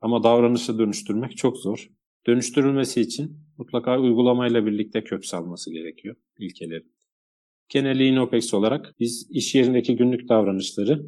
ama 0.00 0.22
davranışı 0.22 0.78
dönüştürmek 0.78 1.36
çok 1.36 1.56
zor. 1.56 1.88
Dönüştürülmesi 2.26 3.00
için 3.00 3.38
mutlaka 3.58 4.00
uygulamayla 4.00 4.66
birlikte 4.66 5.04
kök 5.04 5.26
salması 5.26 5.72
gerekiyor 5.72 6.16
ilkeleri. 6.38 6.84
Gene 7.68 7.98
Lean 7.98 8.16
OPEX 8.16 8.54
olarak 8.54 8.94
biz 9.00 9.26
iş 9.30 9.54
yerindeki 9.54 9.96
günlük 9.96 10.28
davranışları 10.28 11.06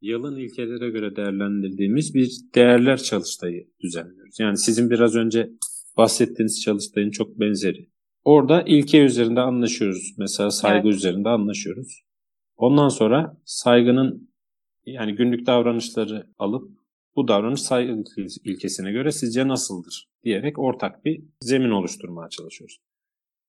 yılın 0.00 0.36
ilkelere 0.36 0.90
göre 0.90 1.16
değerlendirdiğimiz 1.16 2.14
bir 2.14 2.30
değerler 2.54 2.96
çalıştayı 2.96 3.68
düzenliyoruz. 3.80 4.40
Yani 4.40 4.58
sizin 4.58 4.90
biraz 4.90 5.16
önce 5.16 5.50
bahsettiğiniz 5.96 6.62
çalıştayın 6.62 7.10
çok 7.10 7.40
benzeri. 7.40 7.88
Orada 8.24 8.62
ilke 8.62 9.04
üzerinde 9.04 9.40
anlaşıyoruz. 9.40 10.14
Mesela 10.18 10.50
saygı 10.50 10.88
evet. 10.88 10.96
üzerinde 10.96 11.28
anlaşıyoruz. 11.28 12.02
Ondan 12.56 12.88
sonra 12.88 13.36
saygının 13.44 14.30
yani 14.86 15.14
günlük 15.14 15.46
davranışları 15.46 16.26
alıp 16.38 16.70
bu 17.16 17.28
davranış 17.28 17.62
saygı 17.62 18.04
ilkesine 18.44 18.92
göre 18.92 19.12
sizce 19.12 19.48
nasıldır 19.48 20.08
diyerek 20.24 20.58
ortak 20.58 21.04
bir 21.04 21.22
zemin 21.40 21.70
oluşturmaya 21.70 22.28
çalışıyoruz. 22.28 22.80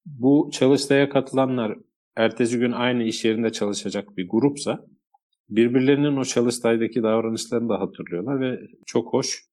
Bu 0.06 0.50
çalıştaya 0.52 1.08
katılanlar 1.08 1.78
ertesi 2.16 2.58
gün 2.58 2.72
aynı 2.72 3.02
iş 3.02 3.24
yerinde 3.24 3.52
çalışacak 3.52 4.16
bir 4.16 4.28
grupsa 4.28 4.86
birbirlerinin 5.56 6.16
o 6.16 6.24
çalıştaydaki 6.24 7.02
davranışlarını 7.02 7.68
da 7.68 7.80
hatırlıyorlar 7.80 8.40
ve 8.40 8.60
çok 8.86 9.12
hoş 9.12 9.44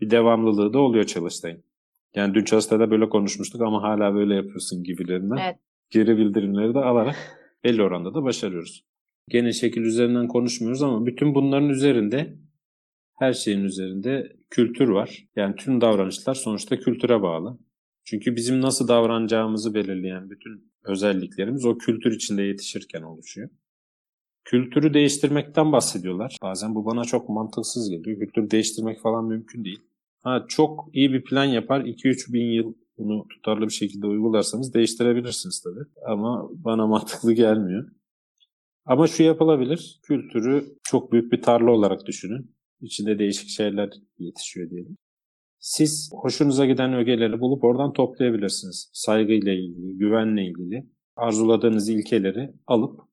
bir 0.00 0.10
devamlılığı 0.10 0.72
da 0.72 0.78
oluyor 0.78 1.04
çalıştayın. 1.04 1.64
Yani 2.14 2.34
dün 2.34 2.44
çalıştayda 2.44 2.90
böyle 2.90 3.08
konuşmuştuk 3.08 3.62
ama 3.62 3.82
hala 3.82 4.14
böyle 4.14 4.34
yapıyorsun 4.34 4.82
gibilerinden. 4.82 5.36
Evet. 5.36 5.56
Geri 5.90 6.16
bildirimleri 6.16 6.74
de 6.74 6.78
alarak 6.78 7.16
belli 7.64 7.82
oranda 7.82 8.14
da 8.14 8.22
başarıyoruz. 8.22 8.84
Gene 9.28 9.52
şekil 9.52 9.82
üzerinden 9.82 10.28
konuşmuyoruz 10.28 10.82
ama 10.82 11.06
bütün 11.06 11.34
bunların 11.34 11.68
üzerinde 11.68 12.38
her 13.18 13.32
şeyin 13.32 13.64
üzerinde 13.64 14.36
kültür 14.50 14.88
var. 14.88 15.28
Yani 15.36 15.56
tüm 15.56 15.80
davranışlar 15.80 16.34
sonuçta 16.34 16.78
kültüre 16.78 17.22
bağlı. 17.22 17.58
Çünkü 18.04 18.36
bizim 18.36 18.60
nasıl 18.60 18.88
davranacağımızı 18.88 19.74
belirleyen 19.74 20.30
bütün 20.30 20.72
özelliklerimiz 20.84 21.64
o 21.64 21.78
kültür 21.78 22.12
içinde 22.12 22.42
yetişirken 22.42 23.02
oluşuyor. 23.02 23.50
Kültürü 24.50 24.94
değiştirmekten 24.94 25.72
bahsediyorlar. 25.72 26.36
Bazen 26.42 26.74
bu 26.74 26.84
bana 26.84 27.04
çok 27.04 27.28
mantıksız 27.28 27.90
geliyor. 27.90 28.18
Kültürü 28.18 28.50
değiştirmek 28.50 29.00
falan 29.00 29.24
mümkün 29.24 29.64
değil. 29.64 29.80
Ha, 30.22 30.44
çok 30.48 30.88
iyi 30.92 31.12
bir 31.12 31.24
plan 31.24 31.44
yapar. 31.44 31.80
2-3 31.80 32.32
bin 32.32 32.52
yıl 32.52 32.74
bunu 32.98 33.28
tutarlı 33.28 33.66
bir 33.66 33.72
şekilde 33.72 34.06
uygularsanız 34.06 34.74
değiştirebilirsiniz 34.74 35.60
tabii. 35.60 35.84
Ama 36.06 36.48
bana 36.52 36.86
mantıklı 36.86 37.32
gelmiyor. 37.32 37.88
Ama 38.84 39.06
şu 39.06 39.22
yapılabilir. 39.22 40.00
Kültürü 40.02 40.64
çok 40.82 41.12
büyük 41.12 41.32
bir 41.32 41.42
tarla 41.42 41.70
olarak 41.70 42.06
düşünün. 42.06 42.56
İçinde 42.80 43.18
değişik 43.18 43.48
şeyler 43.48 43.90
yetişiyor 44.18 44.70
diyelim. 44.70 44.96
Siz 45.58 46.10
hoşunuza 46.14 46.66
giden 46.66 46.94
ögeleri 46.94 47.40
bulup 47.40 47.64
oradan 47.64 47.92
toplayabilirsiniz. 47.92 48.90
Saygıyla 48.92 49.52
ilgili, 49.52 49.98
güvenle 49.98 50.46
ilgili 50.46 50.86
arzuladığınız 51.16 51.88
ilkeleri 51.88 52.52
alıp 52.66 53.09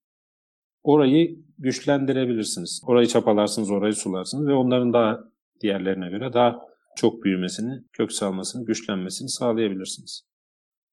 orayı 0.88 1.40
güçlendirebilirsiniz. 1.58 2.82
Orayı 2.88 3.08
çapalarsınız, 3.08 3.72
orayı 3.72 3.94
sularsınız 3.94 4.48
ve 4.48 4.54
onların 4.54 4.94
daha 4.94 5.20
diğerlerine 5.62 6.10
göre 6.10 6.34
daha 6.34 6.60
çok 6.96 7.24
büyümesini, 7.24 7.84
kök 7.94 8.12
salmasını, 8.12 8.66
güçlenmesini 8.66 9.30
sağlayabilirsiniz. 9.30 10.28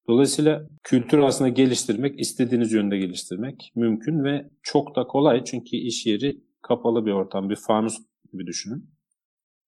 Dolayısıyla 0.09 0.63
kültür 0.83 1.19
aslında 1.19 1.49
geliştirmek, 1.49 2.21
istediğiniz 2.21 2.73
yönde 2.73 2.99
geliştirmek 2.99 3.73
mümkün 3.75 4.25
ve 4.25 4.51
çok 4.63 4.97
da 4.97 5.05
kolay 5.05 5.45
çünkü 5.45 5.77
iş 5.77 6.07
yeri 6.07 6.37
kapalı 6.63 7.07
bir 7.07 7.13
ortam, 7.13 7.51
bir 7.51 7.57
fanus 7.57 7.97
gibi 8.33 8.47
düşünün. 8.47 8.91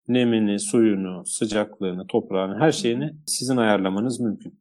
Nemini, 0.09 0.59
suyunu, 0.59 1.27
sıcaklığını, 1.27 2.07
toprağını, 2.07 2.61
her 2.61 2.73
şeyini 2.73 3.17
sizin 3.27 3.57
ayarlamanız 3.57 4.21
mümkün. 4.21 4.61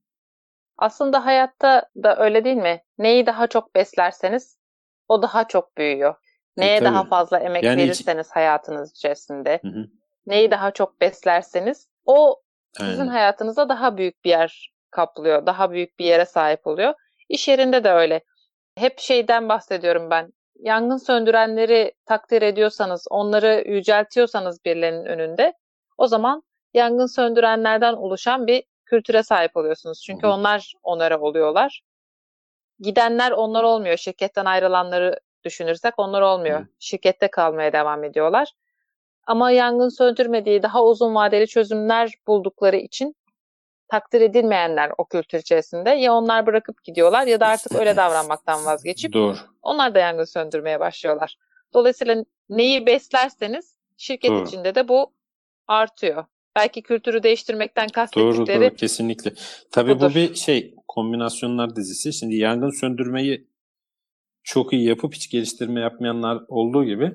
Aslında 0.77 1.25
hayatta 1.25 1.89
da 2.03 2.17
öyle 2.17 2.43
değil 2.43 2.57
mi? 2.57 2.81
Neyi 2.97 3.25
daha 3.25 3.47
çok 3.47 3.75
beslerseniz 3.75 4.64
o 5.07 5.21
daha 5.21 5.47
çok 5.47 5.77
büyüyor. 5.77 6.15
Neye 6.57 6.77
e, 6.77 6.83
daha 6.83 7.03
fazla 7.03 7.39
emek 7.39 7.63
yani 7.63 7.81
verirseniz 7.81 8.27
hiç... 8.27 8.35
hayatınız 8.35 8.91
içerisinde, 8.91 9.59
hı 9.61 9.67
hı. 9.67 9.87
neyi 10.27 10.51
daha 10.51 10.71
çok 10.71 11.01
beslerseniz 11.01 11.89
o 12.05 12.41
sizin 12.77 13.01
Aynen. 13.01 13.11
hayatınızda 13.11 13.69
daha 13.69 13.97
büyük 13.97 14.25
bir 14.25 14.29
yer 14.29 14.71
kaplıyor. 14.91 15.45
Daha 15.45 15.71
büyük 15.71 15.99
bir 15.99 16.05
yere 16.05 16.25
sahip 16.25 16.67
oluyor. 16.67 16.93
İş 17.29 17.47
yerinde 17.47 17.83
de 17.83 17.91
öyle. 17.91 18.21
Hep 18.77 18.99
şeyden 18.99 19.49
bahsediyorum 19.49 20.09
ben. 20.09 20.33
Yangın 20.59 20.97
söndürenleri 20.97 21.93
takdir 22.05 22.41
ediyorsanız, 22.41 23.07
onları 23.09 23.63
yüceltiyorsanız 23.67 24.65
birilerinin 24.65 25.05
önünde 25.05 25.53
o 25.97 26.07
zaman 26.07 26.43
yangın 26.73 27.05
söndürenlerden 27.05 27.93
oluşan 27.93 28.47
bir 28.47 28.63
kültüre 28.85 29.23
sahip 29.23 29.57
oluyorsunuz. 29.57 30.03
Çünkü 30.05 30.27
Hı 30.27 30.31
hı. 30.31 30.33
onlar 30.33 30.73
onlara 30.83 31.19
oluyorlar. 31.19 31.81
Gidenler 32.79 33.31
onlar 33.31 33.63
olmuyor. 33.63 33.97
Şirketten 33.97 34.45
ayrılanları 34.45 35.19
düşünürsek 35.43 35.93
onlar 35.97 36.21
olmuyor. 36.21 36.59
Hı. 36.59 36.67
Şirkette 36.79 37.31
kalmaya 37.31 37.73
devam 37.73 38.03
ediyorlar. 38.03 38.51
Ama 39.27 39.51
yangın 39.51 39.89
söndürmediği 39.89 40.63
daha 40.63 40.83
uzun 40.83 41.15
vadeli 41.15 41.47
çözümler 41.47 42.13
buldukları 42.27 42.77
için 42.77 43.15
takdir 43.87 44.21
edilmeyenler 44.21 44.91
o 44.97 45.05
kültür 45.05 45.39
içerisinde 45.39 45.89
ya 45.89 46.13
onlar 46.13 46.45
bırakıp 46.45 46.83
gidiyorlar 46.83 47.27
ya 47.27 47.39
da 47.39 47.47
artık 47.47 47.75
öyle 47.75 47.95
davranmaktan 47.95 48.65
vazgeçip 48.65 49.13
Doğru. 49.13 49.37
onlar 49.61 49.95
da 49.95 49.99
yangın 49.99 50.23
söndürmeye 50.23 50.79
başlıyorlar. 50.79 51.37
Dolayısıyla 51.73 52.25
neyi 52.49 52.85
beslerseniz 52.85 53.75
şirket 53.97 54.31
Doğru. 54.31 54.47
içinde 54.47 54.75
de 54.75 54.87
bu 54.87 55.13
artıyor. 55.67 56.25
Belki 56.55 56.81
kültürü 56.81 57.23
değiştirmekten 57.23 57.83
Doğru 57.87 57.91
kastettikleri 57.93 58.61
doğru 58.69 58.75
kesinlikle. 58.75 59.33
Tabii 59.71 59.95
budur. 59.95 60.11
bu 60.11 60.15
bir 60.15 60.35
şey 60.35 60.75
kombinasyonlar 60.87 61.75
dizisi. 61.75 62.13
Şimdi 62.13 62.35
yangın 62.35 62.69
söndürmeyi 62.79 63.47
çok 64.43 64.73
iyi 64.73 64.87
yapıp 64.87 65.13
hiç 65.13 65.29
geliştirme 65.29 65.81
yapmayanlar 65.81 66.41
olduğu 66.47 66.83
gibi 66.85 67.11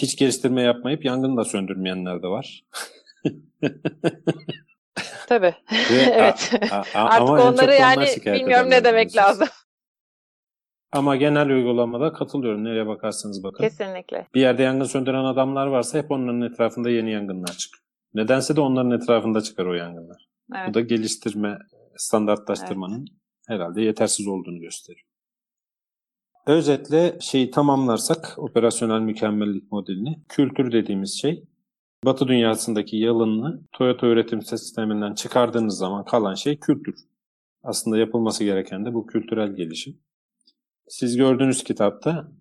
hiç 0.00 0.16
geliştirme 0.16 0.62
yapmayıp 0.62 1.04
yangını 1.04 1.36
da 1.36 1.44
söndürmeyenler 1.44 2.22
de 2.22 2.26
var. 2.26 2.64
tabii. 5.28 5.54
Ve 5.90 5.94
evet. 6.12 6.50
a- 6.70 6.76
a- 6.76 6.84
Artık 6.94 7.20
ama 7.20 7.40
en 7.40 7.42
çok 7.44 7.52
onları 7.52 7.70
onlar 7.72 7.78
yani 7.78 8.06
bilmiyorum 8.26 8.70
ne 8.70 8.84
demek 8.84 9.08
biliyorsunuz. 9.08 9.40
lazım. 9.40 9.48
Ama 10.92 11.16
genel 11.16 11.48
uygulamada 11.50 12.12
katılıyorum. 12.12 12.64
Nereye 12.64 12.86
bakarsanız 12.86 13.42
bakın. 13.44 13.64
Kesinlikle. 13.64 14.26
Bir 14.34 14.40
yerde 14.40 14.62
yangın 14.62 14.84
söndüren 14.84 15.24
adamlar 15.24 15.66
varsa 15.66 15.98
hep 15.98 16.10
onların 16.10 16.40
etrafında 16.42 16.90
yeni 16.90 17.12
yangınlar 17.12 17.52
çıkıyor. 17.52 17.83
Nedense 18.14 18.56
de 18.56 18.60
onların 18.60 18.90
etrafında 18.90 19.40
çıkar 19.40 19.66
o 19.66 19.74
yangınlar. 19.74 20.28
Evet. 20.54 20.68
Bu 20.68 20.74
da 20.74 20.80
geliştirme, 20.80 21.58
standartlaştırmanın 21.96 23.06
herhalde 23.48 23.82
yetersiz 23.82 24.26
olduğunu 24.26 24.60
gösteriyor. 24.60 25.06
Özetle 26.46 27.18
şeyi 27.20 27.50
tamamlarsak 27.50 28.34
operasyonel 28.36 29.00
mükemmellik 29.00 29.72
modelini, 29.72 30.22
kültür 30.28 30.72
dediğimiz 30.72 31.20
şey 31.20 31.44
Batı 32.04 32.28
dünyasındaki 32.28 32.96
yalınını 32.96 33.60
Toyota 33.72 34.06
üretim 34.06 34.42
sisteminden 34.42 35.14
çıkardığınız 35.14 35.78
zaman 35.78 36.04
kalan 36.04 36.34
şey 36.34 36.60
kültür. 36.60 36.94
Aslında 37.62 37.98
yapılması 37.98 38.44
gereken 38.44 38.84
de 38.84 38.94
bu 38.94 39.06
kültürel 39.06 39.56
gelişim. 39.56 40.00
Siz 40.88 41.16
gördüğünüz 41.16 41.64
kitapta 41.64 42.32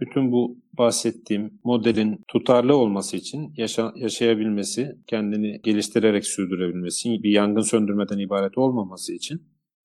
bütün 0.00 0.32
bu 0.32 0.58
bahsettiğim 0.72 1.60
modelin 1.64 2.24
tutarlı 2.28 2.76
olması 2.76 3.16
için 3.16 3.52
yaşa- 3.56 3.92
yaşayabilmesi, 3.96 4.98
kendini 5.06 5.60
geliştirerek 5.62 6.26
sürdürebilmesi, 6.26 7.22
bir 7.22 7.30
yangın 7.30 7.62
söndürmeden 7.62 8.18
ibaret 8.18 8.58
olmaması 8.58 9.14
için 9.14 9.42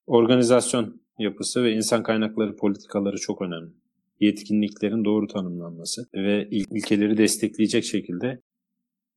organizasyon 0.08 1.02
yapısı 1.20 1.64
ve 1.64 1.74
insan 1.74 2.04
kaynakları 2.04 2.56
politikaları 2.56 3.18
çok 3.18 3.42
önemli. 3.42 3.72
Yetkinliklerin 4.20 5.06
doğru 5.06 5.28
tanımlanması 5.28 6.08
ve 6.16 6.48
il- 6.52 6.78
ilkeleri 6.78 7.18
destekleyecek 7.18 7.84
şekilde 7.84 8.42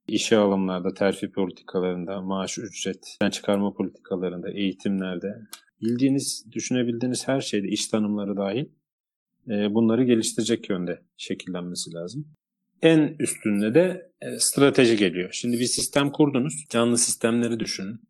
işe 0.08 0.36
alımlarda, 0.36 0.94
terfi 0.94 1.32
politikalarında, 1.32 2.20
maaş 2.22 2.58
ücretten 2.58 3.30
çıkarma 3.30 3.72
politikalarında, 3.72 4.50
eğitimlerde, 4.50 5.28
bildiğiniz, 5.82 6.46
düşünebildiğiniz 6.52 7.28
her 7.28 7.40
şeyde, 7.40 7.68
iş 7.68 7.88
tanımları 7.88 8.36
dahil 8.36 8.64
bunları 9.46 10.04
geliştirecek 10.04 10.70
yönde 10.70 11.02
şekillenmesi 11.16 11.94
lazım. 11.94 12.26
En 12.82 13.16
üstünde 13.18 13.74
de 13.74 14.12
e, 14.20 14.38
strateji 14.38 14.96
geliyor. 14.96 15.30
Şimdi 15.32 15.58
bir 15.58 15.64
sistem 15.64 16.10
kurdunuz, 16.10 16.64
canlı 16.70 16.98
sistemleri 16.98 17.60
düşünün. 17.60 18.00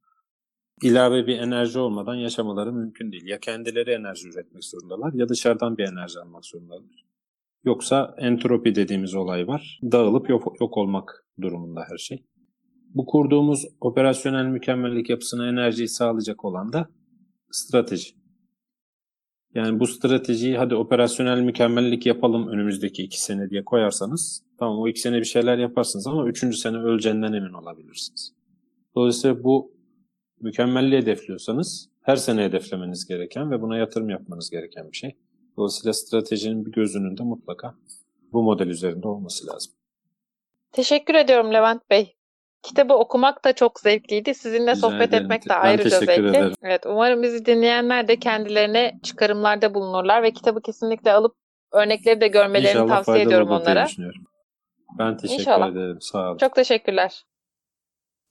İlave 0.82 1.26
bir 1.26 1.38
enerji 1.38 1.78
olmadan 1.78 2.14
yaşamaları 2.14 2.72
mümkün 2.72 3.12
değil. 3.12 3.26
Ya 3.26 3.40
kendileri 3.40 3.90
enerji 3.90 4.28
üretmek 4.28 4.64
zorundalar 4.64 5.12
ya 5.12 5.28
dışarıdan 5.28 5.78
bir 5.78 5.84
enerji 5.84 6.18
almak 6.18 6.44
zorundalar. 6.46 7.06
Yoksa 7.64 8.14
entropi 8.18 8.74
dediğimiz 8.74 9.14
olay 9.14 9.46
var. 9.46 9.80
Dağılıp 9.82 10.28
yok, 10.28 10.60
yok 10.60 10.76
olmak 10.76 11.26
durumunda 11.40 11.84
her 11.88 11.98
şey. 11.98 12.24
Bu 12.94 13.06
kurduğumuz 13.06 13.66
operasyonel 13.80 14.46
mükemmellik 14.46 15.10
yapısına 15.10 15.48
enerjiyi 15.48 15.88
sağlayacak 15.88 16.44
olan 16.44 16.72
da 16.72 16.88
strateji. 17.50 18.25
Yani 19.54 19.80
bu 19.80 19.86
stratejiyi 19.86 20.56
hadi 20.56 20.74
operasyonel 20.74 21.40
mükemmellik 21.40 22.06
yapalım 22.06 22.48
önümüzdeki 22.48 23.02
iki 23.02 23.22
sene 23.22 23.50
diye 23.50 23.64
koyarsanız 23.64 24.42
tamam 24.58 24.78
o 24.78 24.88
iki 24.88 25.00
sene 25.00 25.18
bir 25.18 25.24
şeyler 25.24 25.58
yaparsınız 25.58 26.06
ama 26.06 26.28
üçüncü 26.28 26.56
sene 26.56 26.76
öleceğinden 26.76 27.32
emin 27.32 27.52
olabilirsiniz. 27.52 28.32
Dolayısıyla 28.94 29.44
bu 29.44 29.72
mükemmelliği 30.40 31.00
hedefliyorsanız 31.00 31.88
her 32.02 32.16
sene 32.16 32.44
hedeflemeniz 32.44 33.06
gereken 33.06 33.50
ve 33.50 33.62
buna 33.62 33.76
yatırım 33.76 34.10
yapmanız 34.10 34.50
gereken 34.50 34.92
bir 34.92 34.96
şey. 34.96 35.16
Dolayısıyla 35.56 35.92
stratejinin 35.92 36.66
bir 36.66 36.72
gözünün 36.72 37.18
de 37.18 37.22
mutlaka 37.22 37.74
bu 38.32 38.42
model 38.42 38.66
üzerinde 38.66 39.08
olması 39.08 39.46
lazım. 39.46 39.72
Teşekkür 40.72 41.14
ediyorum 41.14 41.52
Levent 41.52 41.90
Bey. 41.90 42.15
Kitabı 42.66 42.94
okumak 42.94 43.44
da 43.44 43.52
çok 43.52 43.80
zevkliydi. 43.80 44.34
Sizinle 44.34 44.70
Rica 44.70 44.80
sohbet 44.80 45.08
ederim. 45.08 45.24
etmek 45.24 45.44
de 45.44 45.48
Ben 45.48 45.60
ayrıca 45.60 46.00
teşekkür 46.00 46.06
zevkli. 46.06 46.28
ederim. 46.28 46.52
Evet, 46.62 46.86
umarım 46.86 47.22
bizi 47.22 47.46
dinleyenler 47.46 48.08
de 48.08 48.16
kendilerine 48.18 49.00
çıkarımlarda 49.02 49.74
bulunurlar 49.74 50.22
ve 50.22 50.30
kitabı 50.30 50.62
kesinlikle 50.62 51.12
alıp 51.12 51.36
örnekleri 51.72 52.20
de 52.20 52.28
görmelerini 52.28 52.68
İnşallah 52.82 52.96
tavsiye 52.96 53.20
ediyorum 53.22 53.50
onlara. 53.50 53.86
Ben 54.98 55.16
teşekkür 55.16 55.40
İnşallah. 55.40 55.70
ederim. 55.70 56.00
Sağ 56.00 56.28
olun. 56.30 56.38
Çok 56.38 56.54
teşekkürler. 56.54 57.24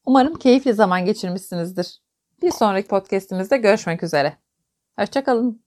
Umarım 0.06 0.36
keyifli 0.36 0.74
zaman 0.74 1.06
geçirmişsinizdir. 1.06 2.00
Bir 2.42 2.52
sonraki 2.52 2.88
podcastimizde 2.88 3.58
görüşmek 3.58 4.04
üzere. 4.04 4.38
Hoşçakalın. 5.00 5.62